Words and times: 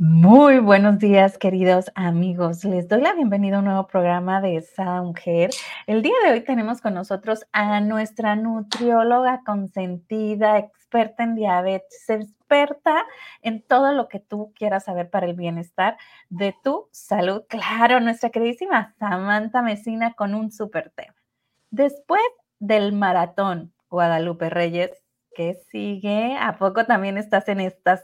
Muy 0.00 0.60
buenos 0.60 1.00
días, 1.00 1.38
queridos 1.38 1.90
amigos. 1.96 2.64
Les 2.64 2.86
doy 2.86 3.00
la 3.00 3.14
bienvenida 3.14 3.56
a 3.56 3.58
un 3.58 3.64
nuevo 3.64 3.88
programa 3.88 4.40
de 4.40 4.54
Esa 4.58 5.02
Mujer. 5.02 5.50
El 5.88 6.02
día 6.02 6.14
de 6.24 6.34
hoy 6.34 6.40
tenemos 6.42 6.80
con 6.80 6.94
nosotros 6.94 7.44
a 7.50 7.80
nuestra 7.80 8.36
nutrióloga 8.36 9.42
consentida, 9.44 10.56
experta 10.56 11.24
en 11.24 11.34
diabetes, 11.34 12.08
experta 12.08 13.06
en 13.42 13.60
todo 13.60 13.92
lo 13.92 14.06
que 14.06 14.20
tú 14.20 14.52
quieras 14.54 14.84
saber 14.84 15.10
para 15.10 15.26
el 15.26 15.34
bienestar 15.34 15.96
de 16.28 16.54
tu 16.62 16.88
salud. 16.92 17.42
Claro, 17.48 17.98
nuestra 17.98 18.30
queridísima 18.30 18.94
Samantha 19.00 19.62
Mesina 19.62 20.12
con 20.12 20.36
un 20.36 20.52
súper 20.52 20.90
tema. 20.90 21.16
Después 21.72 22.22
del 22.60 22.92
maratón, 22.92 23.72
Guadalupe 23.90 24.48
Reyes, 24.48 24.92
¿qué 25.34 25.54
sigue? 25.72 26.36
¿A 26.40 26.56
poco 26.56 26.86
también 26.86 27.18
estás 27.18 27.48
en 27.48 27.58
esta 27.58 27.96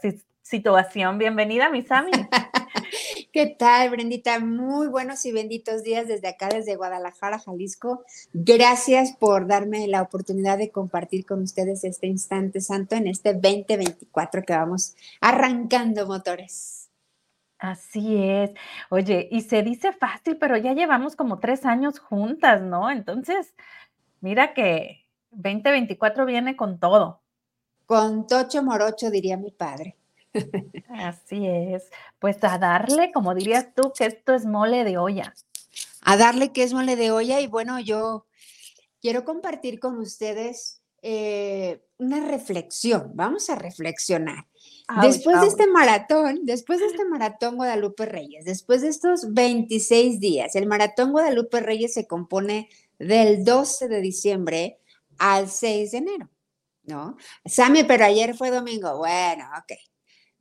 situación. 0.45 1.17
Bienvenida, 1.17 1.69
Misami. 1.69 2.11
¿Qué 3.33 3.47
tal, 3.47 3.89
Brendita? 3.89 4.39
Muy 4.39 4.87
buenos 4.87 5.25
y 5.25 5.31
benditos 5.31 5.81
días 5.81 6.07
desde 6.07 6.27
acá, 6.27 6.49
desde 6.49 6.75
Guadalajara, 6.75 7.39
Jalisco. 7.39 8.05
Gracias 8.31 9.13
por 9.13 9.47
darme 9.47 9.87
la 9.87 10.03
oportunidad 10.03 10.59
de 10.59 10.69
compartir 10.69 11.25
con 11.25 11.41
ustedes 11.41 11.83
este 11.83 12.05
instante 12.05 12.61
santo 12.61 12.95
en 12.95 13.07
este 13.07 13.33
2024 13.33 14.43
que 14.43 14.53
vamos 14.53 14.95
arrancando 15.19 16.05
motores. 16.05 16.89
Así 17.57 18.15
es. 18.15 18.51
Oye, 18.91 19.27
y 19.31 19.41
se 19.41 19.63
dice 19.63 19.93
fácil, 19.93 20.37
pero 20.37 20.57
ya 20.57 20.73
llevamos 20.73 21.15
como 21.15 21.39
tres 21.39 21.65
años 21.65 21.97
juntas, 21.97 22.61
¿no? 22.61 22.91
Entonces, 22.91 23.55
mira 24.21 24.53
que 24.53 25.07
2024 25.31 26.27
viene 26.27 26.55
con 26.55 26.79
todo. 26.79 27.23
Con 27.87 28.27
tocho 28.27 28.61
morocho, 28.61 29.09
diría 29.09 29.37
mi 29.37 29.49
padre. 29.49 29.95
Así 30.89 31.47
es. 31.47 31.89
Pues 32.19 32.43
a 32.43 32.57
darle, 32.57 33.11
como 33.13 33.33
dirías 33.35 33.73
tú, 33.75 33.91
que 33.97 34.05
esto 34.05 34.33
es 34.33 34.45
mole 34.45 34.83
de 34.83 34.97
olla. 34.97 35.33
A 36.01 36.17
darle 36.17 36.51
que 36.51 36.63
es 36.63 36.73
mole 36.73 36.95
de 36.95 37.11
olla 37.11 37.39
y 37.41 37.47
bueno, 37.47 37.79
yo 37.79 38.25
quiero 39.01 39.25
compartir 39.25 39.79
con 39.79 39.99
ustedes 39.99 40.81
eh, 41.07 41.83
una 41.97 42.19
reflexión. 42.19 43.11
Vamos 43.13 43.51
a 43.51 43.55
reflexionar. 43.55 44.47
después 45.01 45.39
de 45.41 45.47
este 45.47 45.67
maratón, 45.67 46.39
después 46.43 46.79
de 46.79 46.87
este 46.87 47.05
maratón 47.05 47.57
Guadalupe 47.57 48.07
Reyes, 48.07 48.45
después 48.45 48.81
de 48.81 48.87
estos 48.87 49.31
26 49.31 50.19
días, 50.19 50.55
el 50.55 50.65
maratón 50.65 51.11
Guadalupe 51.11 51.59
Reyes 51.59 51.93
se 51.93 52.07
compone 52.07 52.69
del 52.97 53.45
12 53.45 53.87
de 53.87 54.01
diciembre 54.01 54.79
al 55.19 55.49
6 55.49 55.91
de 55.91 55.97
enero, 55.97 56.29
¿no? 56.83 57.17
Sammy, 57.45 57.83
pero 57.83 58.05
ayer 58.05 58.35
fue 58.35 58.49
domingo. 58.49 58.97
Bueno, 58.97 59.45
ok. 59.59 59.77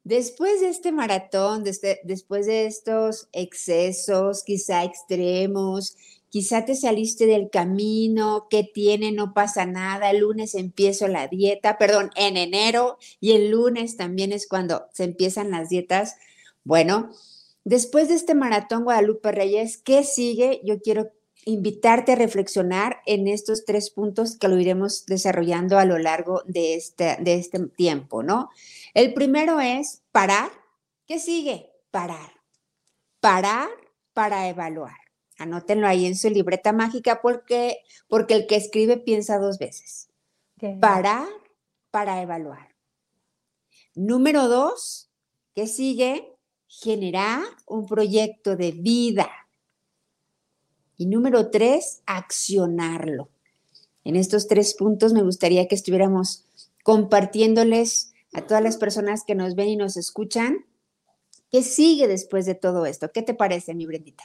Después 0.05 0.60
de 0.60 0.69
este 0.69 0.92
maratón, 0.92 1.66
este, 1.66 2.00
después 2.05 2.47
de 2.47 2.66
estos 2.66 3.28
excesos, 3.33 4.44
quizá 4.44 4.84
extremos, 4.84 5.97
quizá 6.28 6.66
te 6.66 6.74
saliste 6.74 7.27
del 7.27 7.48
camino, 7.48 8.47
¿qué 8.50 8.64
tiene? 8.64 9.12
No 9.12 9.32
pasa 9.32 9.64
nada, 9.64 10.10
el 10.10 10.19
lunes 10.19 10.55
empiezo 10.56 11.08
la 11.08 11.27
dieta, 11.28 11.78
perdón, 11.78 12.10
en 12.16 12.36
enero 12.36 12.98
y 13.19 13.32
el 13.32 13.50
lunes 13.50 13.97
también 13.97 14.32
es 14.32 14.47
cuando 14.47 14.88
se 14.92 15.05
empiezan 15.05 15.50
las 15.50 15.70
dietas. 15.70 16.16
Bueno, 16.64 17.10
después 17.64 18.08
de 18.08 18.16
este 18.16 18.34
maratón 18.34 18.84
Guadalupe 18.84 19.32
Reyes, 19.32 19.78
¿qué 19.78 20.05
sigue? 20.05 20.60
Yo 20.64 20.82
quiero 20.82 21.12
invitarte 21.45 22.12
a 22.12 22.17
reflexionar 22.17 23.00
en 23.06 23.28
estos 23.28 23.64
tres 23.64 23.91
puntos 23.91 24.37
que 24.37 24.48
lo 24.48 24.59
iremos 24.59 25.06
desarrollando 25.06 25.78
a 25.78 25.84
lo 25.84 25.98
largo 25.98 26.42
de 26.47 26.75
este, 26.75 27.17
de 27.20 27.34
este 27.34 27.67
tiempo, 27.69 28.23
¿no? 28.23 28.50
El 28.95 29.14
primero 29.14 29.61
es 29.61 30.03
parar. 30.12 30.50
¿Qué 31.06 31.19
sigue? 31.19 31.70
Parar. 31.91 32.33
Parar 33.20 33.69
para 34.12 34.48
evaluar. 34.48 34.97
Anótenlo 35.39 35.87
ahí 35.87 36.06
en 36.06 36.17
su 36.17 36.31
libreta 36.31 36.72
mágica 36.72 37.20
porque, 37.20 37.78
porque 38.09 38.34
el 38.34 38.47
que 38.47 38.56
escribe 38.56 38.97
piensa 38.97 39.38
dos 39.38 39.59
veces. 39.59 40.09
Parar 40.81 41.26
para 41.91 42.22
evaluar. 42.22 42.75
Número 43.94 44.49
dos, 44.49 45.11
¿qué 45.55 45.66
sigue? 45.66 46.37
Generar 46.66 47.43
un 47.66 47.87
proyecto 47.87 48.56
de 48.56 48.72
vida. 48.72 49.31
Y 50.97 51.06
número 51.06 51.50
tres, 51.50 52.03
accionarlo. 52.06 53.28
En 54.05 54.16
estos 54.16 54.47
tres 54.49 54.75
puntos 54.75 55.12
me 55.12 55.22
gustaría 55.22 55.66
que 55.66 55.75
estuviéramos 55.75 56.44
compartiéndoles 56.82 58.12
a 58.34 58.43
todas 58.43 58.62
las 58.62 58.77
personas 58.77 59.25
que 59.27 59.34
nos 59.34 59.55
ven 59.55 59.69
y 59.69 59.77
nos 59.77 59.97
escuchan, 59.97 60.66
¿qué 61.50 61.62
sigue 61.62 62.06
después 62.09 62.47
de 62.47 62.55
todo 62.55 62.84
esto? 62.87 63.10
¿Qué 63.12 63.22
te 63.22 63.34
parece, 63.34 63.75
mi 63.75 63.87
Brendita? 63.87 64.25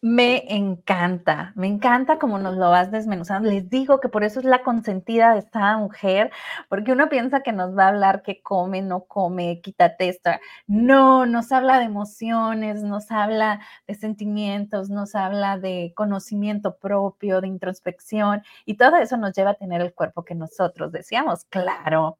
Me 0.00 0.44
encanta, 0.54 1.52
me 1.56 1.66
encanta 1.66 2.20
como 2.20 2.38
nos 2.38 2.56
lo 2.56 2.70
vas 2.70 2.92
desmenuzando. 2.92 3.50
Les 3.50 3.68
digo 3.68 3.98
que 3.98 4.08
por 4.08 4.22
eso 4.22 4.38
es 4.38 4.44
la 4.44 4.62
consentida 4.62 5.32
de 5.32 5.40
esta 5.40 5.76
mujer, 5.76 6.30
porque 6.68 6.92
uno 6.92 7.08
piensa 7.08 7.42
que 7.42 7.50
nos 7.50 7.76
va 7.76 7.86
a 7.86 7.88
hablar 7.88 8.22
que 8.22 8.40
come, 8.40 8.80
no 8.80 9.06
come, 9.06 9.60
quítate 9.60 10.08
esto. 10.08 10.30
No, 10.68 11.26
nos 11.26 11.50
habla 11.50 11.80
de 11.80 11.86
emociones, 11.86 12.84
nos 12.84 13.10
habla 13.10 13.60
de 13.88 13.96
sentimientos, 13.96 14.88
nos 14.88 15.16
habla 15.16 15.58
de 15.58 15.92
conocimiento 15.96 16.76
propio, 16.76 17.40
de 17.40 17.48
introspección, 17.48 18.42
y 18.66 18.76
todo 18.76 18.98
eso 18.98 19.16
nos 19.16 19.32
lleva 19.32 19.50
a 19.50 19.54
tener 19.54 19.80
el 19.80 19.94
cuerpo 19.94 20.24
que 20.24 20.36
nosotros 20.36 20.92
deseamos, 20.92 21.44
claro. 21.46 22.18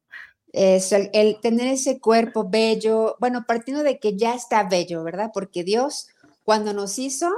Es 0.51 0.91
el, 0.91 1.39
tener 1.39 1.67
ese 1.67 2.01
cuerpo 2.01 2.49
bello, 2.49 3.15
bueno, 3.21 3.45
partiendo 3.47 3.83
de 3.83 3.99
que 3.99 4.17
ya 4.17 4.33
está 4.33 4.63
bello, 4.63 5.01
¿verdad? 5.03 5.31
Porque 5.33 5.63
Dios, 5.63 6.09
cuando 6.43 6.73
nos 6.73 6.99
hizo, 6.99 7.29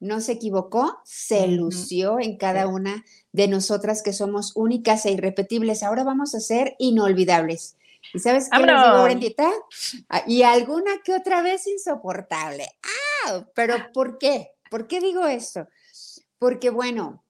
no 0.00 0.20
se 0.20 0.32
equivocó, 0.32 0.98
se 1.04 1.46
lució 1.48 2.20
en 2.20 2.36
cada 2.36 2.66
una 2.66 3.04
de 3.32 3.48
nosotras 3.48 4.02
que 4.02 4.12
somos 4.12 4.52
únicas 4.54 5.06
e 5.06 5.12
irrepetibles. 5.12 5.82
Ahora 5.82 6.04
vamos 6.04 6.34
a 6.34 6.40
ser 6.40 6.76
inolvidables. 6.78 7.76
¿Y 8.12 8.18
sabes 8.18 8.48
qué 8.50 8.58
les 8.58 8.66
digo, 8.66 9.02
Brendita? 9.04 9.50
Ah, 10.08 10.22
y 10.26 10.42
alguna 10.42 10.92
que 11.02 11.14
otra 11.14 11.42
vez 11.42 11.66
insoportable. 11.66 12.68
¡Ah! 12.82 13.46
¿Pero 13.54 13.76
por 13.92 14.18
qué? 14.18 14.50
¿Por 14.70 14.86
qué 14.86 15.00
digo 15.00 15.26
esto? 15.26 15.68
Porque, 16.38 16.70
bueno, 16.70 17.24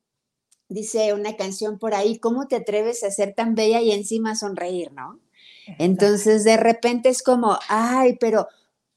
dice 0.69 1.13
una 1.13 1.37
canción 1.37 1.79
por 1.79 1.95
ahí, 1.95 2.19
¿cómo 2.19 2.49
te 2.49 2.57
atreves 2.57 3.05
a 3.05 3.11
ser 3.11 3.35
tan 3.35 3.55
bella 3.55 3.81
y 3.81 3.93
encima 3.93 4.35
sonreír, 4.35 4.93
no? 4.93 5.21
Entonces, 5.79 6.45
de 6.45 6.57
repente 6.57 7.09
es 7.09 7.23
como, 7.23 7.59
ay, 7.69 8.17
pero 8.19 8.49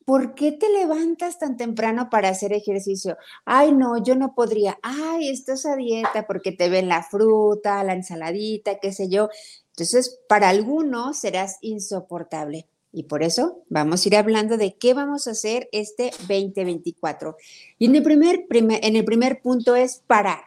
¿por 0.07 0.35
qué 0.35 0.53
te 0.53 0.69
levantas 0.69 1.37
tan 1.37 1.57
temprano 1.57 2.09
para 2.09 2.29
hacer 2.29 2.53
ejercicio? 2.53 3.17
Ay, 3.43 3.73
no, 3.73 4.01
yo 4.01 4.15
no 4.15 4.33
podría. 4.33 4.79
Ay, 4.81 5.27
estás 5.27 5.65
a 5.65 5.75
dieta 5.75 6.25
porque 6.25 6.53
te 6.53 6.69
ven 6.69 6.87
la 6.87 7.03
fruta, 7.03 7.83
la 7.83 7.91
ensaladita, 7.91 8.79
qué 8.79 8.93
sé 8.93 9.09
yo. 9.09 9.27
Entonces, 9.71 10.21
para 10.29 10.47
algunos 10.47 11.17
serás 11.17 11.57
insoportable. 11.59 12.69
Y 12.93 13.03
por 13.03 13.21
eso 13.21 13.65
vamos 13.67 14.05
a 14.05 14.07
ir 14.07 14.15
hablando 14.15 14.55
de 14.55 14.77
qué 14.77 14.93
vamos 14.93 15.27
a 15.27 15.31
hacer 15.31 15.67
este 15.73 16.11
2024. 16.29 17.35
Y 17.77 17.87
en 17.87 17.95
el 17.97 18.03
primer, 18.03 18.45
en 18.49 18.95
el 18.95 19.03
primer 19.03 19.41
punto 19.41 19.75
es 19.75 20.03
parar. 20.07 20.39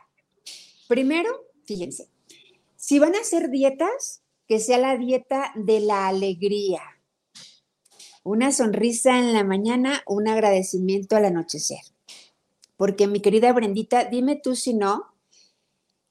Primero, 0.88 1.28
fíjense, 1.66 2.08
si 2.76 2.98
van 2.98 3.14
a 3.14 3.20
hacer 3.20 3.50
dietas, 3.50 4.22
que 4.48 4.58
sea 4.58 4.78
la 4.78 4.96
dieta 4.96 5.52
de 5.54 5.80
la 5.80 6.08
alegría. 6.08 6.80
Una 8.22 8.52
sonrisa 8.52 9.18
en 9.18 9.32
la 9.32 9.44
mañana, 9.44 10.02
un 10.06 10.28
agradecimiento 10.28 11.16
al 11.16 11.26
anochecer. 11.26 11.80
Porque 12.76 13.06
mi 13.06 13.20
querida 13.20 13.52
Brendita, 13.52 14.04
dime 14.04 14.36
tú 14.36 14.54
si 14.56 14.74
no, 14.74 15.14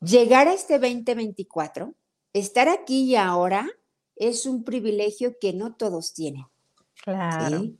llegar 0.02 0.48
a 0.48 0.54
este 0.54 0.80
2024, 0.80 1.94
estar 2.34 2.70
aquí 2.70 3.04
y 3.04 3.16
ahora, 3.16 3.70
es 4.16 4.46
un 4.46 4.64
privilegio 4.64 5.38
que 5.40 5.54
no 5.54 5.76
todos 5.76 6.14
tienen. 6.14 6.46
Claro. 7.04 7.72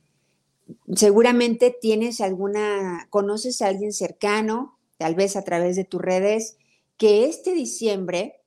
Seguramente 0.96 1.76
tienes 1.82 2.22
alguna, 2.22 3.08
conoces 3.10 3.62
a 3.62 3.68
alguien 3.68 3.92
cercano, 3.92 4.80
tal 4.98 5.16
vez 5.16 5.36
a 5.36 5.44
través 5.44 5.76
de 5.76 5.84
tus 5.84 6.02
redes, 6.02 6.58
que 6.98 7.26
este 7.26 7.54
diciembre 7.54 8.40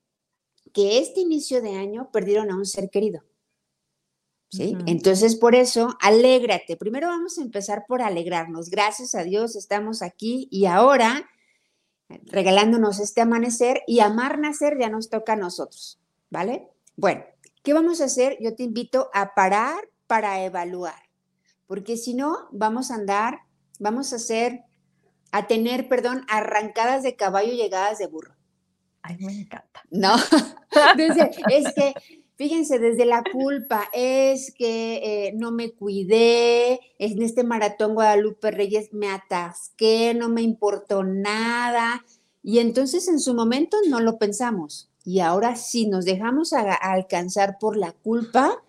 que 0.72 0.98
este 0.98 1.20
inicio 1.20 1.60
de 1.60 1.76
año 1.76 2.10
perdieron 2.12 2.50
a 2.50 2.56
un 2.56 2.66
ser 2.66 2.90
querido. 2.90 3.22
¿Sí? 4.52 4.76
Entonces, 4.86 5.36
por 5.36 5.54
eso, 5.54 5.96
alégrate. 5.98 6.76
Primero 6.76 7.08
vamos 7.08 7.38
a 7.38 7.42
empezar 7.42 7.86
por 7.88 8.02
alegrarnos. 8.02 8.68
Gracias 8.68 9.14
a 9.14 9.24
Dios 9.24 9.56
estamos 9.56 10.02
aquí 10.02 10.46
y 10.50 10.66
ahora 10.66 11.26
regalándonos 12.26 13.00
este 13.00 13.22
amanecer 13.22 13.80
y 13.86 14.00
amar 14.00 14.38
nacer 14.38 14.76
ya 14.78 14.90
nos 14.90 15.08
toca 15.08 15.32
a 15.32 15.36
nosotros, 15.36 15.98
¿vale? 16.28 16.68
Bueno, 16.96 17.24
¿qué 17.62 17.72
vamos 17.72 18.02
a 18.02 18.04
hacer? 18.04 18.36
Yo 18.40 18.54
te 18.54 18.64
invito 18.64 19.08
a 19.14 19.34
parar 19.34 19.88
para 20.06 20.44
evaluar, 20.44 21.02
porque 21.66 21.96
si 21.96 22.12
no, 22.12 22.48
vamos 22.50 22.90
a 22.90 22.96
andar, 22.96 23.40
vamos 23.78 24.12
a 24.12 24.16
hacer, 24.16 24.64
a 25.30 25.46
tener, 25.46 25.88
perdón, 25.88 26.26
arrancadas 26.28 27.02
de 27.02 27.16
caballo 27.16 27.52
y 27.52 27.56
llegadas 27.56 27.98
de 27.98 28.06
burro. 28.06 28.34
Ay, 29.00 29.16
me 29.18 29.32
encanta. 29.32 29.82
No, 29.90 30.14
es 31.50 31.72
que, 31.74 31.94
Fíjense, 32.42 32.80
desde 32.80 33.04
la 33.04 33.22
culpa 33.22 33.88
es 33.92 34.52
que 34.52 34.96
eh, 35.28 35.32
no 35.36 35.52
me 35.52 35.70
cuidé, 35.70 36.80
en 36.98 37.22
este 37.22 37.44
maratón 37.44 37.94
Guadalupe 37.94 38.50
Reyes 38.50 38.92
me 38.92 39.08
atasqué, 39.08 40.12
no 40.12 40.28
me 40.28 40.42
importó 40.42 41.04
nada. 41.04 42.04
Y 42.42 42.58
entonces 42.58 43.06
en 43.06 43.20
su 43.20 43.34
momento 43.34 43.76
no 43.88 44.00
lo 44.00 44.18
pensamos. 44.18 44.90
Y 45.04 45.20
ahora 45.20 45.54
si 45.54 45.86
nos 45.86 46.04
dejamos 46.04 46.52
alcanzar 46.52 47.60
por 47.60 47.76
la 47.76 47.92
culpa, 47.92 48.60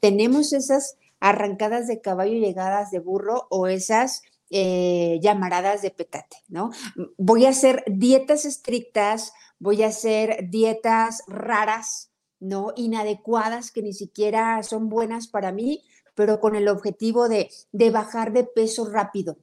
tenemos 0.00 0.52
esas 0.52 0.98
arrancadas 1.18 1.86
de 1.86 2.02
caballo 2.02 2.34
y 2.34 2.40
llegadas 2.40 2.90
de 2.90 2.98
burro 2.98 3.46
o 3.48 3.68
esas 3.68 4.22
eh, 4.50 5.18
llamaradas 5.22 5.80
de 5.80 5.90
petate, 5.90 6.36
¿no? 6.48 6.72
Voy 7.16 7.46
a 7.46 7.50
hacer 7.50 7.84
dietas 7.86 8.44
estrictas, 8.44 9.32
voy 9.58 9.82
a 9.82 9.86
hacer 9.86 10.50
dietas 10.50 11.22
raras, 11.26 12.10
¿no? 12.40 12.72
Inadecuadas 12.76 13.70
que 13.70 13.82
ni 13.82 13.92
siquiera 13.92 14.62
son 14.62 14.88
buenas 14.88 15.28
para 15.28 15.52
mí, 15.52 15.82
pero 16.14 16.40
con 16.40 16.54
el 16.54 16.68
objetivo 16.68 17.28
de, 17.28 17.50
bajar 17.92 18.32
de 18.32 18.44
peso 18.44 18.90
rápido, 18.90 19.38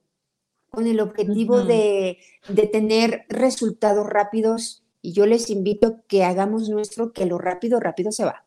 con 0.70 0.88
el 0.88 1.00
objetivo 1.00 1.64
de, 1.64 2.20
de, 2.48 2.68
tener 2.68 3.26
resultados 3.30 4.08
rápidos. 4.08 4.84
Y 5.02 5.14
yo 5.14 5.26
les 5.26 5.50
invito 5.50 6.02
que 6.08 6.24
hagamos 6.24 6.70
nuestro 6.70 7.12
que 7.12 7.26
lo 7.26 7.38
rápido, 7.38 7.80
rápido 7.80 8.12
se 8.12 8.26
va. 8.26 8.46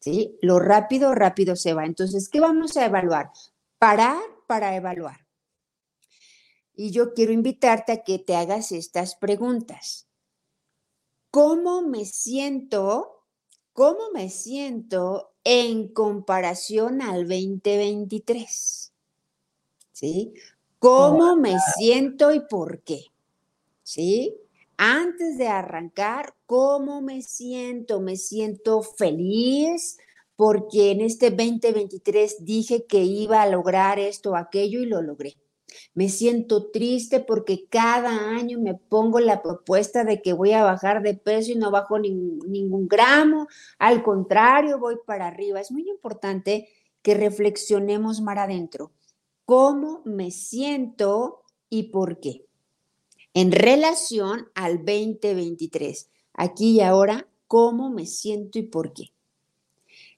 ¿Sí? 0.00 0.38
Lo 0.42 0.58
rápido, 0.58 1.14
rápido 1.14 1.56
se 1.56 1.72
va. 1.72 1.86
Entonces, 1.86 2.28
¿qué 2.28 2.40
vamos 2.40 2.76
a 2.76 2.84
evaluar? 2.84 3.30
Parar 3.78 4.20
para 4.46 4.76
evaluar. 4.76 5.24
Y 6.76 6.90
yo 6.90 7.14
quiero 7.14 7.32
invitarte 7.32 7.92
a 7.92 8.02
que 8.02 8.18
te 8.18 8.34
hagas 8.36 8.72
estas 8.72 9.14
preguntas. 9.14 10.08
¿Cómo 11.34 11.82
me 11.82 12.04
siento? 12.04 13.24
¿Cómo 13.72 14.12
me 14.14 14.30
siento 14.30 15.32
en 15.42 15.88
comparación 15.88 17.02
al 17.02 17.26
2023? 17.26 18.92
¿Sí? 19.90 20.32
¿Cómo 20.78 21.34
me 21.34 21.56
siento 21.76 22.32
y 22.32 22.38
por 22.38 22.82
qué? 22.82 23.06
¿Sí? 23.82 24.36
Antes 24.76 25.36
de 25.36 25.48
arrancar, 25.48 26.36
¿cómo 26.46 27.02
me 27.02 27.20
siento? 27.20 28.00
¿Me 28.00 28.14
siento 28.14 28.82
feliz? 28.82 29.98
Porque 30.36 30.92
en 30.92 31.00
este 31.00 31.30
2023 31.30 32.44
dije 32.44 32.84
que 32.84 33.02
iba 33.02 33.42
a 33.42 33.48
lograr 33.48 33.98
esto 33.98 34.30
o 34.30 34.36
aquello 34.36 34.80
y 34.80 34.86
lo 34.86 35.02
logré. 35.02 35.34
Me 35.94 36.08
siento 36.08 36.70
triste 36.70 37.20
porque 37.20 37.66
cada 37.68 38.30
año 38.30 38.58
me 38.58 38.74
pongo 38.74 39.20
la 39.20 39.42
propuesta 39.42 40.04
de 40.04 40.22
que 40.22 40.32
voy 40.32 40.52
a 40.52 40.64
bajar 40.64 41.02
de 41.02 41.14
peso 41.14 41.52
y 41.52 41.56
no 41.56 41.70
bajo 41.70 41.98
ningún 41.98 42.88
gramo. 42.88 43.48
Al 43.78 44.02
contrario, 44.02 44.78
voy 44.78 44.96
para 45.06 45.28
arriba. 45.28 45.60
Es 45.60 45.70
muy 45.70 45.88
importante 45.88 46.68
que 47.02 47.14
reflexionemos 47.14 48.20
más 48.20 48.38
adentro. 48.38 48.92
¿Cómo 49.44 50.02
me 50.04 50.30
siento 50.30 51.42
y 51.68 51.84
por 51.84 52.18
qué? 52.20 52.46
En 53.34 53.52
relación 53.52 54.48
al 54.54 54.78
2023. 54.78 56.08
Aquí 56.32 56.76
y 56.76 56.80
ahora, 56.80 57.28
¿cómo 57.46 57.90
me 57.90 58.06
siento 58.06 58.58
y 58.58 58.62
por 58.62 58.92
qué? 58.92 59.12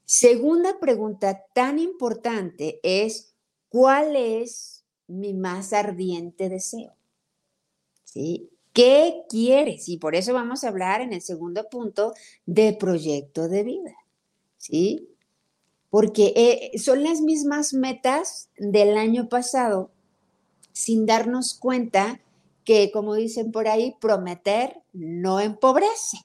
Segunda 0.05 0.79
pregunta 0.79 1.45
tan 1.53 1.81
importante 1.81 2.79
es, 2.85 3.35
¿cuál 3.69 4.15
es 4.15 4.76
mi 5.09 5.35
más 5.35 5.73
ardiente 5.73 6.49
deseo. 6.49 6.95
¿Sí? 8.05 8.51
¿Qué 8.73 9.23
quieres? 9.29 9.89
Y 9.89 9.97
por 9.97 10.15
eso 10.15 10.35
vamos 10.35 10.63
a 10.63 10.69
hablar 10.69 11.01
en 11.01 11.13
el 11.13 11.23
segundo 11.23 11.69
punto 11.71 12.13
de 12.45 12.73
proyecto 12.75 13.49
de 13.49 13.63
vida. 13.63 13.97
¿Sí? 14.59 15.09
Porque 15.89 16.33
eh, 16.37 16.79
son 16.79 17.03
las 17.03 17.21
mismas 17.21 17.73
metas 17.73 18.51
del 18.59 18.99
año 18.99 19.29
pasado, 19.29 19.93
sin 20.73 21.07
darnos 21.07 21.55
cuenta 21.55 22.21
que, 22.65 22.91
como 22.91 23.15
dicen 23.15 23.53
por 23.53 23.69
ahí, 23.69 23.97
prometer 24.01 24.83
no 24.93 25.41
empobrece. 25.41 26.19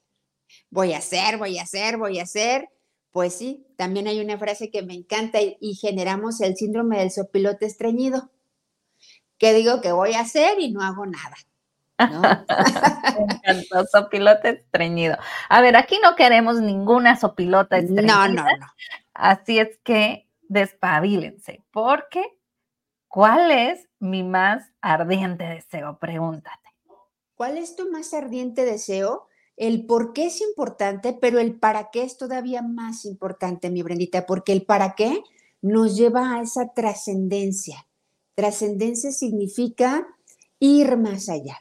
Voy 0.69 0.94
a 0.94 0.98
hacer, 0.98 1.38
voy 1.38 1.57
a 1.57 1.63
hacer, 1.63 1.98
voy 1.98 2.19
a 2.19 2.24
hacer. 2.24 2.69
Pues 3.12 3.34
sí, 3.34 3.66
también 3.77 4.07
hay 4.07 4.19
una 4.19 4.38
frase 4.38 4.72
que 4.72 4.81
me 4.81 4.94
encanta 4.94 5.42
y, 5.42 5.56
y 5.62 5.75
generamos 5.75 6.42
el 6.42 6.57
síndrome 6.57 7.00
del 7.00 7.12
sopilote 7.12 7.66
estreñido 7.66 8.30
que 9.42 9.54
digo 9.54 9.82
que 9.82 9.92
voy 9.92 10.14
a 10.14 10.20
hacer 10.20 10.60
y 10.60 10.72
no 10.72 10.84
hago 10.84 11.04
nada. 11.08 11.36
¿no? 11.98 12.22
Me 13.48 13.86
sopilote 13.92 14.50
estreñido. 14.50 15.18
A 15.50 15.62
ver, 15.62 15.76
aquí 15.76 15.98
no 16.04 16.16
queremos 16.16 16.62
ninguna 16.62 17.20
sopilota 17.20 17.80
estreñida. 17.80 18.28
No, 18.28 18.44
no, 18.44 18.44
no. 18.44 18.68
Así 19.16 19.58
es 19.58 19.80
que 19.84 20.30
despabilense, 20.44 21.64
porque 21.72 22.24
¿cuál 23.08 23.50
es 23.50 23.90
mi 23.98 24.22
más 24.22 24.64
ardiente 24.80 25.44
deseo? 25.46 25.98
Pregúntate. 25.98 26.70
¿Cuál 27.34 27.58
es 27.58 27.76
tu 27.76 27.90
más 27.90 28.14
ardiente 28.14 28.64
deseo? 28.64 29.28
El 29.58 29.88
por 29.88 30.14
qué 30.14 30.28
es 30.28 30.40
importante, 30.42 31.18
pero 31.20 31.40
el 31.40 31.58
para 31.58 31.90
qué 31.90 32.04
es 32.04 32.16
todavía 32.16 32.62
más 32.62 33.06
importante, 33.06 33.72
mi 33.72 33.82
Brendita, 33.82 34.28
porque 34.28 34.52
el 34.52 34.68
para 34.68 34.94
qué 34.94 35.24
nos 35.64 35.98
lleva 35.98 36.36
a 36.36 36.42
esa 36.42 36.74
trascendencia 36.76 37.88
Trascendencia 38.36 39.12
significa 39.12 40.07
ir 40.60 40.98
más 40.98 41.30
allá. 41.30 41.57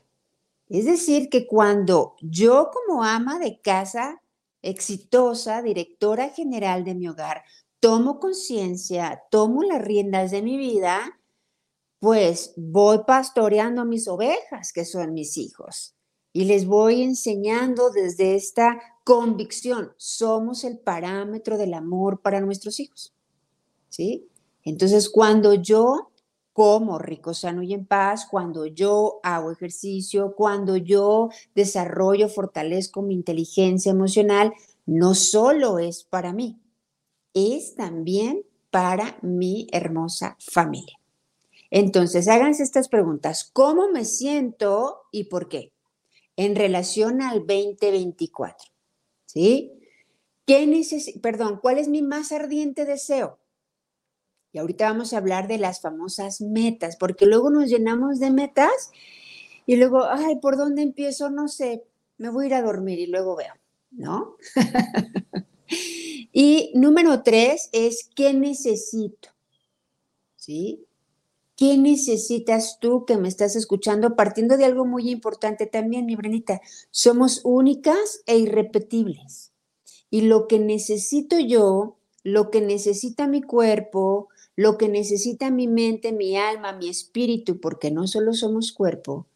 Es 0.69 0.85
decir, 0.85 1.29
que 1.29 1.47
cuando 1.47 2.15
yo 2.21 2.71
como 2.73 3.03
ama 3.03 3.39
de 3.39 3.61
casa 3.61 4.23
exitosa, 4.63 5.63
directora 5.63 6.29
general 6.29 6.85
de 6.85 6.95
mi 6.95 7.09
hogar, 7.09 7.43
tomo 7.81 8.21
conciencia, 8.21 9.23
tomo 9.31 9.63
las 9.63 9.83
riendas 9.83 10.31
de 10.31 10.43
mi 10.43 10.57
vida, 10.57 11.19
pues 11.99 12.53
voy 12.57 13.01
pastoreando 13.07 13.83
a 13.83 13.85
mis 13.87 14.07
ovejas, 14.07 14.73
que 14.73 14.85
son 14.85 15.13
mis 15.13 15.37
hijos, 15.39 15.95
y 16.33 16.45
les 16.45 16.67
voy 16.67 17.03
enseñando 17.03 17.91
desde 17.91 18.37
esta 18.37 18.81
convicción, 19.05 19.93
somos 19.97 20.63
el 20.65 20.79
parámetro 20.79 21.59
del 21.59 21.75
amor 21.75 22.21
para 22.21 22.41
nuestros 22.41 22.79
hijos. 22.79 23.13
¿Sí? 23.89 24.29
Entonces, 24.63 25.11
cuando 25.11 25.55
yo 25.55 26.10
como 26.53 26.99
rico, 26.99 27.35
sano 27.35 27.63
y 27.63 27.73
en 27.73 27.87
paz, 27.87 28.27
cuando 28.31 28.67
yo 28.67 29.21
hago 29.23 29.53
ejercicio, 29.53 30.35
cuando 30.37 30.77
yo 30.77 31.31
desarrollo, 31.55 32.29
fortalezco 32.29 33.03
mi 33.03 33.15
inteligencia 33.15 33.91
emocional, 33.91 34.53
no 34.87 35.15
solo 35.15 35.79
es 35.79 36.05
para 36.05 36.33
mí, 36.33 36.61
es 37.35 37.75
también 37.75 38.45
para 38.71 39.19
mi 39.23 39.67
hermosa 39.73 40.37
familia. 40.39 40.99
Entonces, 41.71 42.29
háganse 42.29 42.63
estas 42.63 42.89
preguntas. 42.89 43.49
¿Cómo 43.53 43.91
me 43.91 44.05
siento 44.05 45.03
y 45.13 45.25
por 45.25 45.49
qué? 45.49 45.73
En 46.37 46.57
relación 46.57 47.23
al 47.23 47.47
2024. 47.47 48.71
¿Sí? 49.27 49.73
¿Qué 50.47 50.67
perdón, 51.23 51.61
¿cuál 51.63 51.79
es 51.79 51.89
mi 51.89 52.03
más 52.03 52.33
ardiente 52.33 52.85
deseo? 52.85 53.40
Y 54.53 54.59
ahorita 54.59 54.87
vamos 54.87 55.13
a 55.13 55.19
hablar 55.19 55.49
de 55.49 55.59
las 55.59 55.81
famosas 55.81 56.41
metas, 56.41 56.97
porque 56.97 57.27
luego 57.27 57.51
nos 57.51 57.69
llenamos 57.69 58.19
de 58.19 58.31
metas 58.31 58.91
y 59.67 59.77
luego, 59.77 60.05
ay, 60.05 60.37
¿por 60.37 60.57
dónde 60.57 60.83
empiezo? 60.83 61.31
No 61.31 61.49
sé, 61.49 61.85
me 62.19 62.31
voy 62.31 62.45
a 62.45 62.47
ir 62.49 62.55
a 62.55 62.63
dormir 62.63 62.99
y 62.99 63.07
luego 63.07 63.37
veo, 63.37 63.55
¿no? 63.91 64.37
y 66.33 66.73
número 66.75 67.23
tres 67.23 67.69
es, 67.73 68.11
¿qué 68.15 68.35
necesito? 68.35 69.29
¿Sí? 70.37 70.87
¿Qué 71.55 71.77
necesitas 71.77 72.79
tú 72.81 73.05
que 73.05 73.19
me 73.19 73.29
estás 73.29 73.55
escuchando? 73.55 74.17
Partiendo 74.17 74.57
de 74.57 74.65
algo 74.65 74.87
muy 74.87 75.11
importante 75.11 75.67
también, 75.67 76.07
mi 76.07 76.17
Brenita, 76.17 76.61
somos 76.91 77.43
únicas 77.45 78.23
e 78.27 78.39
irrepetibles. 78.39 79.53
Y 80.09 80.23
lo 80.23 80.49
que 80.49 80.59
necesito 80.59 81.39
yo, 81.39 81.99
lo 82.25 82.51
que 82.51 82.63
necesita 82.63 83.29
mi 83.29 83.43
cuerpo, 83.43 84.31
lo 84.57 84.79
que 84.79 84.89
necesita 84.89 85.51
mi 85.51 85.69
mente, 85.69 86.13
mi 86.13 86.37
alma, 86.37 86.73
mi 86.73 86.89
espíritu, 86.89 87.61
porque 87.61 87.91
no 87.91 88.07
solo 88.07 88.35
somos 88.35 88.73
cuerpo, 88.73 89.27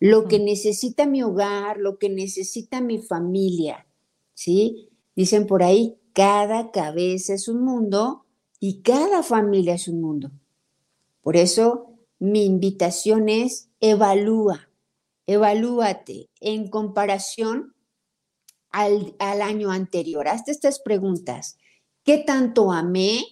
lo 0.00 0.26
que 0.26 0.38
necesita 0.38 1.06
mi 1.06 1.22
hogar, 1.22 1.78
lo 1.78 1.98
que 1.98 2.08
necesita 2.08 2.80
mi 2.80 2.98
familia, 2.98 3.86
¿sí? 4.34 4.90
Dicen 5.14 5.46
por 5.46 5.62
ahí, 5.62 5.96
cada 6.12 6.70
cabeza 6.70 7.34
es 7.34 7.48
un 7.48 7.64
mundo 7.64 8.24
y 8.60 8.82
cada 8.82 9.22
familia 9.22 9.74
es 9.74 9.88
un 9.88 10.00
mundo. 10.00 10.30
Por 11.22 11.36
eso 11.36 11.94
mi 12.18 12.44
invitación 12.44 13.28
es 13.28 13.70
evalúa, 13.80 14.68
evalúate 15.26 16.28
en 16.40 16.68
comparación 16.68 17.74
al, 18.70 19.14
al 19.18 19.40
año 19.40 19.70
anterior. 19.70 20.28
Hazte 20.28 20.50
estas 20.50 20.80
preguntas. 20.80 21.58
¿Qué 22.04 22.18
tanto 22.18 22.72
amé? 22.72 23.24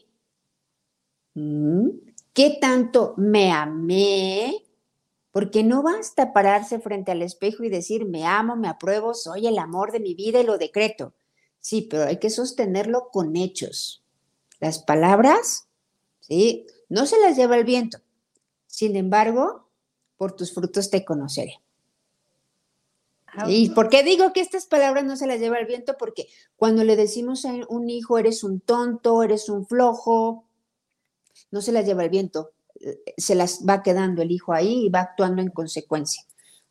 Mm, 1.35 1.89
¿Qué 2.33 2.59
tanto 2.61 3.15
me 3.17 3.53
amé? 3.53 4.65
Porque 5.31 5.62
no 5.62 5.83
basta 5.83 6.33
pararse 6.33 6.79
frente 6.79 7.12
al 7.12 7.23
espejo 7.23 7.65
y 7.65 7.71
decir, 7.71 8.05
me 8.05 8.27
amo, 8.27 8.57
me 8.57 8.69
apruebo, 8.69 9.15
soy 9.15 9.47
el 9.47 9.59
amor 9.59 9.93
de 9.93 10.01
mi 10.01 10.15
vida 10.15 10.41
y 10.41 10.45
lo 10.45 10.59
decreto. 10.59 11.15
Sí, 11.61 11.83
pero 11.91 12.05
hay 12.05 12.19
que 12.19 12.31
sostenerlo 12.31 13.09
con 13.11 13.37
hechos. 13.37 14.03
Las 14.61 14.81
palabras, 14.81 15.69
¿sí? 16.21 16.67
No 16.89 17.07
se 17.07 17.19
las 17.21 17.37
lleva 17.37 17.57
el 17.57 17.65
viento. 17.65 17.99
Sin 18.67 18.97
embargo, 18.97 19.69
por 20.17 20.33
tus 20.33 20.53
frutos 20.53 20.91
te 20.91 21.05
conoceré. 21.05 21.61
¿Y 23.47 23.71
por 23.71 23.89
qué 23.89 24.03
digo 24.03 24.33
que 24.33 24.41
estas 24.41 24.67
palabras 24.67 25.05
no 25.05 25.17
se 25.17 25.27
las 25.27 25.41
lleva 25.41 25.59
el 25.59 25.67
viento? 25.67 25.97
Porque 25.99 26.29
cuando 26.57 26.85
le 26.85 26.97
decimos 26.97 27.45
a 27.47 27.53
un 27.69 27.89
hijo, 27.89 28.19
eres 28.19 28.45
un 28.45 28.61
tonto, 28.61 29.23
eres 29.23 29.49
un 29.49 29.67
flojo, 29.67 30.45
no 31.51 31.61
se 31.61 31.73
las 31.73 31.87
lleva 31.87 32.05
el 32.05 32.11
viento, 32.11 32.53
se 33.17 33.35
las 33.35 33.61
va 33.69 33.83
quedando 33.83 34.23
el 34.23 34.31
hijo 34.31 34.53
ahí 34.53 34.87
y 34.87 34.89
va 34.89 35.01
actuando 35.01 35.43
en 35.43 35.51
consecuencia. 35.51 36.25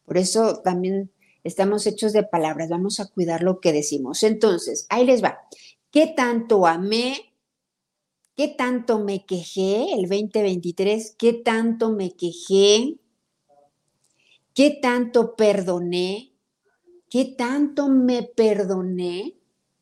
Por 0.06 0.18
eso 0.18 0.62
también 0.62 1.12
estamos 1.44 1.88
hechos 1.88 2.14
de 2.14 2.24
palabras, 2.24 2.70
vamos 2.70 3.00
a 3.00 3.08
cuidar 3.08 3.44
lo 3.44 3.60
que 3.60 3.74
decimos. 3.74 4.24
Entonces, 4.24 4.86
ahí 4.90 5.06
les 5.06 5.24
va. 5.24 5.40
¿Qué 5.92 6.08
tanto 6.08 6.68
amé? 6.68 7.34
¿Qué 8.36 8.48
tanto 8.48 9.00
me 9.00 9.26
quejé 9.26 9.94
el 9.94 10.10
2023? 10.10 11.16
¿Qué 11.18 11.34
tanto 11.34 11.92
me 11.92 12.16
quejé? 12.16 12.98
¿Qué 14.54 14.80
tanto 14.82 15.36
perdoné? 15.36 16.34
¿Qué 17.10 17.26
tanto 17.38 17.90
me 17.90 18.24
perdoné? 18.24 19.38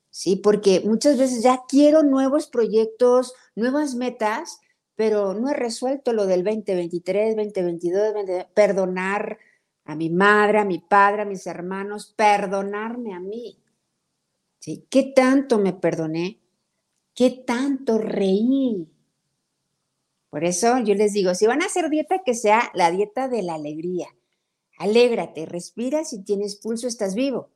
Sí, 0.09 0.35
porque 0.35 0.81
muchas 0.81 1.17
veces 1.17 1.43
ya 1.43 1.61
quiero 1.67 2.03
nuevos 2.03 2.47
proyectos, 2.47 3.33
nuevas 3.55 3.95
metas, 3.95 4.59
pero 4.99 5.33
no 5.33 5.49
he 5.49 5.53
resuelto 5.53 6.11
lo 6.11 6.25
del 6.25 6.43
2023, 6.43 7.37
2022, 7.37 8.13
perdonar 8.53 9.37
a 9.85 9.95
mi 9.95 10.09
madre, 10.09 10.57
a 10.57 10.65
mi 10.65 10.79
padre, 10.79 11.21
a 11.21 11.25
mis 11.25 11.47
hermanos, 11.47 12.13
perdonarme 12.17 13.13
a 13.13 13.21
mí. 13.21 13.57
¿Sí? 14.59 14.85
¿Qué 14.89 15.13
tanto 15.15 15.57
me 15.57 15.71
perdoné? 15.71 16.41
¿Qué 17.15 17.29
tanto 17.29 17.97
reí? 17.97 18.89
Por 20.29 20.43
eso 20.43 20.79
yo 20.79 20.93
les 20.95 21.13
digo, 21.13 21.33
si 21.33 21.47
van 21.47 21.61
a 21.61 21.67
hacer 21.67 21.89
dieta, 21.89 22.21
que 22.25 22.33
sea 22.33 22.69
la 22.73 22.91
dieta 22.91 23.29
de 23.29 23.41
la 23.41 23.53
alegría, 23.53 24.09
Alégrate, 24.79 25.45
respira, 25.45 26.03
si 26.03 26.23
tienes 26.23 26.57
pulso 26.57 26.89
estás 26.89 27.15
vivo. 27.15 27.47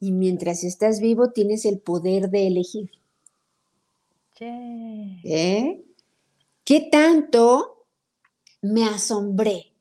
Y 0.00 0.12
mientras 0.12 0.64
estás 0.64 1.00
vivo 1.00 1.30
tienes 1.30 1.64
el 1.64 1.78
poder 1.78 2.28
de 2.28 2.46
elegir. 2.46 2.90
¿Eh? 5.24 5.85
¿Qué 6.66 6.80
tanto 6.90 7.86
me 8.60 8.84
asombré 8.84 9.72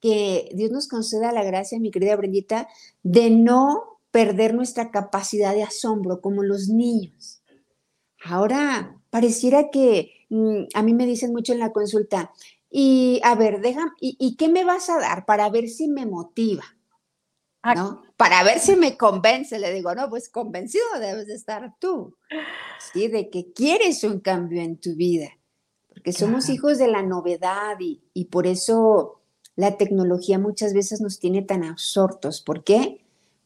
que 0.00 0.48
Dios 0.54 0.70
nos 0.70 0.86
conceda 0.86 1.32
la 1.32 1.42
gracia, 1.42 1.80
mi 1.80 1.90
querida 1.90 2.14
Brendita, 2.14 2.68
de 3.02 3.28
no 3.30 3.98
perder 4.12 4.54
nuestra 4.54 4.92
capacidad 4.92 5.52
de 5.52 5.64
asombro 5.64 6.20
como 6.20 6.44
los 6.44 6.68
niños? 6.68 7.42
Ahora, 8.24 8.96
pareciera 9.10 9.68
que 9.72 10.26
mm, 10.28 10.66
a 10.74 10.82
mí 10.84 10.94
me 10.94 11.06
dicen 11.06 11.32
mucho 11.32 11.52
en 11.52 11.58
la 11.58 11.72
consulta, 11.72 12.32
y 12.70 13.20
a 13.24 13.34
ver, 13.34 13.60
déjame, 13.60 13.90
¿y, 14.00 14.36
qué 14.36 14.48
me 14.48 14.64
vas 14.64 14.88
a 14.90 15.00
dar 15.00 15.26
para 15.26 15.50
ver 15.50 15.68
si 15.68 15.88
me 15.88 16.06
motiva? 16.06 16.64
Ah, 17.62 17.74
¿No? 17.74 18.02
Para 18.16 18.44
ver 18.44 18.60
si 18.60 18.76
me 18.76 18.96
convence, 18.96 19.58
le 19.58 19.72
digo, 19.72 19.92
no, 19.92 20.08
pues 20.08 20.28
convencido 20.28 20.84
debes 21.00 21.26
de 21.26 21.34
estar 21.34 21.74
tú, 21.80 22.16
¿sí? 22.92 23.08
De 23.08 23.28
que 23.28 23.52
quieres 23.52 24.04
un 24.04 24.20
cambio 24.20 24.62
en 24.62 24.76
tu 24.76 24.94
vida, 24.94 25.30
porque 25.96 26.12
somos 26.12 26.50
hijos 26.50 26.76
de 26.76 26.88
la 26.88 27.02
novedad 27.02 27.80
y, 27.80 28.02
y 28.12 28.26
por 28.26 28.46
eso 28.46 29.22
la 29.54 29.78
tecnología 29.78 30.38
muchas 30.38 30.74
veces 30.74 31.00
nos 31.00 31.18
tiene 31.18 31.40
tan 31.40 31.64
absortos. 31.64 32.42
¿Por 32.42 32.64
qué? 32.64 33.00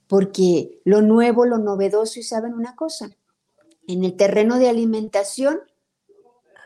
Porque 0.08 0.80
lo 0.84 1.00
nuevo, 1.00 1.46
lo 1.46 1.58
novedoso, 1.58 2.18
y 2.18 2.24
saben 2.24 2.52
una 2.54 2.74
cosa, 2.74 3.10
en 3.86 4.02
el 4.04 4.16
terreno 4.16 4.58
de 4.58 4.68
alimentación 4.68 5.60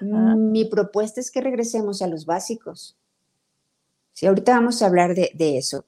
mi 0.00 0.64
propuesta 0.64 1.20
es 1.20 1.30
que 1.30 1.40
regresemos 1.40 2.02
a 2.02 2.06
los 2.06 2.26
básicos. 2.26 2.96
Sí, 4.12 4.26
ahorita 4.26 4.54
vamos 4.54 4.82
a 4.82 4.86
hablar 4.86 5.14
de, 5.14 5.58
eso. 5.58 5.84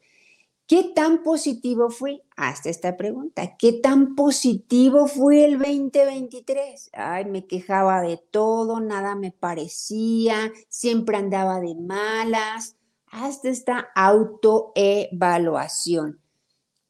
¿Qué 0.67 0.93
tan 0.97 1.23
positivo 1.23 1.91
fue? 1.91 2.25
Hasta 2.37 2.71
esta 2.71 2.97
pregunta. 2.97 3.57
¿Qué 3.57 3.73
tan 3.73 4.17
positivo 4.17 5.07
fue 5.07 5.45
el 5.45 5.59
2023? 5.59 6.91
Ay, 6.93 7.27
me 7.27 7.47
quejaba 7.47 8.03
de 8.03 8.17
todo, 8.17 8.81
nada 8.81 9.15
me 9.15 9.31
parecía, 9.31 10.51
siempre 10.69 11.19
andaba 11.19 11.61
de 11.61 11.77
malas. 11.77 12.75
Hasta 13.07 13.49
esta 13.49 13.91
autoevaluación. 13.95 16.21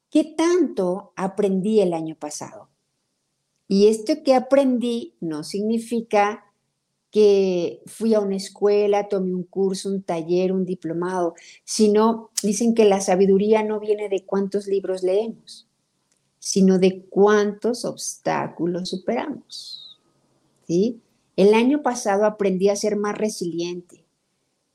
¿Qué 0.09 0.25
tanto 0.25 1.12
aprendí 1.14 1.83
el 1.83 1.92
año 1.92 2.16
pasado? 2.16 2.71
Y 3.68 3.88
esto 3.88 4.23
que 4.25 4.35
aprendí 4.35 5.18
no 5.21 5.45
significa 5.45 6.45
que 7.16 7.80
fui 7.87 8.12
a 8.12 8.20
una 8.20 8.37
escuela, 8.37 9.08
tomé 9.08 9.35
un 9.35 9.44
curso, 9.44 9.88
un 9.88 10.02
taller, 10.02 10.52
un 10.52 10.66
diplomado, 10.66 11.32
sino 11.64 12.28
dicen 12.42 12.75
que 12.75 12.85
la 12.85 13.00
sabiduría 13.00 13.62
no 13.62 13.80
viene 13.80 14.11
de 14.11 14.26
cuántos 14.26 14.66
libros 14.66 15.02
leemos, 15.02 15.66
sino 16.38 16.78
de 16.78 17.06
cuántos 17.08 17.87
obstáculos 17.87 18.90
superamos. 18.90 19.99
¿sí? 20.66 21.00
El 21.37 21.54
año 21.54 21.82
pasado 21.82 22.26
aprendí 22.26 22.68
a 22.68 22.76
ser 22.76 22.96
más 22.96 23.16
resiliente. 23.16 24.04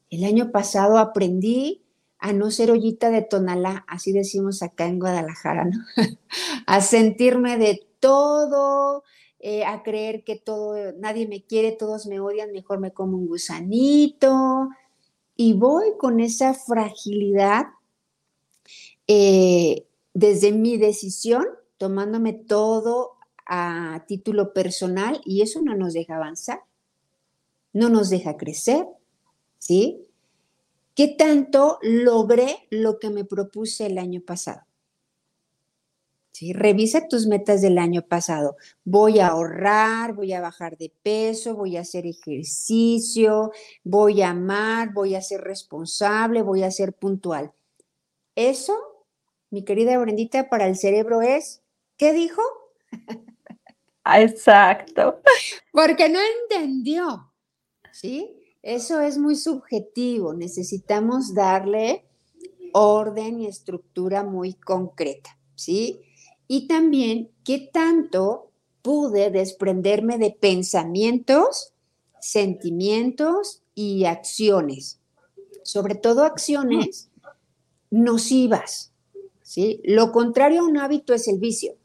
El 0.10 0.24
año 0.24 0.52
pasado 0.52 0.98
aprendí 0.98 1.84
a 2.18 2.34
no 2.34 2.50
ser 2.50 2.72
ollita 2.72 3.12
de 3.12 3.22
tonalá, 3.22 3.86
así 3.88 4.14
decimos 4.14 4.64
acá 4.64 4.88
en 4.88 4.98
Guadalajara, 4.98 5.66
¿no? 5.66 5.78
a 6.66 6.82
sentirme 6.82 7.60
de 7.60 7.86
todo, 8.00 9.04
eh, 9.44 9.66
a 9.66 9.82
creer 9.82 10.24
que 10.24 10.36
todo, 10.36 10.94
nadie 11.00 11.28
me 11.28 11.44
quiere, 11.44 11.72
todos 11.72 12.06
me 12.06 12.20
odian, 12.20 12.52
mejor 12.52 12.80
me 12.80 12.94
como 12.94 13.18
un 13.18 13.26
gusanito. 13.26 14.70
Y 15.36 15.54
voy 15.54 15.98
con 15.98 16.20
esa 16.20 16.54
fragilidad 16.54 17.66
eh, 19.08 19.88
desde 20.14 20.52
mi 20.52 20.78
decisión, 20.78 21.46
tomándome 21.78 22.34
todo 22.34 23.14
a 23.48 24.06
título 24.08 24.54
personal 24.54 25.22
y 25.26 25.42
eso 25.42 25.60
no 25.64 25.76
nos 25.76 25.94
deja 25.94 26.18
avanzar, 26.18 26.62
no 27.74 27.90
nos 27.90 28.12
deja 28.12 28.38
crecer, 28.38 28.86
¿sí? 29.58 30.06
¿Qué 30.94 31.08
tanto 31.08 31.80
logré 31.82 32.68
lo 32.70 33.00
que 33.00 33.10
me 33.10 33.26
propuse 33.26 33.88
el 33.88 33.98
año 33.98 34.22
pasado? 34.22 34.62
Revisa 36.54 37.08
tus 37.08 37.28
metas 37.28 37.62
del 37.62 37.78
año 37.78 38.02
pasado. 38.02 38.56
Voy 38.84 39.20
a 39.20 39.28
ahorrar, 39.28 40.14
voy 40.14 40.34
a 40.34 40.42
bajar 40.42 40.78
de 40.78 40.92
peso, 41.04 41.56
voy 41.56 41.78
a 41.78 41.82
hacer 41.82 42.06
ejercicio, 42.06 43.52
voy 43.84 44.22
a 44.22 44.30
amar, 44.30 44.94
voy 44.94 45.16
a 45.16 45.22
ser 45.22 45.42
responsable, 45.42 46.42
voy 46.42 46.64
a 46.64 46.72
ser 46.72 46.94
puntual. 46.94 47.52
Eso, 48.36 48.76
mi 49.50 49.64
querida 49.64 49.98
Brendita, 49.98 50.50
para 50.50 50.68
el 50.68 50.78
cerebro 50.78 51.22
es, 51.22 51.62
¿qué 51.98 52.14
dijo? 52.14 52.42
Exacto. 54.06 55.22
Porque 55.72 56.10
no 56.10 56.20
entendió, 56.50 57.32
¿sí? 57.92 58.38
Eso 58.64 59.02
es 59.02 59.18
muy 59.18 59.36
subjetivo. 59.36 60.34
Necesitamos 60.34 61.34
darle 61.34 62.06
orden 62.74 63.42
y 63.42 63.48
estructura 63.48 64.24
muy 64.24 64.54
concreta, 64.54 65.38
¿sí? 65.56 66.02
Y 66.54 66.68
también 66.68 67.32
qué 67.46 67.70
tanto 67.72 68.52
pude 68.82 69.32
desprenderme 69.32 70.18
de 70.18 70.32
pensamientos, 70.32 71.72
sentimientos 72.20 73.64
y 73.74 74.04
acciones, 74.04 75.00
sobre 75.64 75.96
todo 75.96 76.26
acciones 76.26 77.10
nocivas. 77.90 78.92
¿sí? 79.44 79.80
Lo 79.86 80.12
contrario 80.12 80.60
a 80.60 80.66
un 80.66 80.78
hábito 80.78 81.14
es 81.14 81.30
el 81.30 81.40
vicio. 81.40 81.78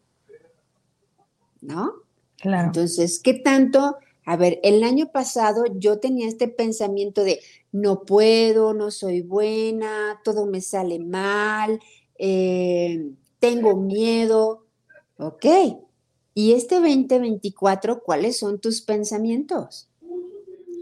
¿No? 1.61 1.93
Claro. 2.37 2.67
Entonces, 2.67 3.21
¿qué 3.21 3.35
tanto? 3.35 3.99
A 4.25 4.37
ver, 4.37 4.59
el 4.65 4.83
año 4.83 5.13
pasado 5.13 5.63
yo 5.77 6.01
tenía 6.01 6.27
este 6.27 6.49
pensamiento 6.49 7.23
de 7.23 7.39
no 7.71 8.03
puedo, 8.03 8.75
no 8.75 8.91
soy 8.91 9.21
buena, 9.21 10.21
todo 10.25 10.45
me 10.45 10.61
sale 10.61 10.99
mal, 10.99 11.79
eh, 12.19 13.13
tengo 13.39 13.77
miedo. 13.77 14.67
Ok. 15.19 15.47
¿Y 16.35 16.53
este 16.53 16.77
2024, 16.77 18.03
cuáles 18.03 18.39
son 18.39 18.61
tus 18.61 18.83
pensamientos? 18.83 19.89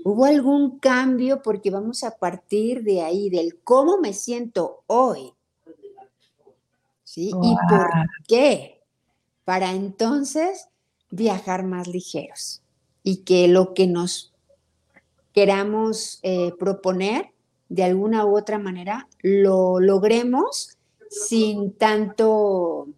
¿Hubo 0.04 0.24
algún 0.24 0.78
cambio? 0.78 1.42
Porque 1.42 1.70
vamos 1.70 2.04
a 2.04 2.16
partir 2.18 2.82
de 2.82 3.02
ahí, 3.02 3.30
del 3.30 3.58
cómo 3.62 3.98
me 3.98 4.12
siento 4.12 4.82
hoy. 4.86 5.32
¿Sí? 7.04 7.28
¿Y 7.28 7.56
por 7.68 7.90
qué? 8.26 8.82
Para 9.44 9.72
entonces 9.72 10.68
viajar 11.10 11.64
más 11.64 11.86
ligeros 11.86 12.62
y 13.02 13.18
que 13.18 13.46
lo 13.46 13.72
que 13.72 13.86
nos 13.86 14.34
queramos 15.32 16.18
eh, 16.22 16.52
proponer 16.58 17.30
de 17.68 17.84
alguna 17.84 18.24
u 18.24 18.36
otra 18.36 18.58
manera 18.58 19.08
lo 19.20 19.80
logremos 19.80 20.73
sin 21.26 21.76
tanto 21.76 22.88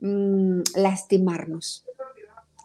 mm, 0.00 0.60
lastimarnos. 0.76 1.84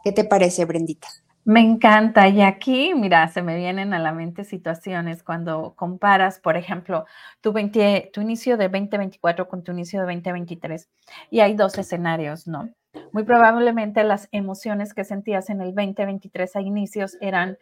¿Qué 0.04 0.12
te 0.12 0.24
parece, 0.24 0.66
Brendita? 0.66 1.08
Me 1.44 1.62
encanta. 1.62 2.28
Y 2.28 2.42
aquí, 2.42 2.94
mira, 2.96 3.28
se 3.28 3.42
me 3.42 3.56
vienen 3.56 3.94
a 3.94 4.00
la 4.00 4.12
mente 4.12 4.44
situaciones 4.44 5.24
cuando 5.24 5.74
comparas, 5.76 6.40
por 6.40 6.58
ejemplo, 6.58 7.06
tu, 7.42 7.54
tu 7.54 8.22
inicio 8.22 8.58
de 8.58 8.70
2024 8.70 9.48
con 9.48 9.64
tu 9.64 9.72
inicio 9.72 10.02
de 10.02 10.14
2023. 10.14 10.90
Y 11.30 11.40
hay 11.42 11.56
dos 11.56 11.78
escenarios, 11.78 12.48
¿no? 12.48 12.70
Muy 13.12 13.24
probablemente 13.24 14.04
las 14.04 14.28
emociones 14.32 14.94
que 14.94 15.04
sentías 15.04 15.50
en 15.50 15.62
el 15.62 15.76
2023 15.76 16.56
a 16.56 16.62
inicios 16.62 17.18
eran 17.22 17.58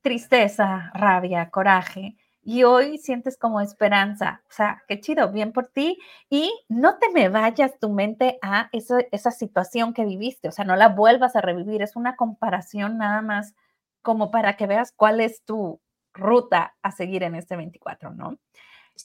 tristeza, 0.00 0.90
rabia, 0.94 1.50
coraje, 1.50 2.16
y 2.44 2.64
hoy 2.64 2.98
sientes 2.98 3.38
como 3.38 3.60
esperanza. 3.60 4.42
O 4.48 4.52
sea, 4.52 4.82
qué 4.88 5.00
chido, 5.00 5.30
bien 5.30 5.52
por 5.52 5.68
ti. 5.68 5.98
Y 6.28 6.52
no 6.68 6.98
te 6.98 7.10
me 7.10 7.28
vayas 7.28 7.78
tu 7.78 7.90
mente 7.90 8.38
a 8.42 8.68
esa 8.72 9.30
situación 9.30 9.94
que 9.94 10.04
viviste, 10.04 10.48
o 10.48 10.52
sea, 10.52 10.64
no 10.64 10.76
la 10.76 10.88
vuelvas 10.88 11.36
a 11.36 11.40
revivir. 11.40 11.82
Es 11.82 11.96
una 11.96 12.16
comparación 12.16 12.98
nada 12.98 13.22
más 13.22 13.54
como 14.02 14.30
para 14.30 14.56
que 14.56 14.66
veas 14.66 14.92
cuál 14.92 15.20
es 15.20 15.44
tu 15.44 15.80
ruta 16.12 16.74
a 16.82 16.90
seguir 16.90 17.22
en 17.22 17.34
este 17.36 17.56
24, 17.56 18.10
¿no? 18.12 18.38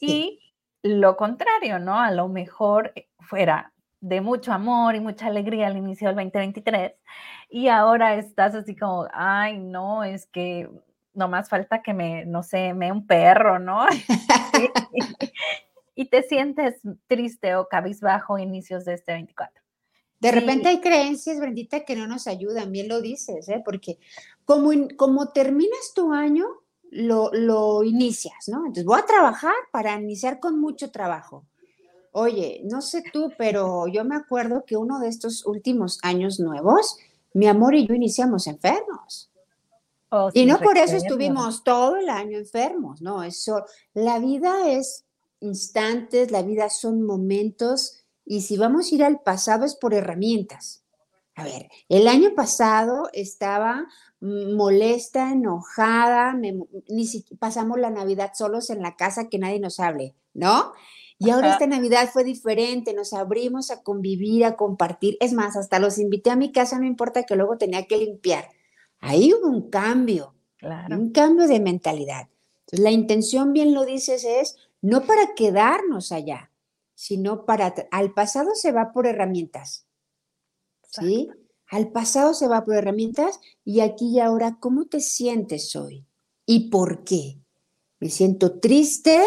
Y 0.01 0.39
lo 0.83 1.15
contrario, 1.17 1.79
¿no? 1.79 1.99
A 1.99 2.11
lo 2.11 2.27
mejor 2.29 2.93
fuera 3.19 3.73
de 3.99 4.21
mucho 4.21 4.53
amor 4.53 4.95
y 4.95 4.99
mucha 4.99 5.27
alegría 5.27 5.67
al 5.67 5.77
inicio 5.77 6.07
del 6.07 6.17
2023 6.17 6.93
y 7.49 7.67
ahora 7.67 8.15
estás 8.15 8.55
así 8.55 8.75
como, 8.75 9.07
ay, 9.11 9.57
no, 9.57 10.03
es 10.03 10.27
que 10.27 10.69
no 11.17 11.27
más 11.27 11.49
falta 11.49 11.81
que 11.81 11.93
me, 11.93 12.25
no 12.25 12.43
sé, 12.43 12.73
me 12.73 12.91
un 12.91 13.05
perro, 13.05 13.59
¿no? 13.59 13.85
y 15.95 16.05
te 16.05 16.23
sientes 16.23 16.79
triste 17.07 17.55
o 17.55 17.67
cabizbajo 17.67 18.37
inicios 18.37 18.85
de 18.85 18.93
este 18.93 19.13
24. 19.13 19.61
De 20.19 20.31
repente 20.31 20.69
hay 20.69 20.79
creencias, 20.79 21.39
Brendita, 21.39 21.85
que 21.85 21.95
no 21.95 22.07
nos 22.07 22.27
ayudan, 22.27 22.71
bien 22.71 22.87
lo 22.87 23.01
dices, 23.01 23.49
¿eh? 23.49 23.61
porque 23.63 23.99
como, 24.45 24.71
como 24.95 25.29
terminas 25.29 25.93
tu 25.93 26.11
año, 26.13 26.45
lo, 26.89 27.31
lo 27.33 27.83
inicias, 27.83 28.47
¿no? 28.47 28.59
Entonces 28.59 28.85
voy 28.85 28.99
a 28.99 29.05
trabajar 29.05 29.53
para 29.71 29.99
iniciar 29.99 30.39
con 30.39 30.59
mucho 30.59 30.91
trabajo. 30.91 31.45
Oye, 32.11 32.61
no 32.63 32.81
sé 32.81 33.03
tú, 33.13 33.31
pero 33.37 33.87
yo 33.87 34.05
me 34.05 34.15
acuerdo 34.15 34.63
que 34.65 34.77
uno 34.77 34.99
de 34.99 35.07
estos 35.07 35.45
últimos 35.45 35.99
años 36.01 36.39
nuevos, 36.39 36.97
mi 37.33 37.47
amor 37.47 37.75
y 37.75 37.85
yo 37.85 37.93
iniciamos 37.93 38.47
enfermos. 38.47 39.29
Oh, 40.09 40.29
y 40.33 40.45
no 40.45 40.59
por 40.59 40.77
eso 40.77 40.95
estuvimos 40.95 41.63
todo 41.63 41.97
el 41.97 42.07
año 42.07 42.37
enfermos, 42.37 43.01
no, 43.01 43.23
eso, 43.23 43.65
la 43.93 44.19
vida 44.19 44.69
es 44.69 45.05
instantes, 45.41 46.31
la 46.31 46.43
vida 46.43 46.69
son 46.69 47.01
momentos 47.01 48.05
y 48.25 48.41
si 48.41 48.57
vamos 48.57 48.91
a 48.91 48.95
ir 48.95 49.03
al 49.03 49.19
pasado 49.19 49.65
es 49.65 49.75
por 49.75 49.93
herramientas. 49.93 50.83
A 51.35 51.43
ver, 51.43 51.69
el 51.87 52.07
año 52.07 52.33
pasado 52.35 53.09
estaba 53.13 53.85
molesta, 54.21 55.31
enojada, 55.31 56.33
ni 56.33 57.07
pasamos 57.37 57.79
la 57.79 57.91
Navidad 57.91 58.31
solos 58.33 58.69
en 58.71 58.81
la 58.81 58.95
casa 58.95 59.29
que 59.29 59.37
nadie 59.37 59.59
nos 59.59 59.79
hable, 59.79 60.15
¿no? 60.33 60.71
Y 61.19 61.29
ahora 61.31 61.51
esta 61.51 61.67
Navidad 61.67 62.09
fue 62.11 62.23
diferente, 62.23 62.93
nos 62.93 63.13
abrimos 63.13 63.71
a 63.71 63.81
convivir, 63.81 64.45
a 64.45 64.55
compartir. 64.55 65.17
Es 65.19 65.33
más, 65.33 65.55
hasta 65.55 65.79
los 65.79 65.97
invité 65.97 66.29
a 66.29 66.35
mi 66.35 66.51
casa, 66.51 66.79
no 66.79 66.85
importa 66.85 67.23
que 67.23 67.35
luego 67.35 67.57
tenía 67.57 67.85
que 67.85 67.97
limpiar. 67.97 68.49
Ahí 68.99 69.33
hubo 69.33 69.47
un 69.47 69.69
cambio, 69.69 70.35
un 70.89 71.11
cambio 71.11 71.47
de 71.47 71.59
mentalidad. 71.59 72.29
Entonces, 72.61 72.79
la 72.79 72.91
intención, 72.91 73.53
bien 73.53 73.73
lo 73.73 73.85
dices, 73.85 74.23
es 74.23 74.57
no 74.81 75.05
para 75.05 75.35
quedarnos 75.35 76.11
allá, 76.11 76.51
sino 76.95 77.45
para, 77.45 77.73
al 77.91 78.13
pasado 78.13 78.55
se 78.55 78.71
va 78.71 78.91
por 78.91 79.05
herramientas, 79.05 79.85
¿sí? 80.83 81.29
Al 81.69 81.91
pasado 81.91 82.33
se 82.33 82.47
va 82.47 82.65
por 82.65 82.75
herramientas 82.75 83.39
y 83.63 83.81
aquí 83.81 84.15
y 84.15 84.19
ahora, 84.19 84.57
¿cómo 84.59 84.85
te 84.85 84.99
sientes 84.99 85.75
hoy? 85.75 86.05
¿Y 86.45 86.69
por 86.69 87.03
qué? 87.03 87.39
Me 87.99 88.09
siento 88.09 88.59
triste, 88.59 89.21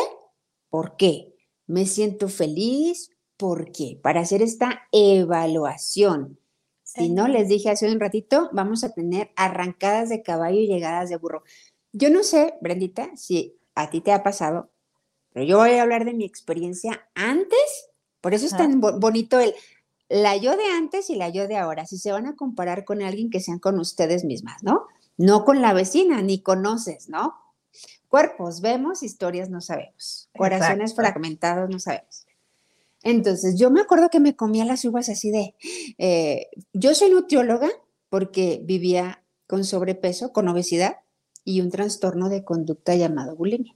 ¿por 0.69 0.97
qué? 0.97 1.37
Me 1.67 1.87
siento 1.87 2.29
feliz, 2.29 3.11
¿por 3.37 3.71
qué? 3.71 4.01
Para 4.03 4.21
hacer 4.21 4.43
esta 4.43 4.89
evaluación. 4.91 6.40
Si 6.95 7.09
no, 7.09 7.29
les 7.29 7.49
dije 7.49 7.71
hace 7.71 7.91
un 7.91 8.01
ratito, 8.01 8.51
vamos 8.53 8.83
a 8.83 8.93
tener 8.93 9.31
arrancadas 9.37 10.09
de 10.09 10.23
caballo 10.23 10.59
y 10.59 10.67
llegadas 10.67 11.09
de 11.09 11.17
burro. 11.17 11.45
Yo 11.93 12.11
no 12.11 12.23
sé, 12.25 12.55
Brendita, 12.61 13.11
si 13.17 13.57
a 13.75 13.91
ti 13.91 14.01
te 14.01 14.13
ha 14.13 14.23
pasado, 14.23 14.71
pero 15.33 15.47
yo 15.47 15.59
voy 15.59 15.71
a 15.73 15.83
hablar 15.83 16.05
de 16.05 16.15
mi 16.15 16.25
experiencia 16.25 17.09
antes, 17.15 17.91
por 18.21 18.35
eso 18.35 18.47
es 18.47 18.57
tan 18.57 18.81
bonito 18.81 19.39
el 19.39 19.55
la 20.11 20.37
yo 20.37 20.57
de 20.57 20.67
antes 20.67 21.09
y 21.09 21.15
la 21.15 21.29
yo 21.29 21.47
de 21.47 21.57
ahora, 21.57 21.87
si 21.87 21.97
se 21.97 22.11
van 22.11 22.27
a 22.27 22.35
comparar 22.35 22.85
con 22.85 23.01
alguien 23.01 23.31
que 23.31 23.39
sean 23.39 23.61
con 23.61 23.79
ustedes 23.79 24.25
mismas, 24.25 24.61
¿no? 24.63 24.89
No 25.17 25.45
con 25.45 25.63
la 25.63 25.73
vecina, 25.73 26.21
ni 26.21 26.43
conoces, 26.43 27.09
¿no? 27.09 27.35
Cuerpos 28.09 28.61
vemos, 28.61 29.05
historias 29.05 29.51
no 29.51 29.61
sabemos. 29.61 30.29
Corazones 30.37 30.97
fragmentados 30.97 31.71
no 31.71 31.79
sabemos. 31.79 32.27
Entonces, 33.03 33.59
yo 33.59 33.71
me 33.71 33.81
acuerdo 33.81 34.11
que 34.11 34.21
me 34.21 34.37
comía 34.37 34.65
las 34.65 34.85
uvas 34.85 35.09
así 35.09 35.31
de, 35.31 35.55
eh, 35.99 36.49
yo 36.73 36.95
soy 36.95 37.11
nutrióloga 37.11 37.71
porque 38.09 38.61
vivía 38.65 39.25
con 39.47 39.65
sobrepeso, 39.65 40.33
con 40.33 40.49
obesidad 40.49 40.97
y 41.45 41.61
un 41.61 41.71
trastorno 41.71 42.29
de 42.29 42.45
conducta 42.45 42.95
llamado 42.95 43.37
bulimia, 43.37 43.75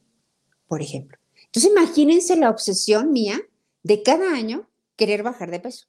por 0.69 0.83
ejemplo. 0.83 1.19
Entonces, 1.47 1.71
imagínense 1.71 2.37
la 2.37 2.51
obsesión 2.51 3.13
mía 3.13 3.41
de 3.83 4.03
cada 4.03 4.33
año 4.33 4.69
querer 4.97 5.23
bajar 5.23 5.51
de 5.51 5.61
peso. 5.61 5.87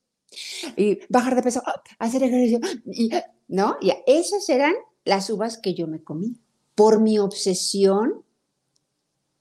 Y 0.75 0.99
bajar 1.09 1.35
de 1.35 1.43
peso, 1.43 1.61
hacer 1.99 2.23
ejercicio, 2.23 2.59
y, 2.85 3.11
¿no? 3.47 3.77
Y 3.81 3.91
esas 4.07 4.47
eran 4.49 4.73
las 5.03 5.29
uvas 5.29 5.57
que 5.57 5.73
yo 5.73 5.87
me 5.87 6.03
comí 6.03 6.37
por 6.73 6.99
mi 6.99 7.19
obsesión 7.19 8.23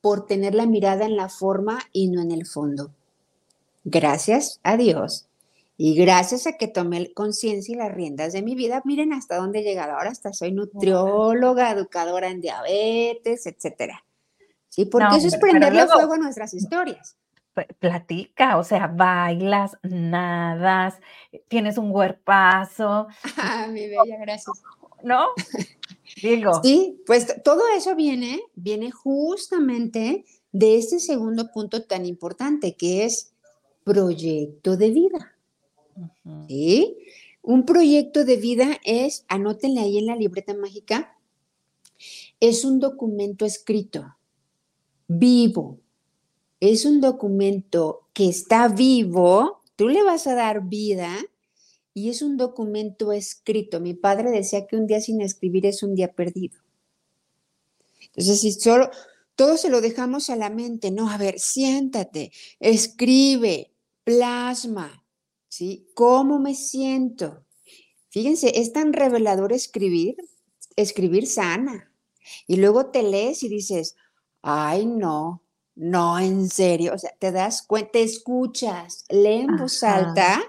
por 0.00 0.26
tener 0.26 0.54
la 0.54 0.66
mirada 0.66 1.06
en 1.06 1.16
la 1.16 1.28
forma 1.28 1.78
y 1.92 2.08
no 2.08 2.20
en 2.20 2.30
el 2.30 2.46
fondo 2.46 2.92
gracias 3.84 4.60
a 4.62 4.76
Dios 4.76 5.28
y 5.76 5.94
gracias 5.96 6.46
a 6.46 6.56
que 6.56 6.68
tomé 6.68 7.12
conciencia 7.12 7.74
y 7.74 7.78
las 7.78 7.92
riendas 7.92 8.32
de 8.32 8.42
mi 8.42 8.54
vida, 8.54 8.82
miren 8.84 9.12
hasta 9.12 9.36
dónde 9.36 9.60
he 9.60 9.62
llegado. 9.62 9.92
Ahora 9.92 10.10
hasta 10.10 10.32
soy 10.32 10.52
nutrióloga, 10.52 11.70
educadora 11.70 12.28
en 12.28 12.40
diabetes, 12.40 13.46
etcétera. 13.46 14.04
Sí, 14.68 14.86
porque 14.86 15.16
eso 15.16 15.28
es 15.28 15.36
prenderle 15.36 15.86
fuego 15.86 16.14
a 16.14 16.18
nuestras 16.18 16.54
historias. 16.54 17.16
Platica, 17.78 18.56
o 18.58 18.64
sea, 18.64 18.88
bailas, 18.88 19.76
nadas, 19.82 20.96
tienes 21.48 21.78
un 21.78 21.90
huerpazo. 21.92 23.06
Ah, 23.36 23.68
mi 23.70 23.86
bella, 23.86 24.16
gracias. 24.20 24.62
¿No? 25.02 25.28
Digo. 26.22 26.60
Sí, 26.62 27.02
pues 27.06 27.42
todo 27.44 27.62
eso 27.76 27.94
viene, 27.94 28.40
viene 28.54 28.90
justamente 28.90 30.24
de 30.50 30.78
este 30.78 30.98
segundo 30.98 31.50
punto 31.52 31.84
tan 31.84 32.06
importante, 32.06 32.76
que 32.76 33.04
es 33.04 33.33
proyecto 33.84 34.76
de 34.76 34.90
vida. 34.90 35.36
¿Sí? 36.48 36.96
Un 37.42 37.64
proyecto 37.64 38.24
de 38.24 38.36
vida 38.36 38.80
es, 38.84 39.24
anótenle 39.28 39.80
ahí 39.80 39.98
en 39.98 40.06
la 40.06 40.16
libreta 40.16 40.54
mágica, 40.54 41.18
es 42.40 42.64
un 42.64 42.80
documento 42.80 43.44
escrito, 43.44 44.16
vivo. 45.06 45.78
Es 46.60 46.86
un 46.86 47.00
documento 47.00 48.08
que 48.14 48.28
está 48.28 48.68
vivo, 48.68 49.62
tú 49.76 49.88
le 49.88 50.02
vas 50.02 50.26
a 50.26 50.34
dar 50.34 50.66
vida 50.66 51.14
y 51.92 52.08
es 52.08 52.22
un 52.22 52.38
documento 52.38 53.12
escrito. 53.12 53.80
Mi 53.80 53.92
padre 53.92 54.30
decía 54.30 54.66
que 54.66 54.76
un 54.76 54.86
día 54.86 55.00
sin 55.00 55.20
escribir 55.20 55.66
es 55.66 55.82
un 55.82 55.94
día 55.94 56.12
perdido. 56.12 56.58
Entonces, 58.06 58.40
si 58.40 58.52
solo 58.52 58.90
todo 59.36 59.56
se 59.56 59.68
lo 59.68 59.80
dejamos 59.80 60.30
a 60.30 60.36
la 60.36 60.48
mente, 60.48 60.90
no, 60.90 61.10
a 61.10 61.18
ver, 61.18 61.38
siéntate, 61.38 62.32
escribe, 62.60 63.73
plasma, 64.04 65.04
¿sí? 65.48 65.88
¿Cómo 65.94 66.38
me 66.38 66.54
siento? 66.54 67.44
Fíjense, 68.10 68.60
es 68.60 68.72
tan 68.72 68.92
revelador 68.92 69.52
escribir, 69.52 70.16
escribir 70.76 71.26
sana. 71.26 71.90
Y 72.46 72.56
luego 72.56 72.86
te 72.86 73.02
lees 73.02 73.42
y 73.42 73.48
dices, 73.48 73.96
ay, 74.42 74.86
no, 74.86 75.42
no, 75.74 76.18
en 76.18 76.48
serio. 76.48 76.94
O 76.94 76.98
sea, 76.98 77.10
te 77.18 77.32
das 77.32 77.62
cuenta, 77.62 77.92
te 77.92 78.02
escuchas, 78.02 79.04
lee 79.08 79.40
en 79.40 79.56
voz 79.56 79.82
alta 79.82 80.42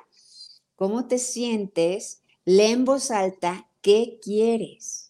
cómo 0.75 1.07
te 1.07 1.17
sientes, 1.17 2.21
lee 2.43 2.71
en 2.71 2.85
voz 2.85 3.11
alta 3.11 3.69
qué 3.81 4.19
quieres 4.21 5.04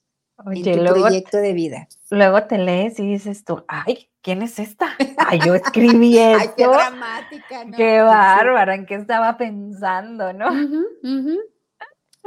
Oye, 0.45 0.71
en 0.71 0.85
tu 0.85 0.93
proyecto 0.93 1.37
de 1.37 1.53
vida. 1.53 1.87
Luego 2.09 2.43
te 2.43 2.57
lees 2.57 2.99
y 2.99 3.07
dices 3.07 3.45
tú, 3.45 3.63
ay, 3.67 4.09
¿quién 4.21 4.41
es 4.41 4.59
esta? 4.59 4.95
Ay, 5.17 5.39
yo 5.45 5.55
escribí 5.55 6.17
esto. 6.17 6.39
Ay, 6.41 6.49
qué 6.57 6.67
dramática, 6.67 7.65
¿no? 7.65 7.77
Qué 7.77 8.01
bárbara, 8.01 8.75
¿en 8.75 8.85
qué 8.85 8.95
estaba 8.95 9.37
pensando, 9.37 10.33
no? 10.33 10.47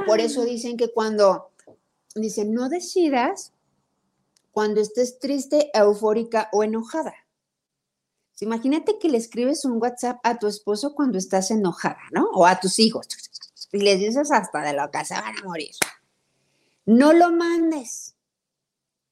Por 0.06 0.20
eso 0.20 0.44
dicen 0.44 0.76
que 0.76 0.92
cuando, 0.92 1.50
dicen, 2.14 2.54
no 2.54 2.68
decidas 2.68 3.52
cuando 4.50 4.80
estés 4.80 5.18
triste, 5.18 5.70
eufórica 5.74 6.48
o 6.52 6.64
enojada. 6.64 7.14
Imagínate 8.40 8.98
que 8.98 9.08
le 9.08 9.18
escribes 9.18 9.64
un 9.64 9.80
WhatsApp 9.82 10.18
a 10.22 10.38
tu 10.38 10.46
esposo 10.46 10.94
cuando 10.94 11.18
estás 11.18 11.50
enojada, 11.50 12.00
¿no? 12.12 12.30
O 12.32 12.46
a 12.46 12.58
tus 12.58 12.78
hijos. 12.78 13.06
Y 13.72 13.80
les 13.80 13.98
dices 13.98 14.30
hasta 14.30 14.60
de 14.62 14.72
lo 14.72 14.90
que 14.90 15.04
se 15.04 15.14
van 15.14 15.36
a 15.36 15.44
morir. 15.44 15.70
No 16.88 17.12
lo 17.12 17.30
mandes. 17.30 18.16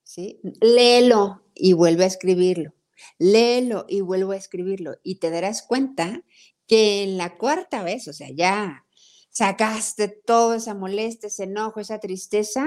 ¿Sí? 0.02 0.40
Léelo 0.62 1.42
y 1.54 1.74
vuelve 1.74 2.04
a 2.04 2.06
escribirlo. 2.06 2.72
Léelo 3.18 3.84
y 3.86 4.00
vuelvo 4.00 4.32
a 4.32 4.36
escribirlo. 4.36 4.96
Y 5.02 5.16
te 5.16 5.28
darás 5.28 5.60
cuenta 5.60 6.22
que 6.66 7.02
en 7.02 7.18
la 7.18 7.36
cuarta 7.36 7.82
vez, 7.82 8.08
o 8.08 8.14
sea, 8.14 8.30
ya 8.30 8.86
sacaste 9.28 10.08
toda 10.08 10.56
esa 10.56 10.74
molestia, 10.74 11.26
ese 11.26 11.44
enojo, 11.44 11.80
esa 11.80 11.98
tristeza, 11.98 12.66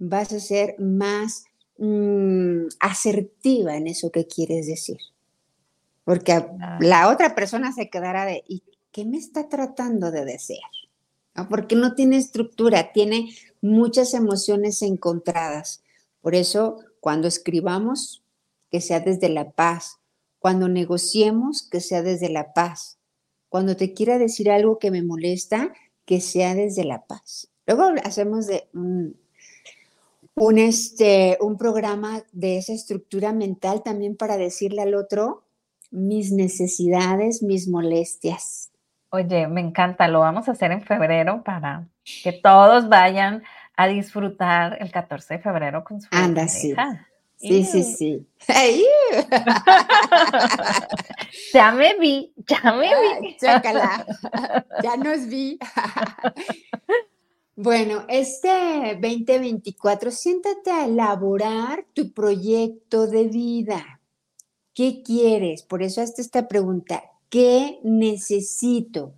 vas 0.00 0.32
a 0.32 0.40
ser 0.40 0.74
más 0.80 1.44
mm, 1.78 2.66
asertiva 2.80 3.76
en 3.76 3.86
eso 3.86 4.10
que 4.10 4.26
quieres 4.26 4.66
decir. 4.66 4.98
Porque 6.02 6.44
la 6.80 7.08
otra 7.08 7.36
persona 7.36 7.72
se 7.72 7.88
quedará 7.88 8.24
de, 8.24 8.42
¿y 8.48 8.64
qué 8.90 9.04
me 9.04 9.18
está 9.18 9.48
tratando 9.48 10.10
de 10.10 10.24
desear? 10.24 10.70
Porque 11.48 11.76
no 11.76 11.94
tiene 11.94 12.16
estructura, 12.16 12.92
tiene 12.92 13.34
muchas 13.60 14.14
emociones 14.14 14.82
encontradas. 14.82 15.82
Por 16.20 16.34
eso, 16.34 16.78
cuando 17.00 17.28
escribamos, 17.28 18.22
que 18.70 18.80
sea 18.80 19.00
desde 19.00 19.28
la 19.28 19.50
paz. 19.50 19.98
Cuando 20.38 20.68
negociemos, 20.68 21.62
que 21.62 21.80
sea 21.80 22.02
desde 22.02 22.30
la 22.30 22.52
paz. 22.54 22.98
Cuando 23.48 23.76
te 23.76 23.92
quiera 23.92 24.18
decir 24.18 24.50
algo 24.50 24.78
que 24.78 24.90
me 24.90 25.02
molesta, 25.02 25.72
que 26.04 26.20
sea 26.20 26.54
desde 26.54 26.84
la 26.84 27.04
paz. 27.06 27.50
Luego 27.66 27.90
hacemos 28.04 28.46
de 28.46 28.68
un, 28.72 29.16
este, 30.58 31.36
un 31.40 31.56
programa 31.56 32.24
de 32.32 32.58
esa 32.58 32.72
estructura 32.72 33.32
mental 33.32 33.82
también 33.82 34.16
para 34.16 34.36
decirle 34.36 34.82
al 34.82 34.94
otro 34.94 35.44
mis 35.90 36.32
necesidades, 36.32 37.42
mis 37.42 37.68
molestias. 37.68 38.70
Oye, 39.10 39.48
me 39.48 39.60
encanta, 39.60 40.08
lo 40.08 40.20
vamos 40.20 40.48
a 40.48 40.52
hacer 40.52 40.70
en 40.70 40.82
febrero 40.82 41.42
para 41.42 41.88
que 42.22 42.32
todos 42.32 42.88
vayan 42.88 43.42
a 43.76 43.88
disfrutar 43.88 44.76
el 44.80 44.92
14 44.92 45.34
de 45.34 45.40
febrero 45.40 45.82
con 45.84 46.00
su 46.00 46.08
Anda, 46.12 46.46
sí. 46.46 46.74
Sí, 47.36 47.64
sí, 47.64 47.82
sí. 47.82 48.26
ya 51.54 51.72
me 51.72 51.98
vi, 51.98 52.32
ya 52.46 52.72
me 52.72 52.90
vi. 53.20 53.36
Chácala, 53.38 54.06
ya 54.82 54.96
nos 54.96 55.26
vi. 55.26 55.58
Bueno, 57.56 58.04
este 58.08 58.98
2024, 59.00 60.10
siéntate 60.10 60.70
a 60.70 60.84
elaborar 60.84 61.86
tu 61.94 62.12
proyecto 62.12 63.06
de 63.06 63.28
vida. 63.28 64.00
¿Qué 64.74 65.02
quieres? 65.02 65.62
Por 65.62 65.82
eso 65.82 66.00
hasta 66.00 66.22
esta 66.22 66.46
pregunta, 66.46 67.02
¿qué 67.30 67.78
necesito? 67.82 69.14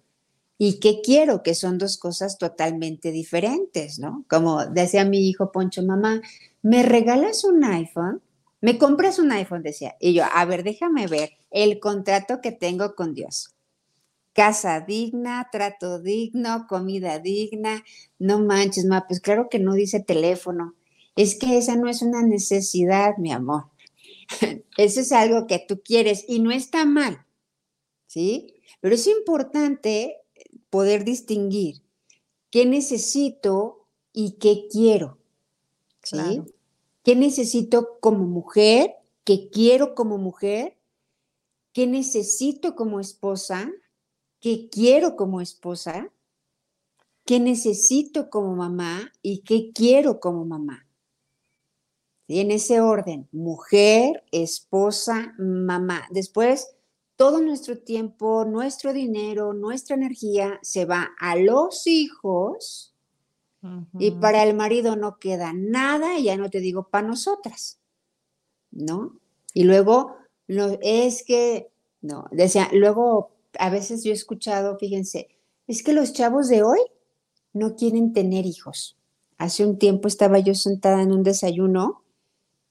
¿Y 0.59 0.79
qué 0.79 1.01
quiero? 1.03 1.43
Que 1.43 1.57
son 1.57 1.79
dos 1.79 1.99
cosas 1.99 2.39
totalmente 2.39 3.11
diferentes, 3.11 3.99
¿no? 3.99 4.25
Como 4.29 4.65
decía 4.67 5.05
mi 5.05 5.29
hijo 5.29 5.51
Poncho, 5.51 5.83
mamá, 5.83 6.21
¿me 6.63 6.85
regalas 6.85 7.43
un 7.43 7.65
iPhone? 7.65 8.23
¿Me 8.61 8.79
compras 8.79 9.19
un 9.19 9.33
iPhone? 9.33 9.65
Decía. 9.65 9.97
Y 9.99 10.15
yo, 10.15 10.23
a 10.33 10.45
ver, 10.45 10.63
déjame 10.63 11.09
ver 11.09 11.33
el 11.51 11.81
contrato 11.81 12.41
que 12.41 12.53
tengo 12.53 12.95
con 12.95 13.13
Dios. 13.13 13.57
Casa 14.35 14.81
digna, 14.81 15.49
trato 15.51 16.01
digno, 16.01 16.67
comida 16.69 17.19
digna. 17.19 17.83
No 18.21 18.39
manches, 18.39 18.85
ma, 18.85 19.05
pues 19.09 19.21
claro 19.21 19.49
que 19.51 19.59
no 19.59 19.75
dice 19.75 19.99
teléfono. 19.99 20.77
Es 21.17 21.35
que 21.35 21.59
esa 21.59 21.75
no 21.75 21.89
es 21.89 22.03
una 22.03 22.23
necesidad, 22.23 23.17
mi 23.19 23.33
amor. 23.33 23.65
Eso 24.77 25.01
es 25.01 25.11
algo 25.11 25.49
que 25.49 25.59
tú 25.59 25.83
quieres 25.85 26.25
y 26.29 26.39
no 26.39 26.53
está 26.53 26.85
mal, 26.85 27.25
¿sí? 28.13 28.55
Pero 28.81 28.95
es 28.95 29.07
importante 29.07 30.19
poder 30.69 31.03
distinguir 31.03 31.83
qué 32.51 32.67
necesito 32.67 33.87
y 34.13 34.33
qué 34.33 34.69
quiero, 34.71 35.17
¿sí? 36.03 36.43
¿Qué 37.03 37.17
necesito 37.17 37.99
como 38.01 38.25
mujer? 38.25 38.97
¿Qué 39.25 39.49
quiero 39.49 39.95
como 39.95 40.19
mujer? 40.19 40.77
¿Qué 41.73 41.87
necesito 41.87 42.75
como 42.75 43.01
esposa? 43.01 43.73
¿Qué 44.41 44.69
quiero 44.69 45.17
como 45.17 45.41
esposa? 45.41 46.13
¿Qué 47.25 47.41
necesito 47.41 48.29
como 48.29 48.55
mamá? 48.55 49.11
¿Y 49.23 49.39
qué 49.39 49.73
quiero 49.73 50.21
como 50.21 50.45
mamá? 50.45 50.87
Y 52.27 52.41
en 52.41 52.51
ese 52.51 52.83
orden, 52.83 53.27
mujer, 53.33 54.23
esposa, 54.33 55.35
mamá. 55.39 56.07
Después, 56.11 56.77
todo 57.17 57.41
nuestro 57.41 57.79
tiempo, 57.79 58.45
nuestro 58.45 58.93
dinero, 58.93 59.53
nuestra 59.53 59.97
energía 59.97 60.59
se 60.63 60.85
va 60.85 61.11
a 61.19 61.37
los 61.37 61.87
hijos 61.87 62.93
y 63.99 64.11
para 64.13 64.43
el 64.43 64.55
marido 64.55 64.97
no 64.97 65.19
queda 65.21 65.53
nada, 65.55 66.19
y 66.19 66.25
ya 66.25 66.37
no 66.37 66.51
te 66.51 66.59
digo 66.59 66.89
para 66.89 67.07
nosotras, 67.07 67.79
¿no? 68.73 69.21
Y 69.55 69.63
luego, 69.63 70.17
no, 70.49 70.79
es 70.81 71.23
que, 71.23 71.71
no, 72.01 72.27
decía, 72.33 72.69
luego 72.73 73.31
a 73.61 73.71
veces 73.71 74.03
yo 74.03 74.11
he 74.11 74.15
escuchado, 74.15 74.79
fíjense, 74.79 75.29
es 75.69 75.85
que 75.85 75.93
los 75.93 76.13
chavos 76.13 76.49
de 76.49 76.65
hoy 76.65 76.81
no 77.53 77.77
quieren 77.77 78.13
tener 78.13 78.47
hijos. 78.47 78.97
Hace 79.39 79.65
un 79.65 79.79
tiempo 79.79 80.09
estaba 80.09 80.41
yo 80.41 80.57
sentada 80.57 81.01
en 81.01 81.13
un 81.13 81.23
desayuno 81.23 82.03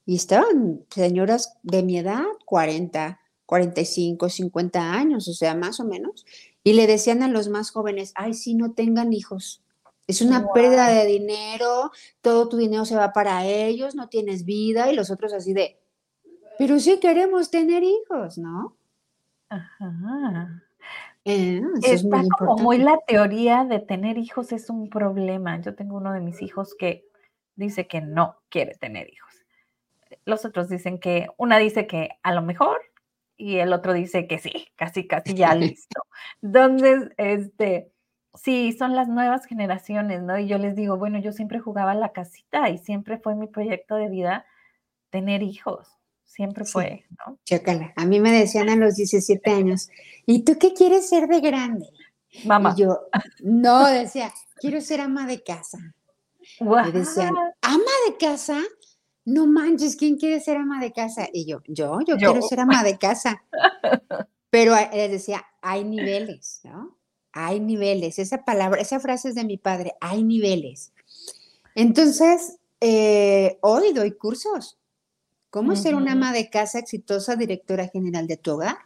y 0.06 0.16
estaban 0.16 0.84
señoras 0.90 1.58
de 1.64 1.84
mi 1.84 2.00
edad, 2.00 2.26
40, 2.46 3.21
45, 3.52 4.30
50 4.30 4.94
años, 4.94 5.28
o 5.28 5.34
sea, 5.34 5.56
más 5.56 5.82
o 5.82 5.84
menos, 5.84 6.26
y 6.64 6.72
le 6.72 6.88
decían 6.88 7.22
a 7.22 7.28
los 7.28 7.50
más 7.50 7.70
jóvenes, 7.72 8.14
ay, 8.16 8.34
sí, 8.34 8.56
no 8.56 8.72
tengan 8.72 9.12
hijos. 9.12 9.62
Es 10.08 10.22
una 10.22 10.54
pérdida 10.54 10.88
de 10.88 11.06
dinero, 11.06 11.92
todo 12.22 12.48
tu 12.48 12.56
dinero 12.56 12.86
se 12.86 12.96
va 12.96 13.12
para 13.12 13.46
ellos, 13.46 13.94
no 13.94 14.08
tienes 14.08 14.46
vida 14.46 14.90
y 14.90 14.96
los 14.96 15.12
otros 15.12 15.34
así 15.34 15.52
de, 15.52 15.78
pero 16.58 16.80
sí 16.80 16.98
queremos 17.02 17.52
tener 17.52 17.84
hijos, 17.84 18.38
¿no? 18.38 18.78
Ajá. 19.50 20.64
Eh, 21.26 21.62
Está 21.84 22.20
muy 22.20 22.30
como 22.30 22.56
muy 22.56 22.78
la 22.78 23.00
teoría 23.06 23.66
de 23.66 23.80
tener 23.80 24.18
hijos 24.18 24.54
es 24.54 24.70
un 24.70 24.90
problema. 24.90 25.60
Yo 25.60 25.76
tengo 25.76 25.98
uno 25.98 26.14
de 26.14 26.22
mis 26.22 26.42
hijos 26.42 26.74
que 26.74 27.06
dice 27.58 27.86
que 27.86 28.00
no 28.00 28.38
quiere 28.48 28.76
tener 28.76 29.10
hijos. 29.12 29.34
Los 30.24 30.46
otros 30.46 30.70
dicen 30.70 31.00
que, 31.00 31.28
una 31.36 31.58
dice 31.58 31.86
que 31.86 32.12
a 32.24 32.34
lo 32.34 32.42
mejor 32.42 32.80
y 33.42 33.58
el 33.60 33.74
otro 33.74 33.94
dice 33.94 34.28
que 34.28 34.40
sí, 34.40 34.68
casi, 34.76 35.08
casi 35.08 35.34
ya 35.34 35.56
listo. 35.56 36.04
Entonces, 36.42 37.10
este, 37.18 37.92
Sí, 38.34 38.74
son 38.78 38.96
las 38.96 39.10
nuevas 39.10 39.46
generaciones, 39.46 40.22
¿no? 40.22 40.40
Y 40.40 40.48
yo 40.48 40.58
les 40.58 40.76
digo, 40.76 40.98
bueno, 40.98 41.20
yo 41.20 41.34
siempre 41.34 41.60
jugaba 41.60 41.94
la 41.96 42.14
casita 42.14 42.70
y 42.70 42.78
siempre 42.78 43.18
fue 43.18 43.36
mi 43.36 43.48
proyecto 43.48 43.96
de 43.96 44.08
vida 44.08 44.46
tener 45.10 45.44
hijos, 45.44 45.90
siempre 46.24 46.64
fue, 46.64 47.06
¿no? 47.10 47.38
Chócala. 47.44 47.92
A 47.98 48.06
mí 48.06 48.22
me 48.22 48.32
decían 48.32 48.70
a 48.70 48.78
los 48.78 48.96
17 48.96 49.52
años, 49.52 49.90
¿y 50.26 50.46
tú 50.46 50.58
qué 50.58 50.74
quieres 50.74 51.10
ser 51.10 51.28
de 51.28 51.42
grande? 51.42 51.88
Mamá. 52.46 52.74
Y 52.78 52.82
yo, 52.82 53.02
no, 53.42 53.86
decía, 53.88 54.32
quiero 54.56 54.80
ser 54.80 55.02
ama 55.02 55.28
de 55.28 55.44
casa. 55.44 55.94
Y 56.60 56.92
decían, 56.92 57.36
¿ama 57.62 57.92
de 58.08 58.18
casa? 58.18 58.62
No 59.26 59.48
manches, 59.48 59.96
¿quién 59.96 60.18
quiere 60.18 60.40
ser 60.40 60.58
ama 60.58 60.82
de 60.82 60.92
casa? 60.92 61.28
Y 61.32 61.46
yo, 61.46 61.62
yo, 61.68 62.00
yo, 62.02 62.18
yo. 62.18 62.32
quiero 62.32 62.42
ser 62.42 62.60
ama 62.60 62.84
de 62.84 62.98
casa. 62.98 63.44
Pero 64.50 64.74
les 64.94 65.12
decía, 65.12 65.46
hay 65.62 65.84
niveles, 65.84 66.62
¿no? 66.64 67.02
hay 67.34 67.60
niveles. 67.60 68.20
Esa 68.20 68.44
palabra, 68.44 68.82
esa 68.82 69.00
frase 69.00 69.30
es 69.30 69.36
de 69.36 69.44
mi 69.44 69.58
padre, 69.58 69.94
hay 70.02 70.24
niveles. 70.24 70.94
Entonces, 71.76 72.58
eh, 72.80 73.58
hoy 73.62 73.94
doy 73.94 74.12
cursos. 74.12 74.78
¿Cómo 75.50 75.76
ser 75.76 75.96
una 75.96 76.14
ama 76.14 76.32
de 76.32 76.50
casa 76.50 76.80
exitosa, 76.80 77.36
directora 77.36 77.88
general 77.90 78.26
de 78.26 78.38
tu 78.38 78.52
hogar? 78.52 78.78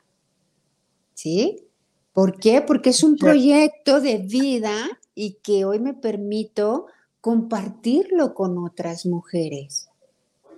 ¿Sí? 1.13 1.67
¿Por 2.11 2.39
qué? 2.39 2.61
Porque 2.61 2.89
es 2.89 3.03
un 3.03 3.17
proyecto 3.17 4.01
de 4.01 4.17
vida 4.17 4.99
y 5.13 5.33
que 5.43 5.63
hoy 5.65 5.79
me 5.79 5.93
permito 5.93 6.87
compartirlo 7.21 8.33
con 8.33 8.57
otras 8.57 9.05
mujeres. 9.05 9.89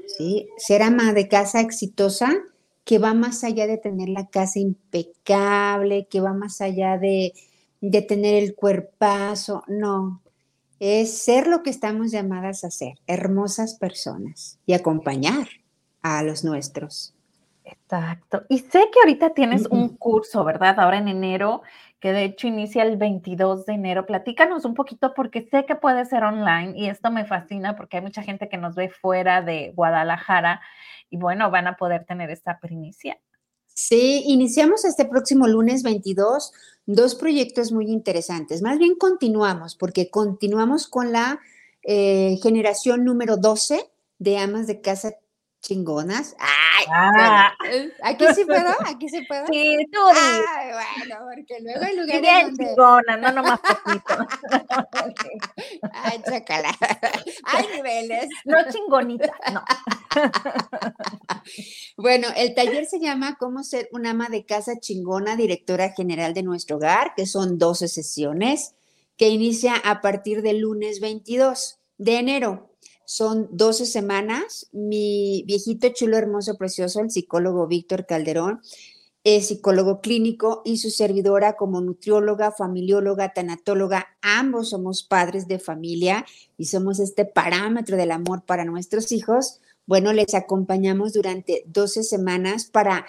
¿Sí? 0.08 0.48
Ser 0.58 0.82
ama 0.82 1.14
de 1.14 1.28
casa 1.28 1.60
exitosa 1.60 2.32
que 2.86 3.00
va 3.00 3.14
más 3.14 3.44
allá 3.44 3.68
de 3.68 3.78
tener 3.78 4.10
la 4.10 4.28
casa 4.28 4.60
impecable, 4.60 6.08
que 6.10 6.22
va 6.22 6.34
más 6.34 6.62
allá 6.62 6.98
de 6.98 7.34
de 7.82 8.02
tener 8.02 8.44
el 8.44 8.56
cuerpazo, 8.56 9.64
no. 9.68 10.22
Es 10.80 11.18
ser 11.24 11.48
lo 11.48 11.64
que 11.64 11.70
estamos 11.70 12.12
llamadas 12.12 12.64
a 12.64 12.72
ser, 12.72 13.00
hermosas 13.08 13.76
personas 13.76 14.60
y 14.66 14.74
acompañar 14.74 15.48
a 16.02 16.24
los 16.24 16.44
nuestros. 16.44 17.14
Exacto. 17.66 18.44
Y 18.48 18.60
sé 18.60 18.86
que 18.92 19.00
ahorita 19.00 19.32
tienes 19.32 19.66
un 19.66 19.90
curso, 19.98 20.44
¿verdad? 20.44 20.80
Ahora 20.80 21.00
en 21.00 21.08
enero, 21.08 21.64
que 22.00 22.14
de 22.14 22.26
hecho 22.26 22.48
inicia 22.48 22.84
el 22.84 22.98
22 22.98 23.66
de 23.66 23.74
enero. 23.74 24.06
Platícanos 24.06 24.66
un 24.66 24.74
poquito 24.74 25.14
porque 25.16 25.48
sé 25.50 25.66
que 25.66 25.76
puede 25.76 26.06
ser 26.06 26.24
online 26.24 26.74
y 26.76 26.90
esto 26.90 27.12
me 27.12 27.26
fascina 27.26 27.76
porque 27.76 27.98
hay 27.98 28.04
mucha 28.04 28.22
gente 28.24 28.50
que 28.50 28.58
nos 28.58 28.76
ve 28.76 28.90
fuera 28.90 29.42
de 29.42 29.74
Guadalajara 29.76 30.62
y 31.10 31.18
bueno, 31.18 31.50
van 31.50 31.68
a 31.68 31.78
poder 31.78 32.06
tener 32.06 32.30
esta 32.30 32.60
primicia. 32.60 33.18
Sí, 33.68 34.24
iniciamos 34.26 34.86
este 34.86 35.06
próximo 35.06 35.48
lunes 35.48 35.84
22 35.84 36.52
dos 36.88 37.16
proyectos 37.16 37.72
muy 37.72 37.92
interesantes. 37.92 38.62
Más 38.64 38.80
bien 38.80 38.96
continuamos, 38.96 39.76
porque 39.76 40.10
continuamos 40.10 40.88
con 40.88 41.12
la 41.12 41.40
eh, 41.84 42.38
generación 42.42 43.04
número 43.04 43.38
12 43.38 43.80
de 44.20 44.38
amas 44.38 44.66
de 44.66 44.82
casa 44.82 45.14
chingonas. 45.68 46.34
Ay, 46.40 46.86
ah. 46.90 47.52
Eh, 47.70 47.92
aquí 48.02 48.26
sí 48.34 48.46
puedo, 48.46 48.70
aquí 48.86 49.10
sí 49.10 49.26
puedo. 49.28 49.46
Sí, 49.48 49.78
tú. 49.92 50.00
Ay, 50.16 50.72
bueno, 50.72 51.26
porque 51.36 51.62
luego 51.62 51.84
hay 51.84 51.96
lugares 51.98 52.22
Bien 52.22 52.46
donde... 52.48 52.66
chingona, 52.68 53.18
no 53.18 53.32
nomás 53.34 53.60
poquito. 53.60 54.28
Ay, 55.92 56.22
chacala. 56.26 56.70
Hay 57.44 57.68
niveles. 57.76 58.30
No 58.46 58.58
chingonita, 58.72 59.34
no. 59.52 59.62
Bueno, 61.98 62.28
el 62.36 62.54
taller 62.56 62.86
se 62.86 63.00
llama 63.00 63.38
Cómo 63.38 63.64
ser 63.64 63.90
una 63.92 64.12
ama 64.12 64.30
de 64.30 64.46
casa 64.46 64.80
chingona, 64.80 65.36
directora 65.36 65.92
general 65.92 66.34
de 66.34 66.44
nuestro 66.44 66.78
hogar, 66.78 67.14
que 67.16 67.26
son 67.26 67.58
12 67.58 67.88
sesiones, 67.88 68.76
que 69.18 69.30
inicia 69.30 69.76
a 69.76 70.02
partir 70.02 70.42
del 70.42 70.60
lunes 70.60 71.02
22 71.02 71.80
de 71.98 72.20
enero. 72.20 72.77
Son 73.10 73.48
12 73.52 73.86
semanas. 73.86 74.68
Mi 74.74 75.46
viejito 75.48 75.88
chulo, 75.94 76.18
hermoso, 76.18 76.58
precioso, 76.58 77.00
el 77.00 77.10
psicólogo 77.10 77.66
Víctor 77.66 78.06
Calderón, 78.06 78.60
es 79.24 79.48
psicólogo 79.48 80.02
clínico 80.02 80.62
y 80.66 80.76
su 80.76 80.90
servidora 80.90 81.56
como 81.56 81.80
nutrióloga, 81.80 82.52
familióloga, 82.52 83.32
tanatóloga. 83.32 84.08
Ambos 84.22 84.72
somos 84.72 85.04
padres 85.04 85.48
de 85.48 85.58
familia 85.58 86.26
y 86.58 86.66
somos 86.66 87.00
este 87.00 87.24
parámetro 87.24 87.96
del 87.96 88.12
amor 88.12 88.44
para 88.46 88.66
nuestros 88.66 89.14
hijos. 89.14 89.62
Bueno, 89.86 90.12
les 90.12 90.34
acompañamos 90.34 91.14
durante 91.14 91.64
12 91.68 92.04
semanas 92.04 92.66
para 92.66 93.06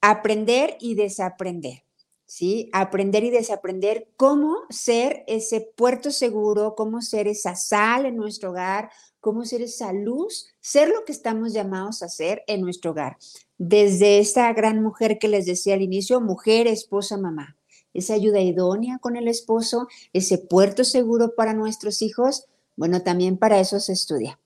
aprender 0.00 0.78
y 0.80 0.94
desaprender. 0.94 1.83
¿Sí? 2.26 2.70
Aprender 2.72 3.24
y 3.24 3.30
desaprender 3.30 4.08
cómo 4.16 4.56
ser 4.70 5.24
ese 5.26 5.60
puerto 5.60 6.10
seguro, 6.10 6.74
cómo 6.76 7.02
ser 7.02 7.28
esa 7.28 7.54
sal 7.54 8.06
en 8.06 8.16
nuestro 8.16 8.50
hogar, 8.50 8.90
cómo 9.20 9.44
ser 9.44 9.62
esa 9.62 9.92
luz, 9.92 10.48
ser 10.60 10.88
lo 10.88 11.04
que 11.04 11.12
estamos 11.12 11.52
llamados 11.52 12.02
a 12.02 12.08
ser 12.08 12.42
en 12.46 12.60
nuestro 12.60 12.90
hogar. 12.90 13.16
Desde 13.58 14.18
esta 14.18 14.52
gran 14.52 14.82
mujer 14.82 15.18
que 15.18 15.28
les 15.28 15.46
decía 15.46 15.74
al 15.74 15.82
inicio, 15.82 16.20
mujer, 16.20 16.66
esposa, 16.66 17.16
mamá, 17.16 17.56
esa 17.92 18.14
ayuda 18.14 18.40
idónea 18.40 18.98
con 18.98 19.16
el 19.16 19.28
esposo, 19.28 19.88
ese 20.12 20.38
puerto 20.38 20.84
seguro 20.84 21.34
para 21.34 21.54
nuestros 21.54 22.02
hijos, 22.02 22.46
bueno, 22.76 23.02
también 23.02 23.38
para 23.38 23.60
eso 23.60 23.78
se 23.80 23.92
estudia. 23.92 24.40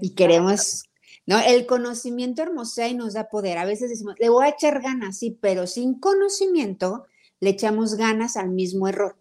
Y 0.00 0.10
queremos 0.10 0.84
¿no? 1.26 1.38
El 1.38 1.66
conocimiento 1.66 2.42
hermosea 2.42 2.88
y 2.88 2.94
nos 2.94 3.14
da 3.14 3.28
poder. 3.28 3.58
A 3.58 3.64
veces 3.64 3.90
decimos, 3.90 4.16
le 4.18 4.28
voy 4.28 4.46
a 4.46 4.50
echar 4.50 4.82
ganas, 4.82 5.18
sí, 5.18 5.38
pero 5.40 5.66
sin 5.66 5.98
conocimiento 5.98 7.06
le 7.42 7.50
echamos 7.50 7.96
ganas 7.96 8.36
al 8.36 8.50
mismo 8.50 8.86
error. 8.86 9.16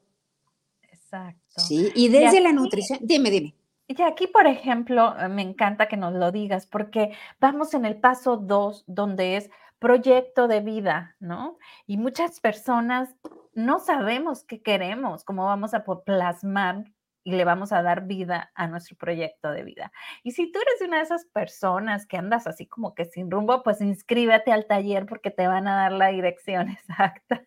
Exacto. 0.84 1.39
Sí, 1.57 1.91
y 1.95 2.07
desde 2.07 2.39
la 2.39 2.53
nutrición, 2.53 2.99
dime, 3.01 3.31
dime. 3.31 3.55
Y 3.88 3.99
aquí, 4.03 4.27
por 4.27 4.45
ejemplo, 4.45 5.15
eh, 5.19 5.27
me 5.27 5.41
encanta 5.41 5.88
que 5.88 5.97
nos 5.97 6.13
lo 6.13 6.31
digas, 6.31 6.67
porque 6.67 7.13
vamos 7.39 7.73
en 7.73 7.84
el 7.84 7.99
paso 7.99 8.38
dos, 8.38 8.84
donde 8.86 9.38
es 9.38 9.49
proyecto 9.79 10.47
de 10.47 10.60
vida, 10.60 11.15
¿no? 11.19 11.57
Y 11.88 11.97
muchas 11.97 12.39
personas 12.39 13.10
no 13.55 13.79
sabemos 13.79 14.43
qué 14.43 14.62
queremos, 14.62 15.23
cómo 15.23 15.45
vamos 15.45 15.73
a 15.73 15.84
plasmar 15.84 16.86
y 17.23 17.31
le 17.31 17.45
vamos 17.45 17.71
a 17.71 17.81
dar 17.81 18.07
vida 18.07 18.51
a 18.55 18.67
nuestro 18.67 18.97
proyecto 18.97 19.51
de 19.51 19.63
vida. 19.63 19.91
Y 20.23 20.31
si 20.31 20.51
tú 20.51 20.60
eres 20.60 20.88
una 20.88 20.97
de 20.97 21.03
esas 21.03 21.25
personas 21.25 22.05
que 22.05 22.17
andas 22.17 22.47
así 22.47 22.65
como 22.65 22.95
que 22.95 23.05
sin 23.05 23.29
rumbo, 23.29 23.63
pues 23.63 23.81
inscríbete 23.81 24.51
al 24.51 24.65
taller 24.65 25.05
porque 25.05 25.31
te 25.31 25.47
van 25.47 25.67
a 25.67 25.75
dar 25.75 25.91
la 25.91 26.07
dirección 26.07 26.69
exacta. 26.69 27.43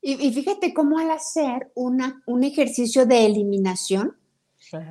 Y, 0.00 0.32
fíjate 0.32 0.74
cómo 0.74 0.98
al 0.98 1.10
hacer 1.10 1.70
una, 1.74 2.22
un 2.26 2.44
ejercicio 2.44 3.06
de 3.06 3.26
eliminación, 3.26 4.16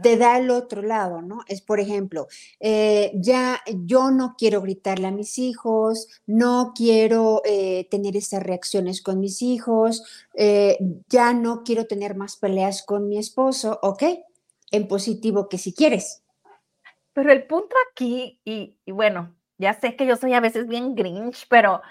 te 0.01 0.17
da 0.17 0.37
el 0.37 0.49
otro 0.49 0.81
lado, 0.81 1.21
¿no? 1.21 1.41
Es, 1.47 1.61
por 1.61 1.79
ejemplo, 1.79 2.27
eh, 2.59 3.11
ya 3.15 3.61
yo 3.85 4.11
no 4.11 4.35
quiero 4.37 4.61
gritarle 4.61 5.07
a 5.07 5.11
mis 5.11 5.37
hijos, 5.39 6.07
no 6.25 6.73
quiero 6.75 7.41
eh, 7.45 7.87
tener 7.89 8.15
esas 8.15 8.43
reacciones 8.43 9.01
con 9.01 9.19
mis 9.19 9.41
hijos, 9.41 10.03
eh, 10.33 10.77
ya 11.09 11.33
no 11.33 11.63
quiero 11.63 11.85
tener 11.85 12.15
más 12.15 12.37
peleas 12.37 12.83
con 12.83 13.07
mi 13.07 13.17
esposo, 13.17 13.79
¿ok? 13.81 14.03
En 14.71 14.87
positivo 14.87 15.49
que 15.49 15.57
si 15.57 15.73
quieres. 15.73 16.23
Pero 17.13 17.31
el 17.31 17.45
punto 17.45 17.75
aquí, 17.91 18.39
y, 18.43 18.77
y 18.85 18.91
bueno, 18.91 19.35
ya 19.57 19.73
sé 19.79 19.95
que 19.95 20.05
yo 20.05 20.15
soy 20.15 20.33
a 20.33 20.39
veces 20.39 20.67
bien 20.67 20.95
grinch, 20.95 21.47
pero 21.47 21.81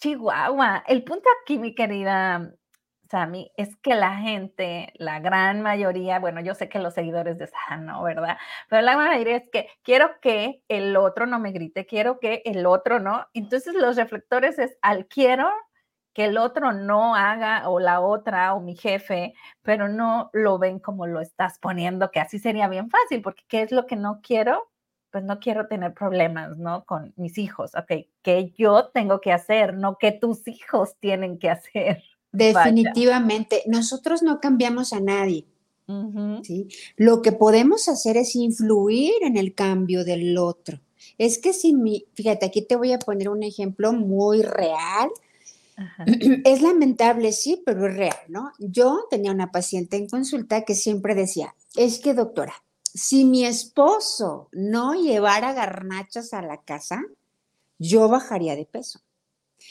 Chihuahua, 0.00 0.84
el 0.86 1.02
punto 1.04 1.28
aquí, 1.42 1.58
mi 1.58 1.74
querida 1.74 2.54
Sammy, 3.10 3.50
es 3.56 3.76
que 3.76 3.94
la 3.94 4.16
gente, 4.16 4.92
la 4.96 5.20
gran 5.20 5.62
mayoría, 5.62 6.18
bueno, 6.18 6.40
yo 6.40 6.54
sé 6.54 6.68
que 6.68 6.78
los 6.78 6.94
seguidores 6.94 7.38
de 7.38 7.46
Sano, 7.48 8.02
¿verdad? 8.02 8.38
Pero 8.68 8.82
la 8.82 8.96
mayoría 8.96 9.36
es 9.36 9.48
que 9.50 9.68
quiero 9.82 10.10
que 10.20 10.62
el 10.68 10.96
otro 10.96 11.26
no 11.26 11.38
me 11.38 11.52
grite, 11.52 11.86
quiero 11.86 12.18
que 12.18 12.42
el 12.44 12.66
otro 12.66 13.00
no. 13.00 13.26
Entonces 13.34 13.74
los 13.74 13.96
reflectores 13.96 14.58
es 14.58 14.76
al 14.82 15.06
quiero 15.06 15.50
que 16.14 16.26
el 16.26 16.38
otro 16.38 16.72
no 16.72 17.14
haga 17.16 17.68
o 17.68 17.80
la 17.80 18.00
otra 18.00 18.54
o 18.54 18.60
mi 18.60 18.76
jefe, 18.76 19.34
pero 19.62 19.88
no 19.88 20.30
lo 20.32 20.58
ven 20.58 20.78
como 20.78 21.06
lo 21.06 21.20
estás 21.20 21.58
poniendo, 21.58 22.10
que 22.10 22.20
así 22.20 22.38
sería 22.38 22.68
bien 22.68 22.88
fácil, 22.90 23.20
porque 23.22 23.42
¿qué 23.48 23.62
es 23.62 23.72
lo 23.72 23.86
que 23.86 23.96
no 23.96 24.20
quiero? 24.22 24.70
Pues 25.10 25.24
no 25.24 25.40
quiero 25.40 25.66
tener 25.68 25.92
problemas, 25.94 26.56
¿no? 26.58 26.84
Con 26.84 27.12
mis 27.16 27.36
hijos, 27.38 27.74
ok, 27.74 28.06
que 28.22 28.50
yo 28.56 28.88
tengo 28.90 29.20
que 29.20 29.32
hacer, 29.32 29.74
no 29.74 29.98
que 29.98 30.12
tus 30.12 30.46
hijos 30.48 30.96
tienen 31.00 31.38
que 31.38 31.50
hacer. 31.50 32.02
Definitivamente, 32.34 33.62
nosotros 33.66 34.22
no 34.22 34.40
cambiamos 34.40 34.92
a 34.92 35.00
nadie. 35.00 35.46
¿sí? 36.42 36.68
Lo 36.96 37.22
que 37.22 37.32
podemos 37.32 37.88
hacer 37.88 38.16
es 38.16 38.34
influir 38.34 39.14
en 39.22 39.36
el 39.36 39.54
cambio 39.54 40.04
del 40.04 40.36
otro. 40.38 40.80
Es 41.18 41.38
que 41.38 41.52
si 41.52 41.74
mi, 41.74 42.06
fíjate, 42.14 42.46
aquí 42.46 42.62
te 42.62 42.76
voy 42.76 42.92
a 42.92 42.98
poner 42.98 43.28
un 43.28 43.42
ejemplo 43.42 43.92
muy 43.92 44.42
real. 44.42 45.10
Es 46.44 46.62
lamentable, 46.62 47.32
sí, 47.32 47.62
pero 47.64 47.88
es 47.88 47.96
real, 47.96 48.16
¿no? 48.28 48.52
Yo 48.58 49.06
tenía 49.10 49.32
una 49.32 49.50
paciente 49.50 49.96
en 49.96 50.08
consulta 50.08 50.64
que 50.64 50.74
siempre 50.74 51.14
decía, 51.14 51.54
es 51.74 51.98
que 51.98 52.14
doctora, 52.14 52.54
si 52.82 53.24
mi 53.24 53.44
esposo 53.44 54.48
no 54.52 54.94
llevara 54.94 55.52
garnachas 55.52 56.32
a 56.32 56.42
la 56.42 56.62
casa, 56.62 57.02
yo 57.78 58.08
bajaría 58.08 58.54
de 58.54 58.66
peso. 58.66 59.00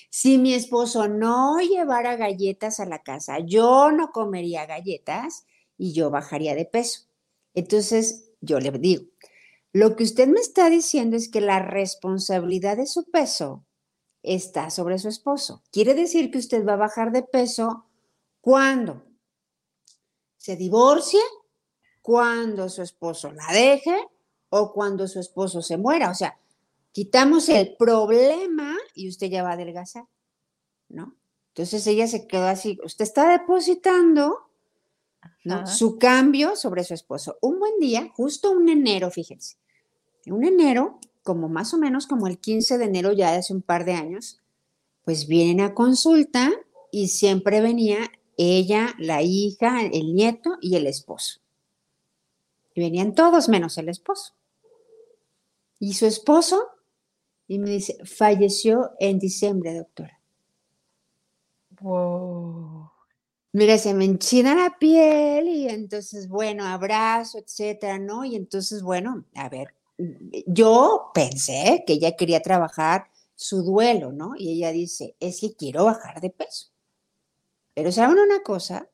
Si 0.10 0.38
mi 0.38 0.54
esposo 0.54 1.08
no 1.08 1.60
llevara 1.60 2.16
galletas 2.16 2.80
a 2.80 2.86
la 2.86 3.04
casa, 3.04 3.40
yo 3.40 3.92
no 3.92 4.12
comería 4.12 4.66
galletas 4.66 5.46
y 5.78 5.94
yo 5.94 6.10
bajaría 6.10 6.56
de 6.56 6.66
peso. 6.66 7.02
Entonces, 7.54 8.32
yo 8.42 8.60
le 8.60 8.72
digo, 8.72 9.06
lo 9.72 9.96
que 9.96 10.04
usted 10.04 10.28
me 10.28 10.40
está 10.40 10.70
diciendo 10.70 11.18
es 11.18 11.30
que 11.30 11.42
la 11.42 11.60
responsabilidad 11.60 12.78
de 12.78 12.86
su 12.86 13.10
peso 13.10 13.66
está 14.22 14.70
sobre 14.70 15.00
su 15.00 15.10
esposo. 15.10 15.64
Quiere 15.72 15.94
decir 15.94 16.32
que 16.32 16.38
usted 16.38 16.66
va 16.66 16.74
a 16.74 16.78
bajar 16.78 17.12
de 17.12 17.24
peso 17.24 17.86
cuando 18.40 19.04
se 20.38 20.56
divorcie, 20.56 21.22
cuando 22.02 22.70
su 22.70 22.82
esposo 22.82 23.32
la 23.32 23.48
deje 23.52 23.98
o 24.50 24.72
cuando 24.74 25.08
su 25.08 25.20
esposo 25.20 25.62
se 25.62 25.78
muera. 25.78 26.12
O 26.12 26.16
sea, 26.16 26.38
quitamos 26.94 27.50
el 27.50 27.76
problema 27.76 28.78
y 28.96 29.10
usted 29.10 29.28
ya 29.28 29.44
va 29.44 29.50
a 29.50 29.54
adelgazar, 29.54 30.06
¿no? 30.88 31.16
Entonces 31.50 31.86
ella 31.88 32.08
se 32.08 32.26
quedó 32.26 32.48
así, 32.48 32.80
usted 32.84 33.04
está 33.04 33.30
depositando 33.30 34.50
¿no? 35.44 35.68
su 35.68 36.00
cambio 36.00 36.56
sobre 36.56 36.84
su 36.84 36.94
esposo. 36.94 37.38
Un 37.42 37.60
buen 37.60 37.78
día, 37.80 38.10
justo 38.16 38.52
un 38.52 38.70
enero, 38.70 39.12
fíjense, 39.12 39.58
un 40.28 40.46
enero, 40.46 41.00
como 41.22 41.50
más 41.50 41.74
o 41.74 41.78
menos 41.78 42.08
como 42.08 42.28
el 42.28 42.40
15 42.40 42.78
de 42.78 42.86
enero 42.86 43.12
ya 43.12 43.32
de 43.32 43.38
hace 43.38 43.54
un 43.54 43.62
par 43.62 43.86
de 43.86 43.94
años, 43.94 44.42
pues 45.04 45.28
vienen 45.28 45.62
a 45.62 45.74
consulta 45.74 46.52
y 46.92 47.10
siempre 47.10 47.62
venía 47.62 48.12
ella, 48.38 48.94
la 48.98 49.22
hija, 49.22 49.82
el 49.82 50.14
nieto 50.16 50.58
y 50.62 50.76
el 50.76 50.88
esposo. 50.88 51.40
Y 52.74 52.82
venían 52.82 53.14
todos 53.14 53.50
menos 53.50 53.78
el 53.78 53.90
esposo. 53.90 54.34
Y 55.80 55.94
su 55.94 56.06
esposo 56.06 56.73
y 57.54 57.60
me 57.60 57.70
dice, 57.70 57.98
falleció 58.04 58.92
en 59.00 59.20
diciembre, 59.20 59.76
doctora. 59.76 60.20
Wow. 61.82 62.89
Mira, 63.52 63.78
se 63.78 63.94
me 63.94 64.06
enchina 64.06 64.56
la 64.56 64.78
piel 64.80 65.48
y 65.48 65.68
entonces, 65.70 66.28
bueno, 66.28 66.66
abrazo, 66.66 67.38
etcétera, 67.38 68.00
¿no? 68.00 68.26
Y 68.26 68.36
entonces, 68.36 68.82
bueno, 68.82 69.26
a 69.36 69.50
ver, 69.50 69.76
yo 70.48 71.12
pensé 71.13 71.84
que 71.86 71.94
ella 71.94 72.16
quería 72.16 72.42
trabajar 72.42 73.06
su 73.36 73.62
duelo, 73.62 74.12
¿no? 74.12 74.34
Y 74.36 74.54
ella 74.54 74.72
dice, 74.72 75.16
es 75.20 75.42
que 75.42 75.54
quiero 75.54 75.86
bajar 75.86 76.20
de 76.22 76.32
peso. 76.32 76.70
Pero 77.76 77.92
¿saben 77.92 78.18
una 78.18 78.42
cosa? 78.42 78.89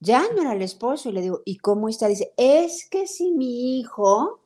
Ya 0.00 0.24
no 0.34 0.42
era 0.42 0.54
el 0.54 0.62
esposo 0.62 1.10
y 1.10 1.12
le 1.12 1.22
digo, 1.22 1.42
¿y 1.44 1.58
cómo 1.58 1.88
está? 1.88 2.08
Dice, 2.08 2.32
es 2.36 2.88
que 2.90 3.06
si 3.06 3.30
mi 3.30 3.78
hijo 3.78 4.39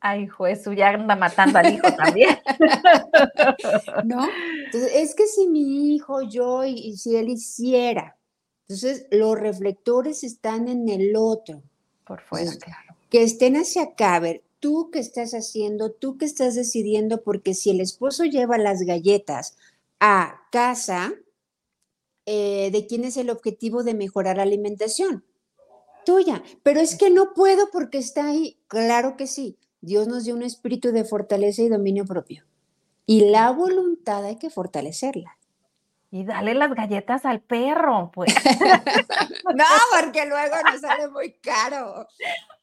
Ay, 0.00 0.28
juez, 0.28 0.62
ya 0.76 0.90
anda 0.90 1.16
matando 1.16 1.58
al 1.58 1.74
hijo 1.74 1.88
también. 1.96 2.38
¿No? 4.04 4.28
Entonces, 4.66 4.92
es 4.94 5.14
que 5.14 5.26
si 5.26 5.48
mi 5.48 5.94
hijo, 5.94 6.22
yo, 6.22 6.64
y, 6.64 6.96
si 6.96 7.16
él 7.16 7.28
hiciera, 7.28 8.16
entonces 8.68 9.06
los 9.10 9.38
reflectores 9.38 10.22
están 10.22 10.68
en 10.68 10.88
el 10.88 11.14
otro. 11.16 11.62
Por 12.04 12.20
fuera, 12.20 12.52
claro. 12.56 12.96
Que 13.10 13.22
estén 13.22 13.56
hacia 13.56 13.82
acá, 13.82 14.16
a 14.16 14.20
ver, 14.20 14.42
tú 14.60 14.90
qué 14.92 14.98
estás 14.98 15.32
haciendo, 15.32 15.92
tú 15.92 16.18
qué 16.18 16.24
estás 16.24 16.54
decidiendo, 16.54 17.22
porque 17.22 17.54
si 17.54 17.70
el 17.70 17.80
esposo 17.80 18.24
lleva 18.24 18.58
las 18.58 18.82
galletas 18.82 19.56
a 20.00 20.40
casa, 20.52 21.14
eh, 22.26 22.70
¿de 22.72 22.86
quién 22.86 23.04
es 23.04 23.16
el 23.16 23.30
objetivo 23.30 23.82
de 23.82 23.94
mejorar 23.94 24.36
la 24.36 24.42
alimentación? 24.42 25.24
Tuya. 26.04 26.42
Pero 26.62 26.80
es 26.80 26.96
que 26.96 27.10
no 27.10 27.34
puedo 27.34 27.70
porque 27.72 27.98
está 27.98 28.26
ahí. 28.28 28.58
Claro 28.68 29.16
que 29.16 29.26
sí. 29.26 29.56
Dios 29.80 30.08
nos 30.08 30.24
dio 30.24 30.34
un 30.34 30.42
espíritu 30.42 30.92
de 30.92 31.04
fortaleza 31.04 31.62
y 31.62 31.68
dominio 31.68 32.04
propio. 32.04 32.44
Y 33.06 33.30
la 33.30 33.50
voluntad 33.50 34.24
hay 34.24 34.36
que 34.36 34.50
fortalecerla. 34.50 35.36
Y 36.10 36.24
dale 36.24 36.54
las 36.54 36.72
galletas 36.74 37.24
al 37.24 37.40
perro, 37.40 38.10
pues. 38.12 38.34
no, 39.54 39.64
porque 40.00 40.26
luego 40.26 40.56
nos 40.64 40.80
sale 40.80 41.08
muy 41.08 41.32
caro. 41.34 42.06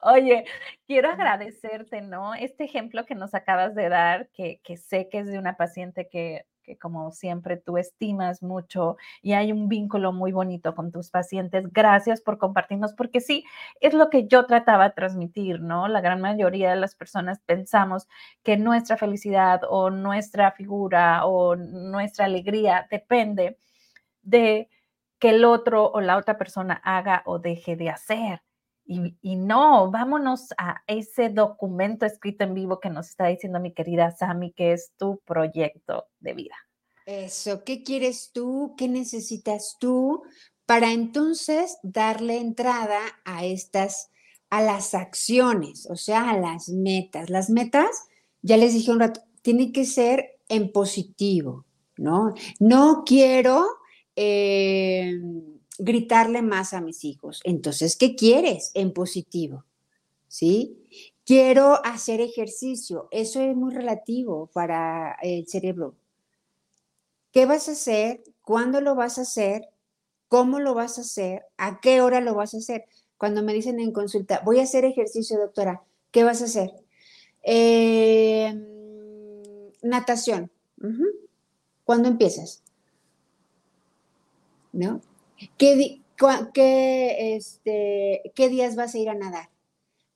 Oye, 0.01 0.45
quiero 0.87 1.09
agradecerte, 1.09 2.01
¿no? 2.01 2.33
Este 2.33 2.63
ejemplo 2.63 3.05
que 3.05 3.15
nos 3.15 3.33
acabas 3.33 3.75
de 3.75 3.89
dar, 3.89 4.29
que, 4.29 4.59
que 4.63 4.77
sé 4.77 5.09
que 5.09 5.19
es 5.19 5.27
de 5.27 5.39
una 5.39 5.55
paciente 5.55 6.09
que 6.09 6.45
que 6.63 6.77
como 6.77 7.11
siempre 7.11 7.57
tú 7.57 7.77
estimas 7.77 8.41
mucho 8.41 8.97
y 9.21 9.33
hay 9.33 9.51
un 9.51 9.67
vínculo 9.69 10.13
muy 10.13 10.31
bonito 10.31 10.75
con 10.75 10.91
tus 10.91 11.09
pacientes. 11.09 11.71
Gracias 11.71 12.21
por 12.21 12.37
compartirnos, 12.37 12.93
porque 12.93 13.21
sí, 13.21 13.45
es 13.81 13.93
lo 13.93 14.09
que 14.09 14.27
yo 14.27 14.45
trataba 14.45 14.85
de 14.89 14.95
transmitir, 14.95 15.61
¿no? 15.61 15.87
La 15.87 16.01
gran 16.01 16.21
mayoría 16.21 16.69
de 16.71 16.77
las 16.77 16.95
personas 16.95 17.39
pensamos 17.45 18.07
que 18.43 18.57
nuestra 18.57 18.97
felicidad 18.97 19.61
o 19.69 19.89
nuestra 19.89 20.51
figura 20.51 21.25
o 21.25 21.55
nuestra 21.55 22.25
alegría 22.25 22.87
depende 22.89 23.57
de 24.23 24.69
que 25.19 25.31
el 25.31 25.45
otro 25.45 25.91
o 25.91 26.01
la 26.01 26.17
otra 26.17 26.37
persona 26.37 26.81
haga 26.83 27.23
o 27.25 27.39
deje 27.39 27.75
de 27.77 27.89
hacer. 27.89 28.42
Y, 28.85 29.35
no, 29.37 29.89
vámonos 29.91 30.49
a 30.57 30.81
ese 30.87 31.29
documento 31.29 32.05
escrito 32.05 32.43
en 32.43 32.53
vivo 32.53 32.79
que 32.79 32.89
nos 32.89 33.09
está 33.09 33.27
diciendo 33.27 33.59
mi 33.59 33.73
querida 33.73 34.11
Sami, 34.11 34.51
que 34.51 34.73
es 34.73 34.91
tu 34.97 35.19
proyecto 35.25 36.07
de 36.19 36.33
vida. 36.33 36.55
Eso, 37.05 37.63
¿qué 37.63 37.83
quieres 37.83 38.31
tú? 38.33 38.75
¿Qué 38.77 38.87
necesitas 38.87 39.77
tú? 39.79 40.23
Para 40.65 40.91
entonces 40.91 41.77
darle 41.81 42.37
entrada 42.37 42.99
a 43.23 43.45
estas, 43.45 44.09
a 44.49 44.61
las 44.61 44.93
acciones, 44.93 45.87
o 45.89 45.95
sea, 45.95 46.31
a 46.31 46.37
las 46.37 46.69
metas. 46.69 47.29
Las 47.29 47.49
metas, 47.49 47.89
ya 48.41 48.57
les 48.57 48.73
dije 48.73 48.91
un 48.91 48.99
rato, 48.99 49.21
tienen 49.41 49.71
que 49.71 49.85
ser 49.85 50.39
en 50.49 50.71
positivo, 50.71 51.65
¿no? 51.95 52.33
No 52.59 53.03
quiero... 53.05 53.65
Eh, 54.15 55.19
gritarle 55.83 56.41
más 56.41 56.73
a 56.73 56.81
mis 56.81 57.03
hijos. 57.03 57.41
Entonces, 57.43 57.97
¿qué 57.97 58.15
quieres 58.15 58.71
en 58.73 58.93
positivo? 58.93 59.65
¿Sí? 60.27 60.77
Quiero 61.25 61.85
hacer 61.85 62.21
ejercicio. 62.21 63.09
Eso 63.11 63.41
es 63.41 63.55
muy 63.55 63.73
relativo 63.73 64.49
para 64.53 65.17
el 65.21 65.45
cerebro. 65.47 65.95
¿Qué 67.31 67.45
vas 67.45 67.67
a 67.67 67.73
hacer? 67.73 68.23
¿Cuándo 68.41 68.79
lo 68.79 68.95
vas 68.95 69.17
a 69.17 69.23
hacer? 69.23 69.67
¿Cómo 70.29 70.59
lo 70.59 70.73
vas 70.73 70.97
a 70.97 71.01
hacer? 71.01 71.43
¿A 71.57 71.81
qué 71.81 72.01
hora 72.01 72.21
lo 72.21 72.33
vas 72.33 72.53
a 72.53 72.57
hacer? 72.57 72.85
Cuando 73.17 73.43
me 73.43 73.53
dicen 73.53 73.79
en 73.79 73.91
consulta, 73.91 74.41
voy 74.45 74.59
a 74.59 74.63
hacer 74.63 74.85
ejercicio, 74.85 75.37
doctora, 75.37 75.83
¿qué 76.11 76.23
vas 76.23 76.41
a 76.41 76.45
hacer? 76.45 76.71
Em, 77.41 78.63
natación. 79.81 80.49
¿Cuándo 81.83 82.07
empiezas? 82.07 82.63
¿No? 84.71 85.01
¿Qué, 85.57 86.01
qué, 86.53 87.35
este, 87.35 88.31
¿Qué 88.35 88.49
días 88.49 88.75
vas 88.75 88.95
a 88.95 88.97
ir 88.97 89.09
a 89.09 89.15
nadar? 89.15 89.49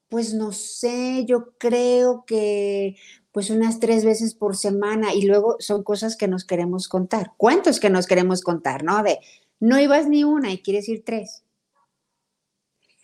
Pues 0.10 0.34
no 0.34 0.51
sé, 0.53 1.25
yo 1.25 1.53
creo 1.58 2.23
que 2.25 2.95
pues 3.32 3.49
unas 3.49 3.80
tres 3.80 4.03
veces 4.03 4.34
por 4.34 4.56
semana 4.56 5.13
y 5.13 5.23
luego 5.23 5.58
son 5.60 5.84
cosas 5.84 6.15
que 6.15 6.27
nos 6.27 6.43
queremos 6.43 6.88
contar, 6.88 7.34
cuentos 7.38 7.80
que 7.80 7.89
nos 7.89 8.08
queremos 8.08 8.41
contar, 8.41 8.84
¿no? 8.84 9.03
De 9.03 9.19
no 9.60 9.80
ibas 9.80 10.08
ni 10.08 10.23
una 10.23 10.51
y 10.51 10.60
quieres 10.60 10.89
ir 10.89 11.03
tres. 11.03 11.43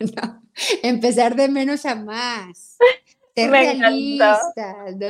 No, 0.00 0.42
empezar 0.82 1.36
de 1.36 1.48
menos 1.48 1.86
a 1.86 1.94
más. 1.94 2.78
Ser 3.36 3.50
realista, 3.50 4.40
¿no? 4.98 5.06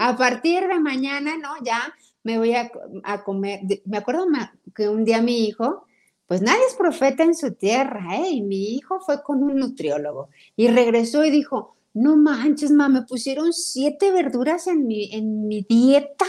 a 0.00 0.16
partir 0.16 0.68
de 0.68 0.80
mañana, 0.80 1.36
¿no? 1.36 1.54
Ya 1.62 1.94
me 2.22 2.38
voy 2.38 2.54
a, 2.54 2.70
a 3.04 3.24
comer. 3.24 3.60
Me 3.84 3.98
acuerdo 3.98 4.26
que 4.74 4.88
un 4.88 5.04
día 5.04 5.20
mi 5.22 5.46
hijo 5.46 5.86
pues 6.28 6.42
nadie 6.42 6.60
es 6.68 6.74
profeta 6.74 7.24
en 7.24 7.34
su 7.34 7.54
tierra, 7.54 8.18
¿eh? 8.18 8.28
Y 8.28 8.42
mi 8.42 8.74
hijo 8.74 9.00
fue 9.00 9.22
con 9.22 9.42
un 9.42 9.56
nutriólogo 9.56 10.28
y 10.56 10.68
regresó 10.68 11.24
y 11.24 11.30
dijo, 11.30 11.74
no 11.94 12.16
manches, 12.16 12.70
ma, 12.70 12.90
me 12.90 13.02
pusieron 13.02 13.54
siete 13.54 14.12
verduras 14.12 14.66
en 14.66 14.86
mi, 14.86 15.10
en 15.14 15.48
mi 15.48 15.62
dieta. 15.62 16.26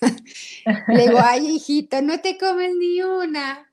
Le 0.88 1.08
digo, 1.08 1.18
ay, 1.20 1.56
hijito, 1.56 2.00
no 2.02 2.20
te 2.20 2.38
comes 2.38 2.72
ni 2.76 3.02
una. 3.02 3.68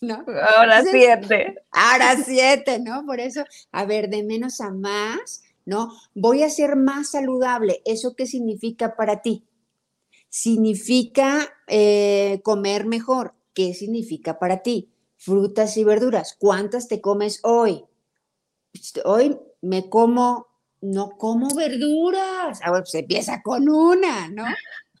¿No? 0.00 0.24
Ahora 0.56 0.82
siete. 0.82 1.56
Ahora 1.70 2.16
siete, 2.24 2.80
¿no? 2.80 3.04
Por 3.04 3.20
eso, 3.20 3.44
a 3.70 3.84
ver, 3.84 4.08
de 4.08 4.22
menos 4.24 4.62
a 4.62 4.70
más, 4.70 5.42
¿no? 5.66 5.92
Voy 6.14 6.42
a 6.42 6.48
ser 6.48 6.74
más 6.74 7.10
saludable. 7.10 7.82
¿Eso 7.84 8.16
qué 8.16 8.26
significa 8.26 8.96
para 8.96 9.20
ti? 9.20 9.44
Significa 10.30 11.52
eh, 11.68 12.40
comer 12.42 12.86
mejor. 12.86 13.34
¿Qué 13.52 13.74
significa 13.74 14.38
para 14.38 14.62
ti? 14.62 14.91
Frutas 15.22 15.76
y 15.76 15.84
verduras. 15.84 16.36
¿Cuántas 16.36 16.88
te 16.88 17.00
comes 17.00 17.38
hoy? 17.44 17.84
Hoy 19.04 19.38
me 19.60 19.88
como, 19.88 20.48
no 20.80 21.16
como 21.16 21.54
verduras. 21.54 22.60
Ahora 22.62 22.80
pues 22.80 22.94
empieza 22.94 23.40
con 23.40 23.68
una, 23.68 24.28
¿no? 24.28 24.44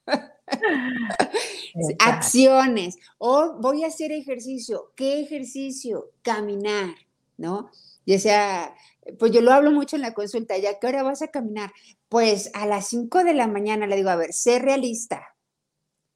Acciones. 1.98 2.96
O 3.18 3.54
voy 3.60 3.82
a 3.82 3.88
hacer 3.88 4.12
ejercicio. 4.12 4.92
¿Qué 4.94 5.20
ejercicio? 5.20 6.12
Caminar, 6.22 6.94
¿no? 7.36 7.70
Ya 8.06 8.20
sea, 8.20 8.76
pues 9.18 9.32
yo 9.32 9.40
lo 9.40 9.52
hablo 9.52 9.72
mucho 9.72 9.96
en 9.96 10.02
la 10.02 10.14
consulta, 10.14 10.56
¿ya 10.56 10.78
qué 10.78 10.86
hora 10.86 11.02
vas 11.02 11.22
a 11.22 11.28
caminar? 11.28 11.72
Pues 12.08 12.50
a 12.54 12.66
las 12.66 12.86
5 12.88 13.24
de 13.24 13.34
la 13.34 13.48
mañana 13.48 13.88
le 13.88 13.96
digo, 13.96 14.10
a 14.10 14.16
ver, 14.16 14.32
sé 14.32 14.60
realista. 14.60 15.34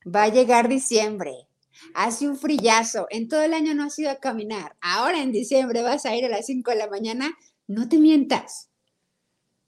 Va 0.06 0.24
a 0.24 0.28
llegar 0.28 0.68
diciembre 0.68 1.45
hace 1.94 2.28
un 2.28 2.36
frillazo, 2.36 3.06
en 3.10 3.28
todo 3.28 3.42
el 3.42 3.54
año 3.54 3.74
no 3.74 3.84
has 3.84 3.98
ido 3.98 4.10
a 4.10 4.20
caminar, 4.20 4.76
ahora 4.80 5.22
en 5.22 5.32
diciembre 5.32 5.82
vas 5.82 6.06
a 6.06 6.14
ir 6.16 6.24
a 6.24 6.28
las 6.28 6.46
5 6.46 6.70
de 6.70 6.76
la 6.76 6.88
mañana, 6.88 7.36
no 7.66 7.88
te 7.88 7.98
mientas. 7.98 8.70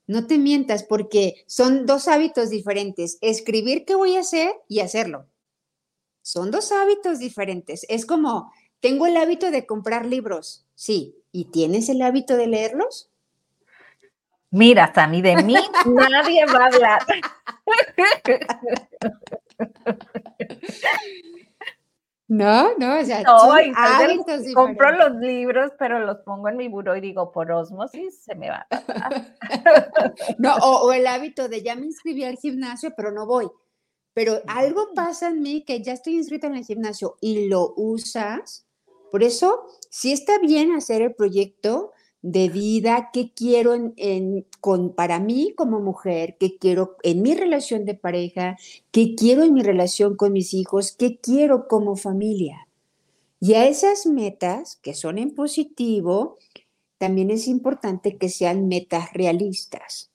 No 0.07 0.25
te 0.25 0.39
mientas 0.39 0.83
porque 0.83 1.43
son 1.45 1.85
dos 1.85 2.07
hábitos 2.07 2.49
diferentes, 2.49 3.19
escribir 3.21 3.85
qué 3.85 3.93
voy 3.93 4.15
a 4.15 4.21
hacer 4.21 4.55
y 4.67 4.79
hacerlo. 4.79 5.27
Son 6.23 6.49
dos 6.49 6.71
hábitos 6.71 7.19
diferentes. 7.19 7.85
Es 7.89 8.07
como, 8.07 8.51
tengo 8.79 9.05
el 9.05 9.17
hábito 9.17 9.51
de 9.51 9.67
comprar 9.67 10.07
libros, 10.07 10.65
sí, 10.73 11.15
¿y 11.31 11.45
tienes 11.45 11.89
el 11.89 12.01
hábito 12.01 12.37
de 12.37 12.47
leerlos? 12.47 13.11
Mira, 14.51 14.91
Sammy, 14.93 15.21
de 15.21 15.43
mí 15.43 15.53
nadie 15.85 16.43
va 16.47 16.63
a 16.63 16.67
hablar. 16.67 17.01
No, 22.29 22.77
no, 22.77 22.99
o 22.99 23.03
sea, 23.03 23.23
compro 24.53 24.91
los 24.91 25.15
libros, 25.15 25.71
pero 25.79 25.97
los 25.97 26.17
pongo 26.19 26.47
en 26.47 26.57
mi 26.57 26.67
buró 26.67 26.95
y 26.95 27.01
digo, 27.01 27.31
por 27.31 27.51
osmosis 27.51 28.21
se 28.21 28.35
me 28.35 28.51
va. 28.51 28.67
no, 30.37 30.53
o, 30.57 30.93
el 30.93 31.07
hábito 31.07 31.49
de 31.49 31.63
ya 31.63 31.75
me 31.75 31.87
inscribí 31.87 32.23
al 32.23 32.37
gimnasio, 32.37 32.93
pero 32.95 33.11
no 33.11 33.25
voy. 33.25 33.49
Pero 34.13 34.43
algo 34.45 34.93
pasa 34.93 35.29
en 35.29 35.41
mí 35.41 35.63
que 35.65 35.81
ya 35.81 35.93
estoy 35.93 36.17
inscrita 36.17 36.45
en 36.45 36.57
el 36.57 36.65
gimnasio 36.65 37.17
y 37.19 37.47
lo 37.47 37.73
usas. 37.75 38.67
Por 39.11 39.23
eso, 39.23 39.65
sí 39.89 40.11
está 40.11 40.37
bien 40.37 40.73
hacer 40.73 41.01
el 41.01 41.15
proyecto, 41.15 41.93
de 42.21 42.49
vida, 42.49 43.09
qué 43.13 43.31
quiero 43.33 43.73
en, 43.73 44.45
con, 44.59 44.93
para 44.93 45.19
mí 45.19 45.53
como 45.55 45.79
mujer, 45.79 46.37
qué 46.39 46.57
quiero 46.57 46.97
en 47.03 47.21
mi 47.21 47.33
relación 47.33 47.85
de 47.85 47.95
pareja, 47.95 48.57
qué 48.91 49.15
quiero 49.15 49.43
en 49.43 49.53
mi 49.53 49.63
relación 49.63 50.15
con 50.15 50.33
mis 50.33 50.53
hijos, 50.53 50.91
qué 50.91 51.17
quiero 51.17 51.67
como 51.67 51.95
familia. 51.95 52.67
Y 53.39 53.53
a 53.53 53.67
esas 53.67 54.05
metas 54.05 54.75
que 54.81 54.93
son 54.93 55.17
en 55.17 55.33
positivo, 55.33 56.37
también 56.97 57.31
es 57.31 57.47
importante 57.47 58.17
que 58.17 58.27
sean 58.27 58.67
metas 58.67 59.13
realistas. 59.13 60.11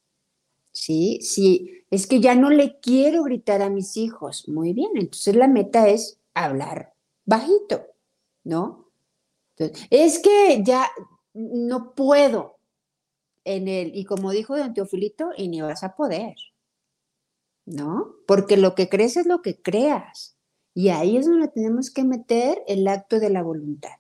¿Sí? 0.73 1.21
Sí, 1.23 1.85
es 1.91 2.07
que 2.07 2.21
ya 2.21 2.35
no 2.35 2.51
le 2.51 2.81
quiero 2.81 3.23
gritar 3.23 3.63
a 3.63 3.71
mis 3.71 3.97
hijos. 3.97 4.49
Muy 4.49 4.73
bien, 4.73 4.91
entonces 4.95 5.37
la 5.37 5.49
meta 5.49 5.89
es 5.89 6.19
hablar 6.35 6.93
bajito, 7.25 7.87
¿no? 8.43 8.85
es 9.89 10.19
que 10.19 10.63
ya 10.65 10.91
no 11.35 11.95
puedo. 11.95 12.59
en 13.45 13.69
el, 13.69 13.95
y 13.95 14.05
como 14.07 14.31
dijo 14.31 14.57
don 14.57 14.73
Teofilito, 14.73 15.31
y 15.37 15.49
ni 15.49 15.61
vas 15.61 15.85
a 15.85 15.95
poder, 15.97 16.35
¿no? 17.67 18.15
Porque 18.27 18.57
lo 18.57 18.75
que 18.75 18.89
crees 18.89 19.17
es 19.19 19.27
lo 19.27 19.43
que 19.43 19.61
creas. 19.61 20.37
Y 20.75 20.89
ahí 20.89 21.17
es 21.19 21.27
donde 21.27 21.49
tenemos 21.49 21.91
que 21.91 22.05
meter 22.05 22.63
el 22.67 22.89
acto 22.89 23.21
de 23.21 23.31
la 23.31 23.43
voluntad, 23.43 23.97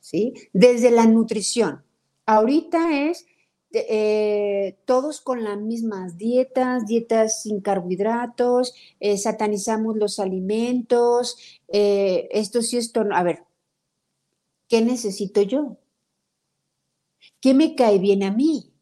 ¿sí? 0.00 0.34
Desde 0.52 0.90
la 0.90 1.06
nutrición. 1.06 1.82
Ahorita 2.26 3.08
es 3.08 3.26
eh, 3.72 4.78
todos 4.84 5.20
con 5.20 5.44
las 5.44 5.58
mismas 5.58 6.16
dietas, 6.16 6.86
dietas 6.86 7.42
sin 7.42 7.60
carbohidratos, 7.60 8.74
eh, 9.00 9.18
satanizamos 9.18 9.96
los 9.96 10.18
alimentos, 10.18 11.36
eh, 11.68 12.28
esto 12.30 12.62
sí, 12.62 12.78
esto 12.78 13.04
no. 13.04 13.16
A 13.16 13.22
ver, 13.22 13.44
¿qué 14.68 14.80
necesito 14.82 15.42
yo? 15.42 15.76
¿Qué 17.46 17.54
me 17.54 17.76
cae 17.76 18.00
bien 18.00 18.24
a 18.24 18.32
mí? 18.32 18.72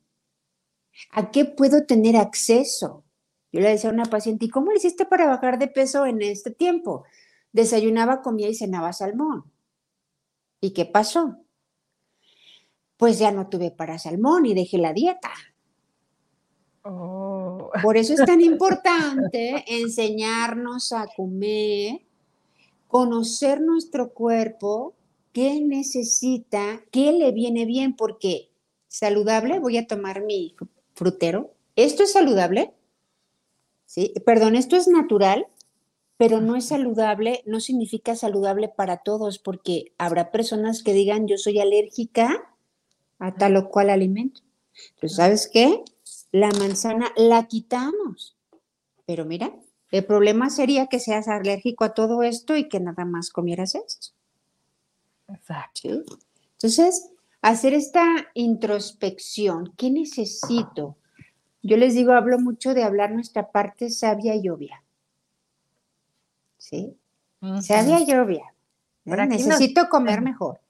¿A 1.10 1.30
qué 1.30 1.44
puedo 1.44 1.84
tener 1.84 2.16
acceso? 2.16 3.04
Yo 3.52 3.60
le 3.60 3.68
decía 3.68 3.90
a 3.90 3.92
una 3.92 4.06
paciente, 4.06 4.46
¿y 4.46 4.48
cómo 4.48 4.70
le 4.70 4.78
hiciste 4.78 5.04
para 5.04 5.26
bajar 5.26 5.58
de 5.58 5.68
peso 5.68 6.06
en 6.06 6.22
este 6.22 6.50
tiempo? 6.50 7.04
Desayunaba, 7.52 8.22
comía 8.22 8.48
y 8.48 8.54
cenaba 8.54 8.94
salmón. 8.94 9.52
¿Y 10.62 10.72
qué 10.72 10.86
pasó? 10.86 11.36
Pues 12.96 13.18
ya 13.18 13.32
no 13.32 13.50
tuve 13.50 13.70
para 13.70 13.98
salmón 13.98 14.46
y 14.46 14.54
dejé 14.54 14.78
la 14.78 14.94
dieta. 14.94 15.30
Oh. 16.84 17.70
Por 17.82 17.98
eso 17.98 18.14
es 18.14 18.24
tan 18.24 18.40
importante 18.40 19.62
enseñarnos 19.66 20.90
a 20.94 21.06
comer, 21.14 22.00
conocer 22.88 23.60
nuestro 23.60 24.14
cuerpo, 24.14 24.94
qué 25.34 25.60
necesita, 25.60 26.80
qué 26.90 27.12
le 27.12 27.30
viene 27.32 27.66
bien, 27.66 27.94
porque 27.94 28.53
saludable, 28.94 29.58
voy 29.58 29.76
a 29.76 29.86
tomar 29.86 30.22
mi 30.22 30.54
frutero. 30.94 31.52
¿Esto 31.74 32.04
es 32.04 32.12
saludable? 32.12 32.72
¿sí? 33.86 34.14
Perdón, 34.24 34.54
esto 34.54 34.76
es 34.76 34.86
natural, 34.86 35.48
pero 36.16 36.40
no 36.40 36.54
es 36.54 36.66
saludable, 36.66 37.42
no 37.44 37.58
significa 37.58 38.14
saludable 38.14 38.68
para 38.68 38.98
todos, 38.98 39.40
porque 39.40 39.92
habrá 39.98 40.30
personas 40.30 40.84
que 40.84 40.92
digan 40.92 41.26
yo 41.26 41.38
soy 41.38 41.58
alérgica 41.58 42.54
a 43.18 43.34
tal 43.34 43.56
o 43.56 43.68
cual 43.68 43.90
alimento. 43.90 44.42
Entonces, 44.94 45.16
¿sabes 45.16 45.50
qué? 45.52 45.82
La 46.30 46.50
manzana 46.52 47.10
la 47.16 47.48
quitamos. 47.48 48.36
Pero 49.06 49.24
mira, 49.24 49.52
el 49.90 50.04
problema 50.04 50.50
sería 50.50 50.86
que 50.86 51.00
seas 51.00 51.26
alérgico 51.26 51.82
a 51.82 51.94
todo 51.94 52.22
esto 52.22 52.56
y 52.56 52.68
que 52.68 52.78
nada 52.78 53.04
más 53.04 53.30
comieras 53.30 53.74
esto. 53.74 54.08
Exacto. 55.28 56.04
Entonces, 56.52 57.10
hacer 57.44 57.74
esta 57.74 58.06
introspección, 58.32 59.74
¿qué 59.76 59.90
necesito? 59.90 60.96
Yo 61.62 61.76
les 61.76 61.94
digo, 61.94 62.12
hablo 62.12 62.38
mucho 62.38 62.72
de 62.72 62.82
hablar 62.82 63.12
nuestra 63.12 63.50
parte 63.52 63.90
sabia 63.90 64.34
y 64.34 64.48
obvia. 64.48 64.82
¿Sí? 66.56 66.96
Sabia 67.60 68.00
y 68.00 68.12
obvia. 68.14 68.44
¿eh? 69.04 69.26
Necesito 69.26 69.90
comer 69.90 70.22
mejor. 70.22 70.60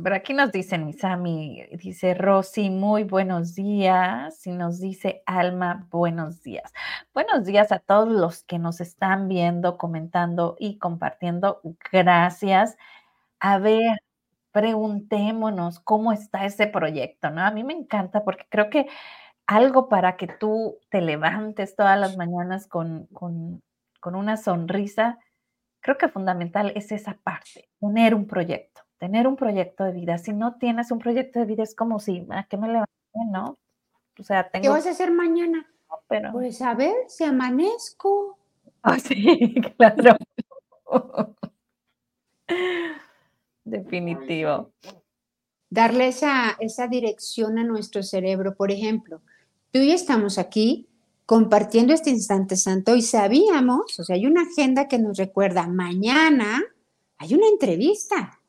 Por 0.00 0.14
aquí 0.14 0.32
nos 0.32 0.52
dice 0.52 0.78
Misami, 0.78 1.64
dice 1.72 2.14
Rosy, 2.14 2.70
muy 2.70 3.02
buenos 3.02 3.56
días. 3.56 4.46
Y 4.46 4.52
nos 4.52 4.80
dice 4.80 5.24
Alma, 5.26 5.88
buenos 5.90 6.42
días. 6.44 6.72
Buenos 7.12 7.44
días 7.44 7.72
a 7.72 7.80
todos 7.80 8.08
los 8.08 8.44
que 8.44 8.60
nos 8.60 8.80
están 8.80 9.26
viendo, 9.26 9.76
comentando 9.76 10.56
y 10.60 10.78
compartiendo. 10.78 11.60
Gracias. 11.90 12.76
A 13.40 13.58
ver, 13.58 13.98
preguntémonos 14.52 15.80
cómo 15.80 16.12
está 16.12 16.44
ese 16.44 16.66
proyecto, 16.66 17.30
¿no? 17.30 17.42
A 17.42 17.50
mí 17.50 17.64
me 17.64 17.72
encanta 17.72 18.24
porque 18.24 18.46
creo 18.48 18.70
que 18.70 18.86
algo 19.46 19.88
para 19.88 20.16
que 20.16 20.28
tú 20.28 20.78
te 20.90 21.00
levantes 21.00 21.74
todas 21.74 21.98
las 21.98 22.16
mañanas 22.16 22.66
con, 22.66 23.06
con, 23.06 23.62
una 24.02 24.36
sonrisa, 24.36 25.18
creo 25.80 25.98
que 25.98 26.08
fundamental 26.08 26.72
es 26.76 26.92
esa 26.92 27.14
parte, 27.14 27.68
tener 27.80 28.14
un 28.14 28.26
proyecto, 28.26 28.82
tener 28.98 29.26
un 29.26 29.36
proyecto 29.36 29.84
de 29.84 29.92
vida. 29.92 30.18
Si 30.18 30.32
no 30.32 30.54
tienes 30.54 30.90
un 30.90 30.98
proyecto 30.98 31.40
de 31.40 31.46
vida, 31.46 31.64
es 31.64 31.74
como 31.74 31.98
si, 31.98 32.26
¿a 32.30 32.44
qué 32.44 32.56
me 32.56 32.68
levanté, 32.68 32.90
no? 33.30 33.58
O 34.18 34.22
sea, 34.22 34.48
tengo... 34.48 34.62
¿Qué 34.62 34.68
vas 34.68 34.86
a 34.86 34.90
hacer 34.90 35.10
mañana? 35.10 35.66
pero... 36.06 36.32
Pues 36.32 36.62
a 36.62 36.74
ver, 36.74 36.94
si 37.08 37.24
amanezco. 37.24 38.38
Ah, 38.82 38.98
sí, 38.98 39.54
claro. 39.76 40.16
Definitivo. 43.70 44.72
Darle 45.70 46.08
esa, 46.08 46.56
esa 46.60 46.88
dirección 46.88 47.58
a 47.58 47.64
nuestro 47.64 48.02
cerebro. 48.02 48.54
Por 48.54 48.70
ejemplo, 48.70 49.22
tú 49.70 49.78
y 49.78 49.92
estamos 49.92 50.38
aquí 50.38 50.88
compartiendo 51.26 51.94
este 51.94 52.10
instante 52.10 52.56
santo 52.56 52.96
y 52.96 53.02
sabíamos, 53.02 54.00
o 54.00 54.04
sea, 54.04 54.16
hay 54.16 54.26
una 54.26 54.42
agenda 54.42 54.88
que 54.88 54.98
nos 54.98 55.16
recuerda, 55.16 55.68
mañana 55.68 56.60
hay 57.18 57.34
una 57.34 57.46
entrevista. 57.46 58.40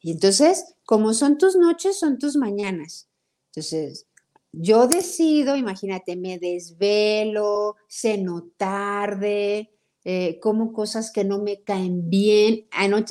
Y 0.00 0.12
entonces, 0.12 0.74
como 0.86 1.12
son 1.12 1.36
tus 1.36 1.56
noches, 1.56 1.98
son 1.98 2.18
tus 2.18 2.36
mañanas. 2.36 3.08
Entonces, 3.50 4.06
yo 4.52 4.86
decido, 4.86 5.56
imagínate, 5.56 6.16
me 6.16 6.38
desvelo, 6.38 7.76
ceno 7.88 8.48
tarde, 8.56 9.75
eh, 10.08 10.38
como 10.38 10.72
cosas 10.72 11.10
que 11.10 11.24
no 11.24 11.42
me 11.42 11.62
caen 11.62 12.08
bien. 12.08 12.66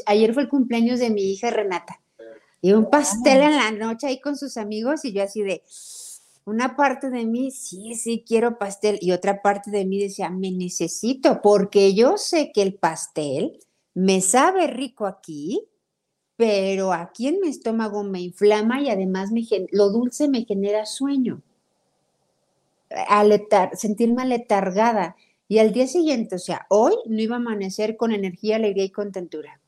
ayer 0.06 0.34
fue 0.34 0.44
el 0.44 0.50
cumpleaños 0.50 1.00
de 1.00 1.10
mi 1.10 1.24
hija 1.24 1.50
Renata. 1.50 2.00
Y 2.62 2.72
un 2.72 2.90
pastel 2.90 3.42
en 3.42 3.58
la 3.58 3.72
noche 3.72 4.08
ahí 4.08 4.22
con 4.22 4.38
sus 4.38 4.56
amigos 4.56 5.04
y 5.04 5.12
yo 5.12 5.22
así 5.22 5.44
de, 5.44 5.62
una 6.46 6.78
parte 6.78 7.10
de 7.10 7.26
mí, 7.26 7.52
sí, 7.52 7.96
sí, 7.96 8.24
quiero 8.26 8.58
pastel, 8.58 8.98
y 9.02 9.12
otra 9.12 9.42
parte 9.42 9.72
de 9.72 9.84
mí 9.84 10.00
decía, 10.00 10.30
me 10.30 10.52
necesito, 10.52 11.42
porque 11.42 11.94
yo 11.94 12.18
sé 12.18 12.54
que 12.54 12.62
el 12.62 12.76
pastel 12.76 13.60
me 13.94 14.22
sabe 14.22 14.68
rico 14.68 15.06
aquí, 15.06 15.68
pero 16.38 16.94
aquí 16.94 17.28
en 17.28 17.42
mi 17.42 17.50
estómago 17.50 18.06
me 18.06 18.22
inflama 18.22 18.80
y 18.80 18.90
además 18.90 19.32
me, 19.32 19.46
lo 19.72 19.90
dulce 19.90 20.30
me 20.30 20.46
genera 20.46 20.86
sueño, 20.86 21.42
aletar, 23.10 23.76
sentirme 23.76 24.22
aletargada. 24.22 25.18
Y 25.48 25.60
al 25.60 25.74
día 25.74 25.88
siguiente, 25.88 26.36
o 26.36 26.40
sea, 26.40 26.66
hoy 26.70 26.94
no 27.06 27.22
iba 27.22 27.36
a 27.36 27.40
amanecer 27.40 27.98
con 27.98 28.12
energía, 28.12 28.56
alegría 28.56 28.86
y 28.86 28.92
contentura. 28.92 29.62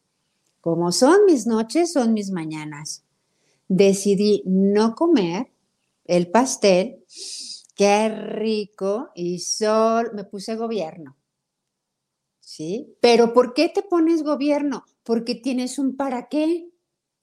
Como 0.61 0.91
son 0.91 1.25
mis 1.25 1.45
noches, 1.45 1.93
son 1.93 2.13
mis 2.13 2.31
mañanas. 2.31 3.03
Decidí 3.67 4.43
no 4.45 4.95
comer 4.95 5.47
el 6.05 6.31
pastel, 6.31 7.03
qué 7.75 8.09
rico, 8.09 9.09
y 9.13 9.39
sol, 9.39 10.11
me 10.13 10.23
puse 10.23 10.55
gobierno. 10.55 11.15
¿Sí? 12.39 12.95
Pero 13.01 13.33
¿por 13.33 13.53
qué 13.53 13.69
te 13.69 13.83
pones 13.83 14.23
gobierno? 14.23 14.85
Porque 15.03 15.35
tienes 15.35 15.77
un 15.77 15.95
para 15.95 16.27
qué. 16.27 16.69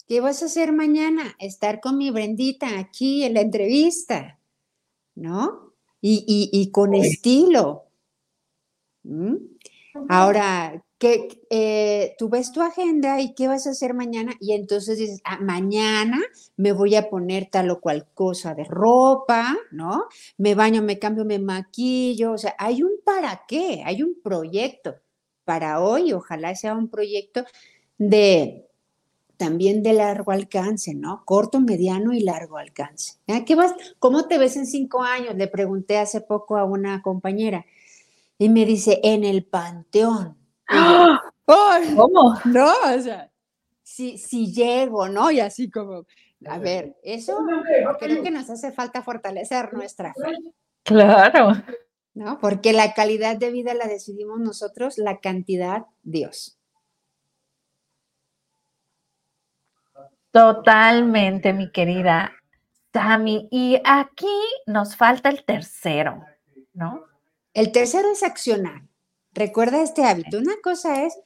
¿Qué 0.06 0.20
vas 0.20 0.42
a 0.42 0.46
hacer 0.46 0.72
mañana? 0.72 1.34
Estar 1.38 1.80
con 1.80 1.96
mi 1.96 2.10
Brendita 2.10 2.78
aquí 2.78 3.24
en 3.24 3.34
la 3.34 3.40
entrevista, 3.40 4.38
¿no? 5.14 5.72
Y, 6.00 6.70
con 6.70 6.94
estilo. 6.94 7.84
¿Mm? 9.04 9.36
Ahora, 10.08 10.82
que 10.98 11.42
eh, 11.50 12.14
tú 12.18 12.28
ves 12.28 12.50
tu 12.50 12.60
agenda 12.62 13.20
y 13.20 13.34
qué 13.34 13.46
vas 13.46 13.66
a 13.66 13.70
hacer 13.70 13.94
mañana 13.94 14.32
y 14.40 14.54
entonces 14.54 14.98
dices, 14.98 15.20
ah, 15.24 15.38
mañana 15.40 16.20
me 16.56 16.72
voy 16.72 16.94
a 16.96 17.10
poner 17.10 17.48
tal 17.50 17.70
o 17.70 17.80
cual 17.80 18.06
cosa 18.14 18.54
de 18.54 18.64
ropa, 18.64 19.56
¿no? 19.70 20.06
Me 20.38 20.54
baño, 20.54 20.82
me 20.82 20.98
cambio, 20.98 21.24
me 21.24 21.38
maquillo, 21.38 22.32
o 22.32 22.38
sea, 22.38 22.54
hay 22.58 22.82
un 22.82 22.92
para 23.04 23.42
qué, 23.46 23.82
hay 23.84 24.02
un 24.02 24.16
proyecto 24.22 24.96
para 25.44 25.80
hoy, 25.80 26.12
ojalá 26.12 26.54
sea 26.56 26.74
un 26.74 26.88
proyecto 26.88 27.44
de 27.98 28.66
también 29.36 29.82
de 29.82 29.92
largo 29.92 30.32
alcance, 30.32 30.94
¿no? 30.94 31.22
Corto, 31.24 31.60
mediano 31.60 32.14
y 32.14 32.20
largo 32.20 32.56
alcance. 32.56 33.18
¿Ah, 33.28 33.44
¿Qué 33.44 33.54
vas? 33.54 33.74
¿Cómo 33.98 34.26
te 34.26 34.38
ves 34.38 34.56
en 34.56 34.66
cinco 34.66 35.02
años? 35.02 35.34
Le 35.34 35.48
pregunté 35.48 35.98
hace 35.98 36.20
poco 36.20 36.56
a 36.56 36.64
una 36.64 37.02
compañera 37.02 37.66
y 38.38 38.48
me 38.48 38.64
dice, 38.64 39.00
en 39.02 39.24
el 39.24 39.44
panteón. 39.44 40.36
¿Cómo? 41.46 42.38
No, 42.44 42.72
o 42.96 43.00
sea, 43.00 43.30
si, 43.82 44.18
si 44.18 44.52
llego, 44.52 45.08
¿no? 45.08 45.30
Y 45.30 45.40
así 45.40 45.70
como, 45.70 46.06
a 46.46 46.58
ver, 46.58 46.96
eso 47.02 47.38
creo 47.98 48.22
que 48.22 48.30
nos 48.30 48.50
hace 48.50 48.72
falta 48.72 49.02
fortalecer 49.02 49.72
nuestra 49.72 50.12
fe. 50.14 50.32
Claro. 50.82 51.52
¿No? 52.14 52.38
Porque 52.38 52.72
la 52.72 52.94
calidad 52.94 53.36
de 53.36 53.50
vida 53.50 53.74
la 53.74 53.86
decidimos 53.86 54.38
nosotros, 54.38 54.98
la 54.98 55.18
cantidad, 55.18 55.86
Dios. 56.02 56.58
Totalmente, 60.30 61.52
mi 61.52 61.70
querida 61.70 62.32
Tami. 62.90 63.48
Y 63.50 63.80
aquí 63.84 64.26
nos 64.66 64.96
falta 64.96 65.28
el 65.28 65.44
tercero, 65.44 66.24
¿no? 66.72 67.04
El 67.54 67.70
tercero 67.70 68.10
es 68.10 68.22
accionar. 68.22 68.82
Recuerda 69.32 69.82
este 69.82 70.04
hábito. 70.04 70.38
Una 70.38 70.56
cosa 70.62 71.04
es, 71.04 71.16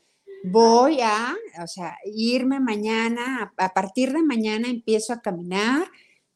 voy 0.44 1.00
a, 1.00 1.34
o 1.62 1.66
sea, 1.66 1.96
irme 2.04 2.60
mañana, 2.60 3.52
a, 3.56 3.74
partir 3.74 4.12
de 4.12 4.22
mañana 4.22 4.68
empiezo 4.68 5.14
a 5.14 5.22
caminar, 5.22 5.86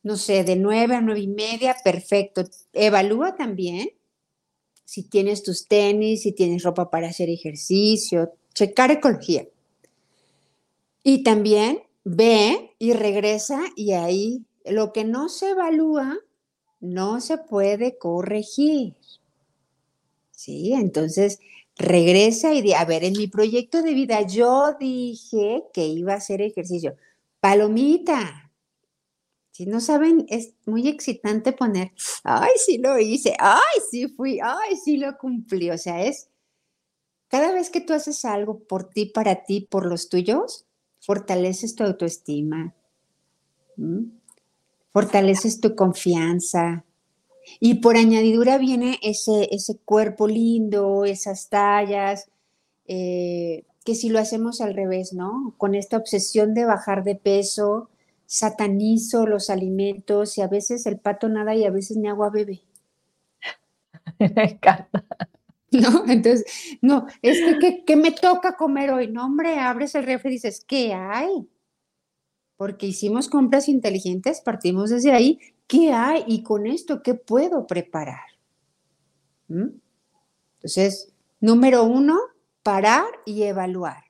no 0.02 0.16
sé, 0.16 0.44
de 0.44 0.56
nueve 0.56 0.96
a 0.96 1.00
nueve 1.00 1.20
y 1.20 1.28
media, 1.28 1.76
perfecto. 1.84 2.44
Evalúa 2.72 3.36
también 3.36 3.90
si 4.84 5.04
tienes 5.04 5.42
tus 5.42 5.68
tenis, 5.68 6.22
si 6.22 6.32
tienes 6.32 6.62
ropa 6.62 6.90
para 6.90 7.08
hacer 7.08 7.30
ejercicio, 7.30 8.32
checar 8.54 8.90
ecología. 8.90 9.46
Y 11.02 11.22
también 11.22 11.82
ve 12.04 12.74
y 12.78 12.92
regresa 12.92 13.60
y 13.76 13.92
ahí 13.92 14.44
lo 14.64 14.92
que 14.92 15.04
no 15.04 15.28
se 15.28 15.50
evalúa 15.50 16.18
no 16.80 17.20
se 17.20 17.38
puede 17.38 17.96
corregir. 17.98 18.94
¿Sí? 20.42 20.72
Entonces, 20.72 21.38
regresa 21.76 22.52
y 22.52 22.62
di, 22.62 22.72
a 22.72 22.84
ver, 22.84 23.04
en 23.04 23.12
mi 23.12 23.28
proyecto 23.28 23.80
de 23.80 23.94
vida 23.94 24.22
yo 24.22 24.74
dije 24.80 25.62
que 25.72 25.86
iba 25.86 26.14
a 26.14 26.16
hacer 26.16 26.42
ejercicio. 26.42 26.96
Palomita. 27.38 28.50
Si 29.52 29.66
no 29.66 29.80
saben, 29.80 30.26
es 30.28 30.54
muy 30.66 30.88
excitante 30.88 31.52
poner, 31.52 31.92
ay, 32.24 32.50
sí 32.56 32.78
lo 32.78 32.98
hice, 32.98 33.36
ay, 33.38 33.80
sí 33.88 34.08
fui, 34.08 34.40
ay, 34.42 34.76
sí 34.84 34.96
lo 34.96 35.16
cumplí. 35.16 35.70
O 35.70 35.78
sea, 35.78 36.04
es 36.04 36.28
cada 37.28 37.52
vez 37.52 37.70
que 37.70 37.80
tú 37.80 37.92
haces 37.92 38.24
algo 38.24 38.58
por 38.64 38.90
ti, 38.90 39.06
para 39.06 39.44
ti, 39.44 39.60
por 39.70 39.86
los 39.86 40.08
tuyos, 40.08 40.66
fortaleces 40.98 41.76
tu 41.76 41.84
autoestima, 41.84 42.74
fortaleces 44.92 45.60
tu 45.60 45.76
confianza. 45.76 46.84
Y 47.60 47.74
por 47.76 47.96
añadidura 47.96 48.58
viene 48.58 48.98
ese, 49.02 49.48
ese 49.52 49.78
cuerpo 49.78 50.28
lindo, 50.28 51.04
esas 51.04 51.48
tallas, 51.48 52.30
eh, 52.86 53.64
que 53.84 53.94
si 53.94 54.08
lo 54.08 54.18
hacemos 54.18 54.60
al 54.60 54.74
revés, 54.74 55.12
¿no? 55.12 55.54
Con 55.58 55.74
esta 55.74 55.96
obsesión 55.96 56.54
de 56.54 56.64
bajar 56.64 57.04
de 57.04 57.16
peso, 57.16 57.90
satanizo 58.26 59.26
los 59.26 59.50
alimentos 59.50 60.38
y 60.38 60.42
a 60.42 60.48
veces 60.48 60.86
el 60.86 60.98
pato 60.98 61.28
nada 61.28 61.54
y 61.54 61.64
a 61.64 61.70
veces 61.70 61.96
ni 61.96 62.08
agua 62.08 62.30
bebe. 62.30 62.62
Me 64.18 64.44
encanta. 64.44 65.04
¿no? 65.72 66.04
Entonces, 66.06 66.44
no, 66.80 67.06
es 67.22 67.40
que, 67.58 67.84
¿qué, 67.84 67.96
me 67.96 68.12
toca 68.12 68.56
comer 68.56 68.90
hoy? 68.90 69.08
No, 69.08 69.24
hombre, 69.24 69.58
abres 69.58 69.94
el 69.94 70.04
refri 70.04 70.30
y 70.30 70.34
dices, 70.34 70.64
¿qué 70.66 70.92
hay? 70.92 71.48
Porque 72.62 72.86
hicimos 72.86 73.28
compras 73.28 73.68
inteligentes, 73.68 74.40
partimos 74.40 74.90
desde 74.90 75.10
ahí, 75.10 75.40
¿qué 75.66 75.90
hay? 75.90 76.22
Y 76.28 76.44
con 76.44 76.68
esto, 76.68 77.02
¿qué 77.02 77.14
puedo 77.14 77.66
preparar? 77.66 78.22
¿Mm? 79.48 79.80
Entonces, 80.58 81.12
número 81.40 81.82
uno, 81.82 82.20
parar 82.62 83.06
y 83.26 83.42
evaluar. 83.42 84.04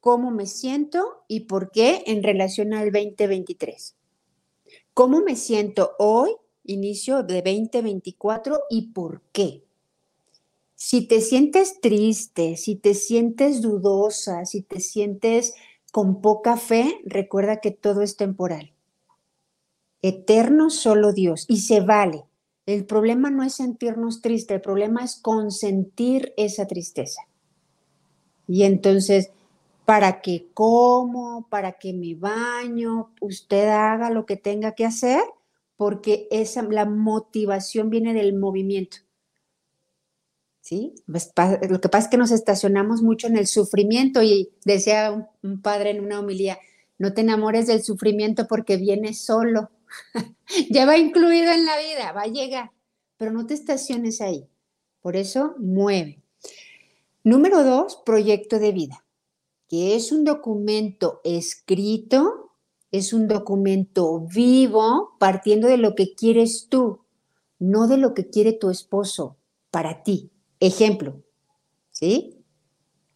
¿Cómo 0.00 0.30
me 0.30 0.46
siento 0.46 1.22
y 1.28 1.40
por 1.40 1.70
qué 1.70 2.02
en 2.06 2.22
relación 2.22 2.72
al 2.72 2.90
2023? 2.90 3.94
¿Cómo 4.94 5.20
me 5.20 5.36
siento 5.36 5.96
hoy, 5.98 6.30
inicio 6.64 7.24
de 7.24 7.42
2024 7.42 8.58
y 8.70 8.92
por 8.92 9.20
qué? 9.32 9.64
si 10.76 11.06
te 11.06 11.22
sientes 11.22 11.80
triste, 11.80 12.58
si 12.58 12.76
te 12.76 12.92
sientes 12.94 13.62
dudosa, 13.62 14.44
si 14.44 14.60
te 14.60 14.80
sientes 14.80 15.54
con 15.94 16.20
poca 16.20 16.56
fe, 16.56 17.00
recuerda 17.04 17.60
que 17.60 17.70
todo 17.70 18.02
es 18.02 18.16
temporal. 18.16 18.72
Eterno 20.02 20.68
solo 20.68 21.12
Dios 21.12 21.44
y 21.46 21.58
se 21.58 21.82
vale. 21.82 22.24
El 22.66 22.84
problema 22.84 23.30
no 23.30 23.44
es 23.44 23.54
sentirnos 23.54 24.20
tristes, 24.20 24.56
el 24.56 24.60
problema 24.60 25.04
es 25.04 25.14
consentir 25.14 26.34
esa 26.36 26.66
tristeza. 26.66 27.22
Y 28.48 28.64
entonces, 28.64 29.30
para 29.84 30.20
que 30.20 30.48
como, 30.52 31.46
para 31.48 31.78
que 31.78 31.92
me 31.92 32.16
baño, 32.16 33.12
usted 33.20 33.68
haga 33.68 34.10
lo 34.10 34.26
que 34.26 34.36
tenga 34.36 34.72
que 34.72 34.86
hacer, 34.86 35.22
porque 35.76 36.26
esa, 36.32 36.64
la 36.64 36.86
motivación 36.86 37.88
viene 37.88 38.14
del 38.14 38.34
movimiento. 38.34 38.96
¿Sí? 40.64 40.94
Pues, 41.06 41.30
lo 41.68 41.80
que 41.80 41.90
pasa 41.90 42.06
es 42.06 42.10
que 42.10 42.16
nos 42.16 42.30
estacionamos 42.30 43.02
mucho 43.02 43.26
en 43.26 43.36
el 43.36 43.46
sufrimiento 43.46 44.22
y 44.22 44.50
decía 44.64 45.28
un, 45.42 45.60
padre 45.60 45.90
en 45.90 46.02
una 46.02 46.18
homilía, 46.18 46.58
no 46.98 47.12
te 47.12 47.20
enamores 47.20 47.66
del 47.66 47.82
sufrimiento 47.82 48.46
porque 48.48 48.78
viene 48.78 49.12
solo, 49.12 49.70
ya 50.70 50.86
va 50.86 50.96
incluido 50.96 51.52
en 51.52 51.66
la 51.66 51.76
vida, 51.76 52.12
va 52.12 52.22
a 52.22 52.28
llegar, 52.28 52.70
pero 53.18 53.30
no 53.30 53.46
te 53.46 53.52
estaciones 53.52 54.22
ahí. 54.22 54.48
Por 55.02 55.16
eso, 55.16 55.54
mueve. 55.58 56.22
Número 57.24 57.62
dos, 57.62 58.00
proyecto 58.04 58.58
de 58.58 58.72
vida, 58.72 59.04
que 59.68 59.96
es 59.96 60.12
un 60.12 60.24
documento 60.24 61.20
escrito, 61.24 62.52
es 62.90 63.12
un 63.12 63.28
documento 63.28 64.20
vivo, 64.20 65.14
partiendo 65.18 65.68
de 65.68 65.76
lo 65.76 65.94
que 65.94 66.14
quieres 66.14 66.68
tú, 66.70 67.00
no 67.58 67.86
de 67.86 67.98
lo 67.98 68.14
que 68.14 68.30
quiere 68.30 68.54
tu 68.54 68.70
esposo 68.70 69.36
para 69.70 70.02
ti. 70.02 70.30
Ejemplo, 70.66 71.22
¿sí? 71.90 72.42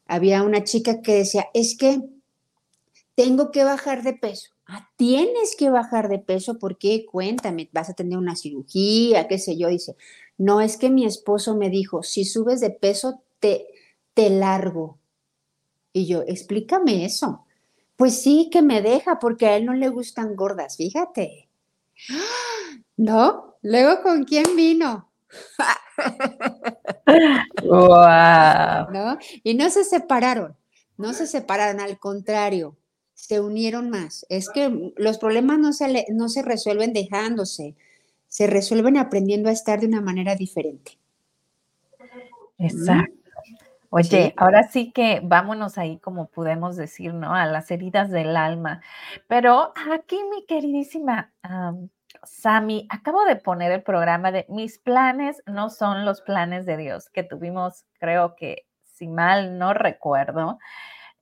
Había 0.06 0.42
una 0.42 0.64
chica 0.64 1.00
que 1.00 1.14
decía, 1.14 1.48
es 1.54 1.78
que 1.78 2.02
tengo 3.14 3.50
que 3.50 3.64
bajar 3.64 4.02
de 4.02 4.12
peso. 4.12 4.50
Ah, 4.66 4.90
tienes 4.96 5.56
que 5.56 5.70
bajar 5.70 6.10
de 6.10 6.18
peso 6.18 6.58
porque, 6.58 7.06
cuéntame, 7.06 7.70
vas 7.72 7.88
a 7.88 7.94
tener 7.94 8.18
una 8.18 8.36
cirugía, 8.36 9.28
qué 9.28 9.38
sé 9.38 9.56
yo. 9.56 9.68
Dice, 9.68 9.96
no 10.36 10.60
es 10.60 10.76
que 10.76 10.90
mi 10.90 11.06
esposo 11.06 11.56
me 11.56 11.70
dijo, 11.70 12.02
si 12.02 12.26
subes 12.26 12.60
de 12.60 12.68
peso, 12.68 13.22
te, 13.40 13.66
te 14.12 14.28
largo. 14.28 14.98
Y 15.94 16.06
yo, 16.06 16.20
explícame 16.26 17.06
eso. 17.06 17.46
Pues 17.96 18.20
sí, 18.20 18.50
que 18.52 18.60
me 18.60 18.82
deja 18.82 19.18
porque 19.18 19.46
a 19.46 19.56
él 19.56 19.64
no 19.64 19.72
le 19.72 19.88
gustan 19.88 20.36
gordas, 20.36 20.76
fíjate. 20.76 21.48
¿No? 22.98 23.56
Luego, 23.62 24.02
¿con 24.02 24.24
quién 24.24 24.54
vino? 24.54 25.10
¿No? 28.92 29.18
Y 29.42 29.54
no 29.54 29.70
se 29.70 29.84
separaron, 29.84 30.56
no 30.96 31.12
se 31.12 31.26
separaron, 31.26 31.80
al 31.80 31.98
contrario, 31.98 32.76
se 33.14 33.40
unieron 33.40 33.90
más. 33.90 34.26
Es 34.28 34.48
que 34.48 34.92
los 34.96 35.18
problemas 35.18 35.58
no 35.58 35.72
se, 35.72 36.06
no 36.10 36.28
se 36.28 36.42
resuelven 36.42 36.92
dejándose, 36.92 37.74
se 38.28 38.46
resuelven 38.46 38.96
aprendiendo 38.96 39.48
a 39.48 39.52
estar 39.52 39.80
de 39.80 39.86
una 39.86 40.00
manera 40.00 40.34
diferente. 40.36 40.98
Exacto. 42.58 43.18
Oye, 43.90 44.34
ahora 44.36 44.68
sí 44.68 44.92
que 44.92 45.20
vámonos 45.22 45.78
ahí, 45.78 45.98
como 45.98 46.26
podemos 46.26 46.76
decir, 46.76 47.14
¿no? 47.14 47.34
A 47.34 47.46
las 47.46 47.70
heridas 47.70 48.10
del 48.10 48.36
alma. 48.36 48.82
Pero 49.28 49.72
aquí, 49.90 50.18
mi 50.30 50.44
queridísima 50.44 51.32
Sami, 52.28 52.86
acabo 52.90 53.24
de 53.24 53.36
poner 53.36 53.72
el 53.72 53.82
programa 53.82 54.30
de 54.32 54.46
Mis 54.48 54.78
planes 54.78 55.42
no 55.46 55.70
son 55.70 56.04
los 56.04 56.20
planes 56.20 56.66
de 56.66 56.76
Dios, 56.76 57.10
que 57.10 57.22
tuvimos, 57.22 57.84
creo 57.98 58.36
que, 58.36 58.66
si 58.82 59.08
mal 59.08 59.58
no 59.58 59.74
recuerdo, 59.74 60.58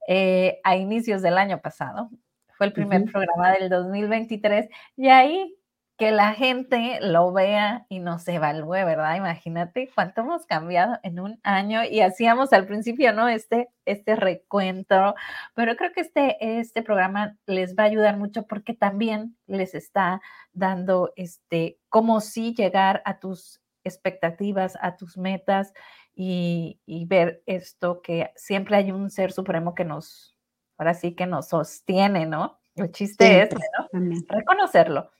eh, 0.08 0.60
a 0.64 0.76
inicios 0.76 1.22
del 1.22 1.38
año 1.38 1.60
pasado. 1.60 2.10
Fue 2.56 2.66
el 2.66 2.72
primer 2.72 3.04
programa 3.04 3.52
del 3.52 3.68
2023 3.68 4.68
y 4.96 5.08
ahí 5.08 5.54
que 5.96 6.10
la 6.10 6.34
gente 6.34 6.98
lo 7.00 7.32
vea 7.32 7.86
y 7.88 8.00
nos 8.00 8.28
evalúe, 8.28 8.84
¿verdad? 8.84 9.16
Imagínate 9.16 9.90
cuánto 9.94 10.20
hemos 10.20 10.44
cambiado 10.44 10.98
en 11.02 11.20
un 11.20 11.40
año 11.42 11.84
y 11.84 12.00
hacíamos 12.00 12.52
al 12.52 12.66
principio, 12.66 13.14
¿no? 13.14 13.28
Este, 13.28 13.70
este 13.86 14.14
recuento, 14.14 15.14
pero 15.54 15.74
creo 15.76 15.92
que 15.92 16.02
este, 16.02 16.58
este 16.58 16.82
programa 16.82 17.36
les 17.46 17.74
va 17.74 17.84
a 17.84 17.86
ayudar 17.86 18.18
mucho 18.18 18.46
porque 18.46 18.74
también 18.74 19.36
les 19.46 19.74
está 19.74 20.20
dando, 20.52 21.12
este, 21.16 21.78
cómo 21.88 22.20
sí 22.20 22.54
llegar 22.54 23.00
a 23.06 23.18
tus 23.18 23.62
expectativas, 23.82 24.76
a 24.82 24.96
tus 24.96 25.16
metas 25.16 25.72
y, 26.14 26.80
ver 27.08 27.42
esto 27.46 28.02
que 28.02 28.32
siempre 28.36 28.76
hay 28.76 28.92
un 28.92 29.10
ser 29.10 29.32
supremo 29.32 29.74
que 29.74 29.84
nos, 29.84 30.36
ahora 30.76 30.92
sí 30.92 31.14
que 31.14 31.26
nos 31.26 31.48
sostiene, 31.48 32.26
¿no? 32.26 32.60
El 32.74 32.90
chiste 32.92 33.42
es, 33.42 33.50
¿no? 33.52 34.00
Reconocerlo 34.28 35.10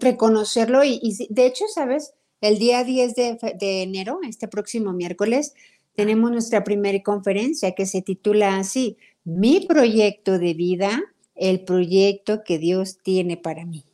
reconocerlo 0.00 0.82
y, 0.84 1.28
de 1.28 1.46
hecho, 1.46 1.64
¿sabes? 1.72 2.14
El 2.40 2.58
día 2.58 2.82
10 2.82 3.14
de, 3.14 3.82
enero, 3.82 4.20
este 4.26 4.48
próximo 4.48 4.92
miércoles, 4.92 5.54
tenemos 5.94 6.30
nuestra 6.30 6.64
primera 6.64 7.02
conferencia 7.02 7.74
que 7.74 7.84
se 7.84 8.00
titula 8.00 8.56
así, 8.56 8.96
Mi 9.24 9.66
proyecto 9.66 10.38
de 10.38 10.54
vida, 10.54 11.02
el 11.34 11.60
proyecto 11.64 12.42
que 12.42 12.58
Dios 12.58 12.98
tiene 13.02 13.36
para 13.36 13.66
mí. 13.66 13.84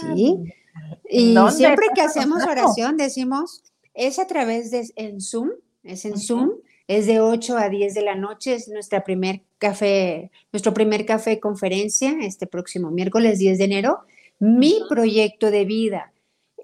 ¿Sí? 0.00 0.36
Ah, 0.74 0.98
y 1.08 1.34
siempre 1.52 1.86
que 1.94 2.00
hacemos 2.02 2.42
oración 2.42 2.98
decimos, 2.98 3.62
es 3.94 4.18
a 4.18 4.26
través 4.26 4.70
de 4.70 4.90
en 4.96 5.22
Zoom, 5.22 5.52
es 5.82 6.04
en 6.04 6.18
Zoom, 6.18 6.50
es 6.86 7.06
de 7.06 7.20
8 7.20 7.56
a 7.56 7.70
10 7.70 7.94
de 7.94 8.02
la 8.02 8.14
noche, 8.14 8.54
es 8.54 8.68
nuestra 8.68 9.02
primer 9.02 9.42
café, 9.56 10.30
nuestro 10.52 10.74
primer 10.74 11.06
café 11.06 11.40
conferencia 11.40 12.14
este 12.20 12.46
próximo 12.46 12.90
miércoles 12.90 13.38
10 13.38 13.56
de 13.56 13.64
enero 13.64 14.00
mi 14.38 14.80
proyecto 14.88 15.50
de 15.50 15.64
vida. 15.64 16.12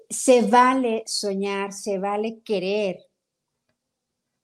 Se 0.09 0.41
vale 0.41 1.03
soñar, 1.05 1.73
se 1.73 1.97
vale 1.97 2.39
querer. 2.39 2.99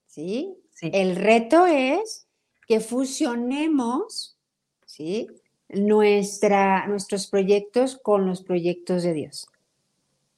¿Sí? 0.08 0.56
El 0.82 1.16
reto 1.16 1.66
es 1.66 2.28
que 2.68 2.80
fusionemos, 2.80 4.38
¿sí? 4.86 5.28
nuestra, 5.70 6.88
nuestros 6.88 7.28
proyectos 7.28 7.98
con 7.98 8.26
los 8.26 8.42
proyectos 8.42 9.04
de 9.04 9.14
Dios. 9.14 9.48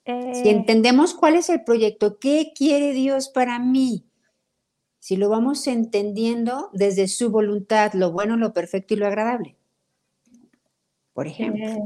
Si 0.05 0.11
Eh, 0.11 0.49
entendemos 0.49 1.13
cuál 1.13 1.35
es 1.35 1.49
el 1.49 1.63
proyecto, 1.63 2.17
qué 2.17 2.51
quiere 2.55 2.91
Dios 2.91 3.29
para 3.29 3.59
mí, 3.59 4.05
si 4.99 5.15
lo 5.15 5.29
vamos 5.29 5.65
entendiendo 5.67 6.69
desde 6.73 7.07
su 7.07 7.31
voluntad, 7.31 7.93
lo 7.93 8.11
bueno, 8.11 8.37
lo 8.37 8.53
perfecto 8.53 8.93
y 8.93 8.97
lo 8.97 9.07
agradable. 9.07 9.55
Por 11.13 11.27
ejemplo, 11.27 11.65
eh, 11.65 11.79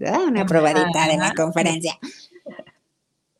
¿verdad? 0.00 0.24
una 0.24 0.46
probadita 0.46 1.06
de 1.06 1.16
la 1.18 1.32
conferencia. 1.34 1.98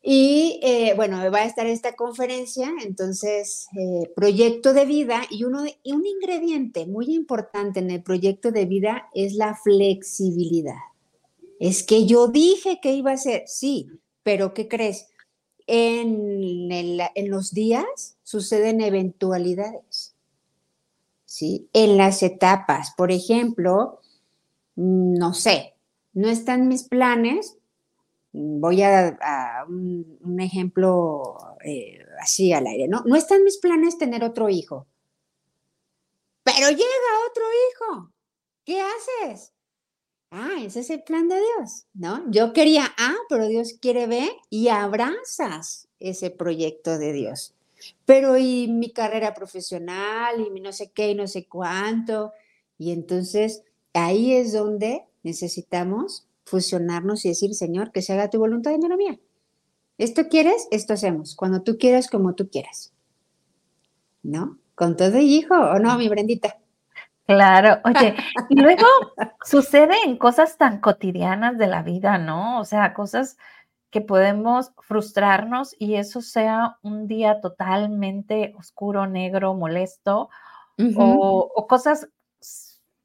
Y 0.03 0.59
eh, 0.63 0.93
bueno, 0.95 1.17
va 1.31 1.39
a 1.39 1.45
estar 1.45 1.67
esta 1.67 1.95
conferencia, 1.95 2.71
entonces, 2.83 3.67
eh, 3.77 4.09
proyecto 4.15 4.73
de 4.73 4.85
vida 4.85 5.21
y, 5.29 5.43
uno 5.43 5.61
de- 5.63 5.77
y 5.83 5.91
un 5.93 6.05
ingrediente 6.05 6.87
muy 6.87 7.13
importante 7.13 7.79
en 7.81 7.91
el 7.91 8.01
proyecto 8.01 8.51
de 8.51 8.65
vida 8.65 9.09
es 9.13 9.33
la 9.35 9.55
flexibilidad. 9.55 10.79
Es 11.59 11.83
que 11.83 12.07
yo 12.07 12.27
dije 12.29 12.79
que 12.81 12.93
iba 12.93 13.11
a 13.11 13.17
ser, 13.17 13.43
sí, 13.45 13.89
pero 14.23 14.53
¿qué 14.55 14.67
crees? 14.67 15.07
En, 15.67 16.71
el- 16.71 17.01
en 17.13 17.29
los 17.29 17.51
días 17.53 18.17
suceden 18.23 18.81
eventualidades, 18.81 20.15
¿sí? 21.25 21.69
En 21.73 21.97
las 21.97 22.23
etapas, 22.23 22.93
por 22.97 23.11
ejemplo, 23.11 23.99
mm, 24.75 25.13
no 25.13 25.35
sé, 25.35 25.75
no 26.13 26.29
están 26.29 26.67
mis 26.67 26.83
planes, 26.83 27.57
voy 28.31 28.81
a, 28.81 29.17
a 29.21 29.65
un, 29.65 30.39
ejemplo 30.39 31.37
eh, 31.63 31.99
así 32.19 32.53
al 32.53 32.67
aire, 32.67 32.87
¿no? 32.87 33.03
No 33.05 33.15
están 33.15 33.43
mis 33.43 33.57
planes 33.57 33.97
tener 33.97 34.23
otro 34.23 34.49
hijo, 34.49 34.87
pero 36.43 36.69
llega 36.69 37.27
otro 37.29 37.43
hijo, 37.69 38.13
¿qué 38.65 38.81
haces? 38.81 39.53
Ah, 40.31 40.59
ese 40.61 40.79
es 40.79 40.89
el 40.89 41.03
plan 41.03 41.27
de 41.27 41.35
Dios, 41.35 41.87
¿no? 41.93 42.23
Yo 42.31 42.53
quería 42.53 42.85
A, 42.97 43.15
pero 43.27 43.47
Dios 43.47 43.73
quiere 43.81 44.07
B 44.07 44.31
y 44.49 44.69
abrazas 44.69 45.89
ese 45.99 46.29
proyecto 46.29 46.97
de 46.97 47.11
Dios. 47.11 47.53
Pero 48.05 48.37
y 48.37 48.67
mi 48.69 48.91
carrera 48.93 49.33
profesional 49.33 50.39
y 50.39 50.49
mi 50.49 50.61
no 50.61 50.71
sé 50.71 50.91
qué 50.91 51.09
y 51.09 51.15
no 51.15 51.27
sé 51.27 51.47
cuánto. 51.47 52.31
Y 52.77 52.91
entonces 52.93 53.63
ahí 53.93 54.33
es 54.33 54.53
donde 54.53 55.05
necesitamos 55.23 56.27
fusionarnos 56.45 57.25
y 57.25 57.29
decir, 57.29 57.53
Señor, 57.55 57.91
que 57.91 58.01
se 58.01 58.13
haga 58.13 58.29
tu 58.29 58.39
voluntad 58.39 58.71
y 58.71 58.77
no 58.77 58.87
la 58.87 58.97
mía. 58.97 59.19
Esto 59.97 60.27
quieres, 60.29 60.67
esto 60.71 60.93
hacemos. 60.93 61.35
Cuando 61.35 61.61
tú 61.61 61.77
quieras, 61.77 62.09
como 62.09 62.33
tú 62.33 62.49
quieras. 62.49 62.93
¿No? 64.23 64.57
Con 64.75 64.97
todo 64.97 65.19
y 65.19 65.35
hijo, 65.35 65.55
¿o 65.55 65.79
no, 65.79 65.97
mi 65.97 66.09
Brendita? 66.09 66.57
Claro, 67.25 67.79
oye, 67.85 68.15
y 68.49 68.55
luego 68.61 68.85
sucede 69.45 69.95
en 70.05 70.17
cosas 70.17 70.57
tan 70.57 70.81
cotidianas 70.81 71.57
de 71.57 71.67
la 71.67 71.83
vida, 71.83 72.17
¿no? 72.17 72.59
O 72.59 72.65
sea, 72.65 72.93
cosas 72.93 73.37
que 73.89 74.01
podemos 74.01 74.71
frustrarnos 74.79 75.75
y 75.77 75.95
eso 75.95 76.21
sea 76.21 76.77
un 76.81 77.07
día 77.07 77.41
totalmente 77.41 78.53
oscuro, 78.57 79.05
negro, 79.05 79.53
molesto, 79.53 80.29
o, 80.95 81.51
o 81.55 81.67
cosas 81.67 82.09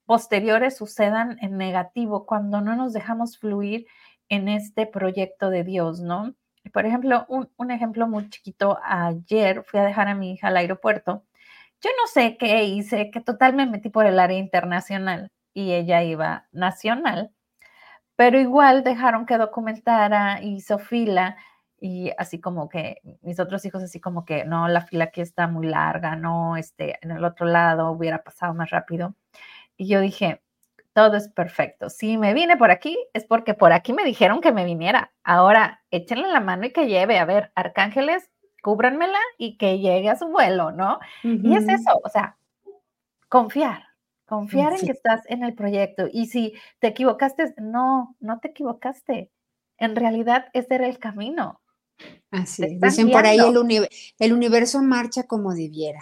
posteriores 0.07 0.77
sucedan 0.77 1.37
en 1.43 1.59
negativo 1.59 2.27
cuando 2.27 2.61
no 2.61 2.77
nos 2.77 2.93
dejamos 2.93 3.39
fluir 3.39 3.87
en 4.29 4.49
este 4.49 4.87
proyecto 4.87 5.51
de 5.51 5.65
Dios, 5.65 6.01
¿no? 6.01 6.35
Por 6.73 6.87
ejemplo, 6.87 7.27
un, 7.29 7.71
ejemplo 7.71 8.09
muy 8.09 8.29
chiquito, 8.31 8.79
ayer 8.83 9.65
fui 9.65 9.81
a 9.81 9.85
dejar 9.85 10.09
a 10.09 10.15
mi 10.15 10.33
hija 10.33 10.49
al 10.49 10.57
aeropuerto. 10.57 11.25
Yo 11.81 11.91
no 12.01 12.07
sé 12.09 12.37
qué 12.39 12.65
hice, 12.65 13.11
que 13.11 13.21
total 13.21 13.55
me 13.55 13.67
metí 13.67 13.91
por 13.91 14.07
el 14.07 14.19
área 14.19 14.39
internacional 14.39 15.31
y 15.55 15.73
ella 15.73 16.03
iba 16.03 16.49
nacional, 16.53 17.33
pero 18.17 18.41
igual 18.41 18.85
dejaron 18.85 19.27
que 19.27 19.39
documentara, 19.39 20.43
hizo 20.43 20.79
fila 20.79 21.37
y 21.79 22.13
así 22.19 22.41
como 22.41 22.69
que 22.69 23.01
mis 23.23 23.39
otros 23.41 23.65
hijos 23.65 23.83
así 23.83 24.01
como 24.01 24.25
que 24.25 24.45
no, 24.45 24.69
la 24.69 24.83
fila 24.83 25.05
aquí 25.07 25.21
está 25.21 25.49
muy 25.49 25.67
larga, 25.67 26.17
no, 26.17 26.57
este, 26.57 26.99
en 27.03 27.11
el 27.13 27.25
otro 27.25 27.47
lado 27.47 27.91
hubiera 27.91 28.23
pasado 28.25 28.55
más 28.55 28.71
rápido. 28.71 29.15
Y 29.77 29.89
yo 29.89 30.01
dije, 30.01 30.43
todo 30.93 31.17
es 31.17 31.29
perfecto. 31.29 31.91
Si 31.91 32.17
me 32.19 32.33
vine 32.35 32.57
por 32.57 32.71
aquí 32.71 32.97
es 33.13 33.25
porque 33.25 33.55
por 33.55 33.73
aquí 33.73 33.93
me 33.93 34.05
dijeron 34.05 34.41
que 34.41 34.53
me 34.53 34.65
viniera. 34.65 35.13
Ahora 35.23 35.83
échenle 35.91 36.29
la 36.29 36.41
mano 36.41 36.67
y 36.67 36.73
que 36.73 36.87
lleve, 36.87 37.19
a 37.19 37.25
ver, 37.27 37.53
arcángeles, 37.55 38.31
cúbranmela 38.63 39.19
y 39.39 39.59
que 39.59 39.79
llegue 39.79 40.09
a 40.09 40.17
su 40.17 40.29
vuelo, 40.29 40.73
¿no? 40.73 40.99
Y 41.45 41.55
es 41.55 41.69
eso, 41.69 42.01
o 42.03 42.09
sea, 42.09 42.37
confiar, 43.29 43.85
confiar 44.27 44.73
en 44.73 44.81
que 44.87 44.93
estás 44.93 45.23
en 45.27 45.45
el 45.45 45.55
proyecto. 45.55 46.07
Y 46.13 46.27
si 46.27 46.55
te 46.79 46.89
equivocaste, 46.89 47.55
no, 47.59 48.17
no 48.21 48.41
te 48.41 48.49
equivocaste. 48.49 49.31
En 49.79 49.95
realidad 49.97 50.47
ese 50.55 50.77
era 50.77 50.87
el 50.87 50.99
camino. 50.99 51.61
Así 52.31 52.63
Dicen 52.81 53.11
por 53.11 53.27
ahí 53.27 53.39
el, 53.39 53.59
uni- 53.59 53.87
el 54.19 54.33
universo 54.33 54.83
marcha 54.83 55.25
como 55.25 55.55
debiera. 55.55 56.01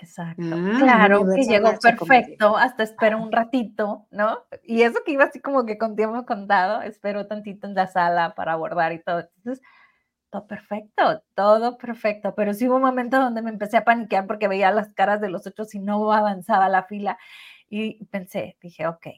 Exacto. 0.00 0.42
Ah, 0.42 0.76
Claro 0.78 1.24
que 1.34 1.42
llegó 1.42 1.72
perfecto, 1.78 2.56
hasta 2.56 2.82
espero 2.82 3.18
un 3.18 3.32
ratito, 3.32 4.06
¿no? 4.10 4.44
Y 4.62 4.82
eso 4.82 5.00
que 5.04 5.12
iba 5.12 5.24
así 5.24 5.40
como 5.40 5.66
que 5.66 5.78
con 5.78 5.96
tiempo 5.96 6.24
contado, 6.24 6.82
espero 6.82 7.26
tantito 7.26 7.66
en 7.66 7.74
la 7.74 7.86
sala 7.86 8.34
para 8.34 8.52
abordar 8.52 8.92
y 8.92 9.02
todo. 9.02 9.20
Entonces, 9.20 9.64
todo 10.30 10.46
perfecto, 10.46 11.22
todo 11.34 11.78
perfecto. 11.78 12.34
Pero 12.34 12.54
sí 12.54 12.68
hubo 12.68 12.76
un 12.76 12.82
momento 12.82 13.18
donde 13.18 13.42
me 13.42 13.50
empecé 13.50 13.76
a 13.76 13.84
paniquear 13.84 14.26
porque 14.26 14.48
veía 14.48 14.70
las 14.70 14.92
caras 14.94 15.20
de 15.20 15.30
los 15.30 15.46
otros 15.46 15.74
y 15.74 15.78
no 15.78 16.12
avanzaba 16.12 16.68
la 16.68 16.84
fila. 16.84 17.18
Y 17.68 18.04
pensé, 18.06 18.56
dije, 18.60 18.86
ok, 18.86 19.08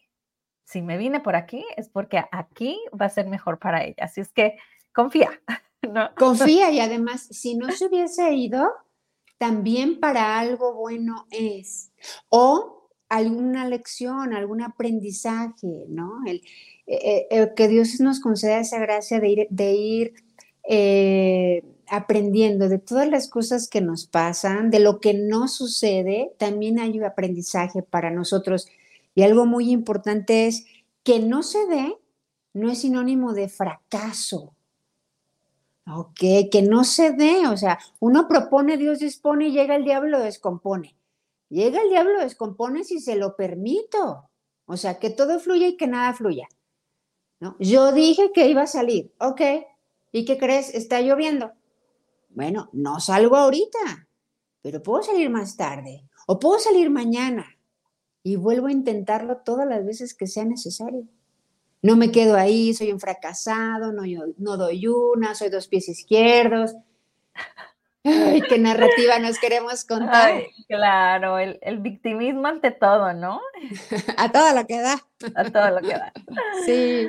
si 0.65 0.83
me 0.83 0.99
vine 0.99 1.21
por 1.21 1.37
aquí 1.37 1.65
es 1.77 1.89
porque 1.89 2.25
aquí 2.31 2.81
va 2.99 3.07
a 3.07 3.11
ser 3.11 3.27
mejor 3.27 3.59
para 3.59 3.85
ella. 3.85 4.05
Así 4.05 4.21
es 4.21 4.33
que 4.33 4.57
confía, 4.93 5.31
¿no? 5.83 6.15
Confía 6.15 6.71
y 6.71 6.81
además, 6.81 7.23
si 7.23 7.57
no 7.57 7.71
se 7.71 7.87
hubiese 7.87 8.33
ido, 8.35 8.73
también 9.41 10.01
para 10.01 10.39
algo 10.39 10.75
bueno 10.75 11.27
es. 11.31 11.93
O 12.29 12.91
alguna 13.09 13.67
lección, 13.67 14.35
algún 14.35 14.61
aprendizaje, 14.61 15.87
¿no? 15.89 16.21
El, 16.27 16.43
eh, 16.87 17.27
eh, 17.31 17.53
que 17.57 17.67
Dios 17.67 18.01
nos 18.01 18.21
conceda 18.21 18.61
esa 18.61 18.79
gracia 18.79 19.19
de 19.19 19.73
ir, 19.73 20.13
eh, 20.69 21.65
aprendiendo 21.89 22.69
de 22.69 22.79
todas 22.79 23.09
las 23.09 23.29
cosas 23.29 23.67
que 23.67 23.81
nos 23.81 24.07
pasan, 24.07 24.71
de 24.71 24.81
lo 24.81 25.01
que 25.01 25.15
no 25.15 25.49
sucede, 25.49 26.33
también 26.37 26.79
hay 26.79 26.99
un 26.99 27.05
aprendizaje 27.05 27.83
para 27.83 28.11
nosotros. 28.11 28.69
Y 29.15 29.23
algo 29.23 29.47
muy 29.47 29.71
importante 29.71 30.49
es 30.49 30.67
que 31.03 31.19
no 31.19 31.43
se 31.43 31.67
dé, 31.67 31.97
no 32.53 32.71
es 32.71 32.81
sinónimo 32.81 33.33
de 33.33 33.49
fracaso. 33.49 34.55
Ok, 35.93 36.51
que 36.51 36.63
no 36.63 36.85
se 36.85 37.13
dé, 37.13 37.47
o 37.49 37.57
sea, 37.57 37.79
uno 37.99 38.29
propone, 38.29 38.77
Dios 38.77 38.99
dispone 39.01 39.49
y 39.49 39.53
llega 39.53 39.77
el 39.77 39.85
diablo, 39.85 40.19
lo 40.19 40.21
descompone. 40.21 40.97
Llega 41.49 41.83
el 41.83 41.91
diablo, 41.91 42.15
lo 42.15 42.21
descompone 42.21 42.85
si 42.85 43.01
se 43.01 43.17
lo 43.17 43.35
permito. 43.35 44.31
O 44.67 44.77
sea, 44.77 44.99
que 44.99 45.11
todo 45.11 45.41
fluya 45.41 45.67
y 45.67 45.77
que 45.77 45.89
nada 45.89 46.15
fluya. 46.15 46.49
¿no? 47.41 47.57
Yo 47.59 47.93
dije 47.93 48.31
que 48.33 48.49
iba 48.49 48.63
a 48.63 48.67
salir, 48.67 49.13
ok. 49.19 49.41
¿Y 50.13 50.25
qué 50.25 50.39
crees? 50.39 50.75
Está 50.75 51.01
lloviendo. 51.01 51.53
Bueno, 52.29 52.69
no 52.73 53.01
salgo 53.01 53.37
ahorita, 53.37 54.09
pero 54.63 54.83
puedo 54.83 55.03
salir 55.03 55.31
más 55.31 55.57
tarde 55.57 56.05
o 56.27 56.39
puedo 56.39 56.61
salir 56.61 56.91
mañana 56.91 57.47
y 58.23 58.37
vuelvo 58.37 58.69
a 58.69 58.73
intentarlo 58.73 59.39
todas 59.39 59.67
las 59.67 59.85
veces 59.85 60.15
que 60.15 60.27
sea 60.27 60.45
necesario. 60.45 61.09
No 61.83 61.97
me 61.97 62.13
quedo 62.13 62.37
ahí, 62.37 62.75
soy 62.75 62.93
un 62.93 63.01
fracasado, 63.01 63.93
no, 63.93 64.05
yo, 64.05 64.21
no 64.37 64.57
doy 64.57 64.87
una, 64.87 65.35
soy 65.35 65.49
dos 65.49 65.67
pies 65.69 65.89
izquierdos. 65.89 66.75
Ay, 68.05 68.41
qué 68.43 68.59
narrativa 68.59 69.19
nos 69.19 69.39
queremos 69.39 69.85
contar. 69.85 70.33
Ay, 70.33 70.47
claro, 70.69 71.39
el, 71.39 71.59
el 71.63 71.79
victimismo 71.79 72.47
ante 72.47 72.71
todo, 72.71 73.13
¿no? 73.13 73.41
A 74.17 74.33
todo 74.33 74.55
lo 74.55 74.67
que 74.67 74.81
da. 74.81 74.95
A 75.35 75.45
todo 75.45 75.71
lo 75.71 75.81
que 75.81 75.95
da. 75.95 76.13
Sí. 76.65 77.09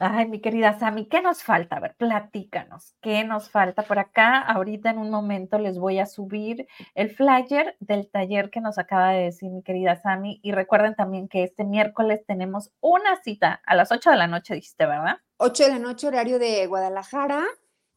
Ay, 0.00 0.26
mi 0.28 0.40
querida 0.40 0.76
Sami, 0.78 1.06
¿qué 1.06 1.22
nos 1.22 1.44
falta? 1.44 1.76
A 1.76 1.80
ver, 1.80 1.94
platícanos, 1.96 2.94
¿qué 3.00 3.22
nos 3.22 3.48
falta 3.48 3.82
por 3.82 4.00
acá? 4.00 4.40
Ahorita 4.40 4.90
en 4.90 4.98
un 4.98 5.08
momento 5.08 5.56
les 5.58 5.78
voy 5.78 6.00
a 6.00 6.06
subir 6.06 6.66
el 6.96 7.10
flyer 7.10 7.76
del 7.78 8.08
taller 8.10 8.50
que 8.50 8.60
nos 8.60 8.76
acaba 8.78 9.10
de 9.12 9.24
decir 9.24 9.50
mi 9.50 9.62
querida 9.62 9.94
Sami. 9.94 10.40
Y 10.42 10.50
recuerden 10.50 10.96
también 10.96 11.28
que 11.28 11.44
este 11.44 11.62
miércoles 11.62 12.22
tenemos 12.26 12.72
una 12.80 13.22
cita 13.22 13.60
a 13.64 13.76
las 13.76 13.92
8 13.92 14.10
de 14.10 14.16
la 14.16 14.26
noche, 14.26 14.54
dijiste, 14.54 14.84
¿verdad? 14.84 15.18
8 15.36 15.62
de 15.62 15.68
la 15.70 15.78
noche, 15.78 16.08
horario 16.08 16.40
de 16.40 16.66
Guadalajara, 16.66 17.44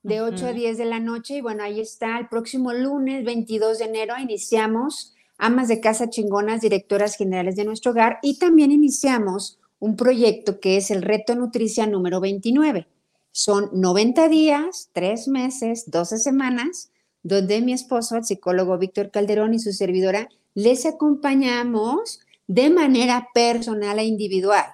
de 0.04 0.22
8 0.22 0.46
a 0.46 0.50
Ujú. 0.50 0.58
10 0.58 0.78
de 0.78 0.86
la 0.86 1.00
noche. 1.00 1.38
Y 1.38 1.42
bueno, 1.42 1.64
ahí 1.64 1.82
está, 1.82 2.20
el 2.20 2.28
próximo 2.28 2.74
lunes 2.74 3.26
22 3.26 3.80
de 3.80 3.86
enero 3.86 4.14
iniciamos 4.20 5.16
Amas 5.40 5.68
de 5.68 5.82
Casa 5.82 6.10
Chingonas, 6.10 6.62
directoras 6.62 7.16
generales 7.16 7.56
de 7.56 7.66
nuestro 7.66 7.92
hogar, 7.92 8.20
y 8.22 8.38
también 8.38 8.72
iniciamos 8.72 9.60
un 9.80 9.96
proyecto 9.96 10.60
que 10.60 10.78
es 10.78 10.92
el 10.92 11.02
Reto 11.02 11.36
Nutricia 11.36 11.88
número 11.88 12.20
29. 12.20 12.88
Son 13.32 13.70
90 13.74 14.30
días, 14.30 14.90
3 14.94 15.28
meses, 15.28 15.90
12 15.92 16.18
semanas, 16.18 16.92
donde 17.22 17.62
mi 17.62 17.74
esposo, 17.74 18.16
el 18.16 18.26
psicólogo 18.26 18.78
Víctor 18.78 19.12
Calderón 19.12 19.54
y 19.54 19.60
su 19.60 19.74
servidora, 19.74 20.30
les 20.54 20.86
acompañamos 20.86 22.22
de 22.48 22.70
manera 22.70 23.28
personal 23.34 24.00
e 24.00 24.06
individual. 24.06 24.66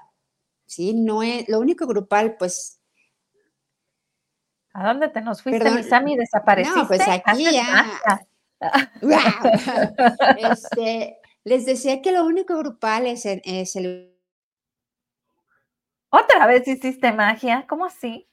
¿sí? 0.66 0.94
No 0.94 1.24
es, 1.24 1.48
lo 1.50 1.60
único 1.60 1.86
grupal, 1.86 2.36
pues... 2.38 2.80
¿A 4.74 4.88
dónde 4.88 5.10
te 5.10 5.22
nos 5.22 5.42
fuiste, 5.44 5.70
Misami? 5.70 6.16
¿Desapareciste? 6.16 6.80
No, 6.80 6.88
pues 6.88 7.02
aquí 7.08 7.44
ya... 7.52 8.00
este, 10.52 11.18
les 11.44 11.66
decía 11.66 12.02
que 12.02 12.12
lo 12.12 12.26
único 12.26 12.58
grupal 12.58 13.08
es 13.08 13.26
es 13.26 13.76
el... 13.76 14.13
¿Otra 16.16 16.46
vez 16.46 16.68
hiciste 16.68 17.12
magia? 17.12 17.66
¿Cómo 17.68 17.86
así? 17.86 18.28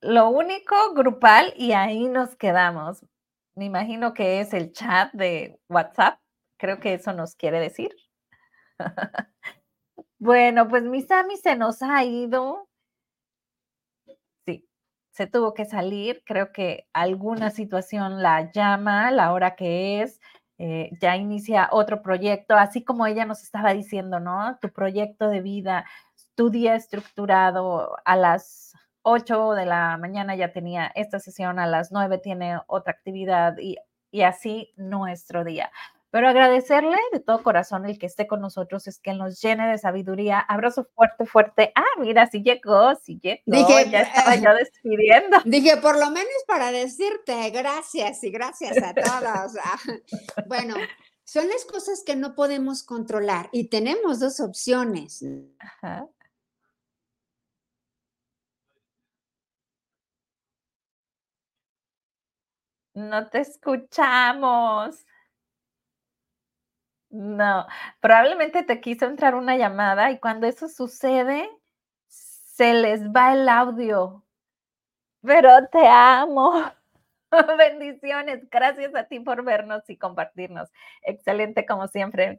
Lo 0.00 0.28
único 0.28 0.76
grupal 0.94 1.52
y 1.56 1.72
ahí 1.72 2.06
nos 2.08 2.36
quedamos. 2.36 3.04
Me 3.56 3.64
imagino 3.64 4.14
que 4.14 4.40
es 4.40 4.54
el 4.54 4.72
chat 4.72 5.12
de 5.12 5.58
WhatsApp. 5.68 6.20
Creo 6.56 6.78
que 6.78 6.94
eso 6.94 7.12
nos 7.12 7.34
quiere 7.34 7.58
decir. 7.58 7.90
bueno, 10.18 10.68
pues 10.68 10.84
mi 10.84 11.02
Sammy 11.02 11.36
se 11.36 11.56
nos 11.56 11.82
ha 11.82 12.04
ido. 12.04 12.68
Sí, 14.46 14.66
se 15.10 15.26
tuvo 15.26 15.54
que 15.54 15.64
salir. 15.64 16.22
Creo 16.24 16.52
que 16.52 16.86
alguna 16.92 17.50
situación 17.50 18.22
la 18.22 18.50
llama, 18.52 19.10
la 19.10 19.32
hora 19.32 19.56
que 19.56 20.02
es. 20.02 20.20
Eh, 20.58 20.90
ya 21.00 21.16
inicia 21.16 21.68
otro 21.72 22.00
proyecto, 22.00 22.54
así 22.54 22.84
como 22.84 23.06
ella 23.06 23.24
nos 23.24 23.42
estaba 23.42 23.74
diciendo, 23.74 24.20
¿no? 24.20 24.56
Tu 24.60 24.70
proyecto 24.70 25.28
de 25.28 25.40
vida, 25.40 25.84
tu 26.36 26.50
día 26.50 26.76
estructurado 26.76 27.96
a 28.04 28.16
las 28.16 28.72
8 29.02 29.52
de 29.52 29.66
la 29.66 29.96
mañana 29.98 30.34
ya 30.36 30.52
tenía 30.52 30.86
esta 30.94 31.18
sesión, 31.18 31.58
a 31.58 31.66
las 31.66 31.92
9 31.92 32.18
tiene 32.18 32.58
otra 32.68 32.92
actividad 32.92 33.56
y, 33.58 33.76
así 34.22 34.72
nuestro 34.76 35.44
día. 35.44 35.70
Pero 36.14 36.28
agradecerle 36.28 36.96
de 37.10 37.18
todo 37.18 37.42
corazón 37.42 37.86
el 37.86 37.98
que 37.98 38.06
esté 38.06 38.28
con 38.28 38.40
nosotros, 38.40 38.86
es 38.86 39.00
que 39.00 39.14
nos 39.14 39.40
llene 39.40 39.68
de 39.68 39.78
sabiduría. 39.78 40.38
Abrazo 40.38 40.88
fuerte, 40.94 41.26
fuerte. 41.26 41.72
Ah, 41.74 41.82
mira, 41.98 42.28
sí 42.30 42.40
llegó, 42.40 42.94
sí 43.02 43.18
llegó. 43.20 43.42
Dije, 43.46 43.90
ya 43.90 44.02
estaba 44.02 44.36
yo 44.36 44.54
despidiendo. 44.54 45.38
Dije, 45.44 45.76
por 45.78 45.98
lo 45.98 46.12
menos 46.12 46.32
para 46.46 46.70
decirte 46.70 47.50
gracias 47.50 48.22
y 48.22 48.30
gracias 48.30 48.80
a 48.80 48.94
todos. 48.94 49.54
bueno, 50.46 50.76
son 51.24 51.48
las 51.48 51.64
cosas 51.64 52.04
que 52.06 52.14
no 52.14 52.36
podemos 52.36 52.84
controlar 52.84 53.48
y 53.50 53.64
tenemos 53.64 54.20
dos 54.20 54.38
opciones. 54.38 55.24
Ajá. 55.58 56.06
No 62.94 63.28
te 63.30 63.40
escuchamos. 63.40 65.04
No, 67.14 67.66
probablemente 68.00 68.64
te 68.64 68.80
quiso 68.80 69.06
entrar 69.06 69.36
una 69.36 69.56
llamada 69.56 70.10
y 70.10 70.18
cuando 70.18 70.48
eso 70.48 70.68
sucede, 70.68 71.48
se 72.08 72.74
les 72.74 73.02
va 73.10 73.32
el 73.34 73.48
audio. 73.48 74.24
Pero 75.22 75.50
te 75.72 75.86
amo. 75.86 76.52
Bendiciones. 77.58 78.48
Gracias 78.50 78.94
a 78.94 79.04
ti 79.04 79.20
por 79.20 79.44
vernos 79.44 79.82
y 79.88 79.96
compartirnos. 79.98 80.70
Excelente 81.02 81.66
como 81.66 81.88
siempre. 81.88 82.38